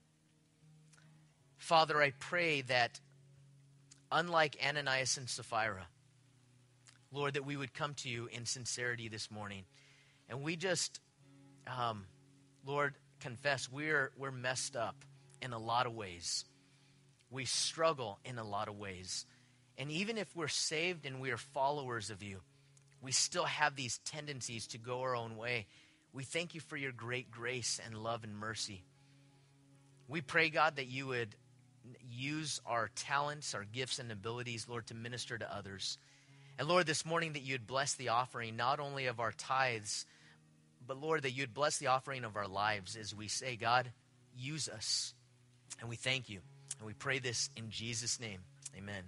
Father, 1.59 2.01
I 2.01 2.13
pray 2.19 2.61
that, 2.63 3.01
unlike 4.11 4.57
Ananias 4.65 5.17
and 5.17 5.29
Sapphira, 5.29 5.87
Lord, 7.13 7.35
that 7.35 7.45
we 7.45 7.57
would 7.57 7.75
come 7.75 7.95
to 7.95 8.09
you 8.09 8.29
in 8.33 8.45
sincerity 8.45 9.09
this 9.09 9.31
morning 9.31 9.65
and 10.29 10.43
we 10.43 10.57
just, 10.57 11.01
um, 11.67 12.07
Lord, 12.67 12.95
confess 13.21 13.71
we're, 13.71 14.11
we're 14.17 14.31
messed 14.31 14.77
up 14.77 14.97
in 15.41 15.53
a 15.53 15.59
lot 15.59 15.87
of 15.87 15.95
ways. 15.95 16.45
We 17.31 17.45
struggle 17.45 18.19
in 18.25 18.39
a 18.39 18.45
lot 18.45 18.69
of 18.69 18.77
ways. 18.77 19.27
And 19.77 19.91
even 19.91 20.19
if 20.19 20.35
we're 20.35 20.49
saved 20.49 21.05
and 21.05 21.21
we 21.21 21.31
are 21.31 21.37
followers 21.37 22.11
of 22.11 22.23
you, 22.23 22.41
we 23.03 23.13
still 23.13 23.45
have 23.45 23.77
these 23.77 23.99
tendencies 23.99 24.67
to 24.69 24.79
go 24.79 25.03
our 25.03 25.15
own 25.15 25.37
way. 25.37 25.67
We 26.13 26.23
thank 26.23 26.55
you 26.55 26.61
for 26.61 26.77
your 26.77 26.93
great 26.93 27.31
grace 27.31 27.81
and 27.85 27.99
love 27.99 28.25
and 28.25 28.35
mercy. 28.37 28.85
We 30.09 30.21
pray, 30.21 30.49
God, 30.49 30.77
that 30.77 30.87
you 30.87 31.09
would 31.09 31.35
use 32.11 32.61
our 32.67 32.91
talents, 32.95 33.55
our 33.55 33.65
gifts, 33.65 33.99
and 33.99 34.11
abilities, 34.11 34.67
Lord, 34.69 34.87
to 34.89 34.95
minister 34.95 35.39
to 35.39 35.55
others. 35.55 35.99
And 36.59 36.69
Lord, 36.69 36.87
this 36.87 37.05
morning 37.05 37.33
that 37.33 37.43
you'd 37.43 37.67
bless 37.67 37.95
the 37.95 38.11
offering 38.11 38.57
not 38.57 38.81
only 38.81 39.07
of 39.07 39.21
our 39.21 39.33
tithes, 39.33 40.07
but 40.87 41.01
Lord, 41.01 41.23
that 41.23 41.33
you'd 41.33 41.55
bless 41.55 41.79
the 41.79 41.89
offering 41.89 42.25
of 42.25 42.37
our 42.37 42.49
lives 42.49 42.97
as 42.97 43.15
we 43.15 43.29
say, 43.29 43.57
God, 43.57 43.91
use 44.37 44.69
us. 44.69 45.15
And 45.81 45.89
we 45.89 45.97
thank 45.97 46.29
you. 46.29 46.41
And 46.79 46.87
we 46.87 46.93
pray 46.93 47.19
this 47.19 47.51
in 47.57 47.71
Jesus' 47.71 48.21
name. 48.21 48.41
Amen. 48.77 49.05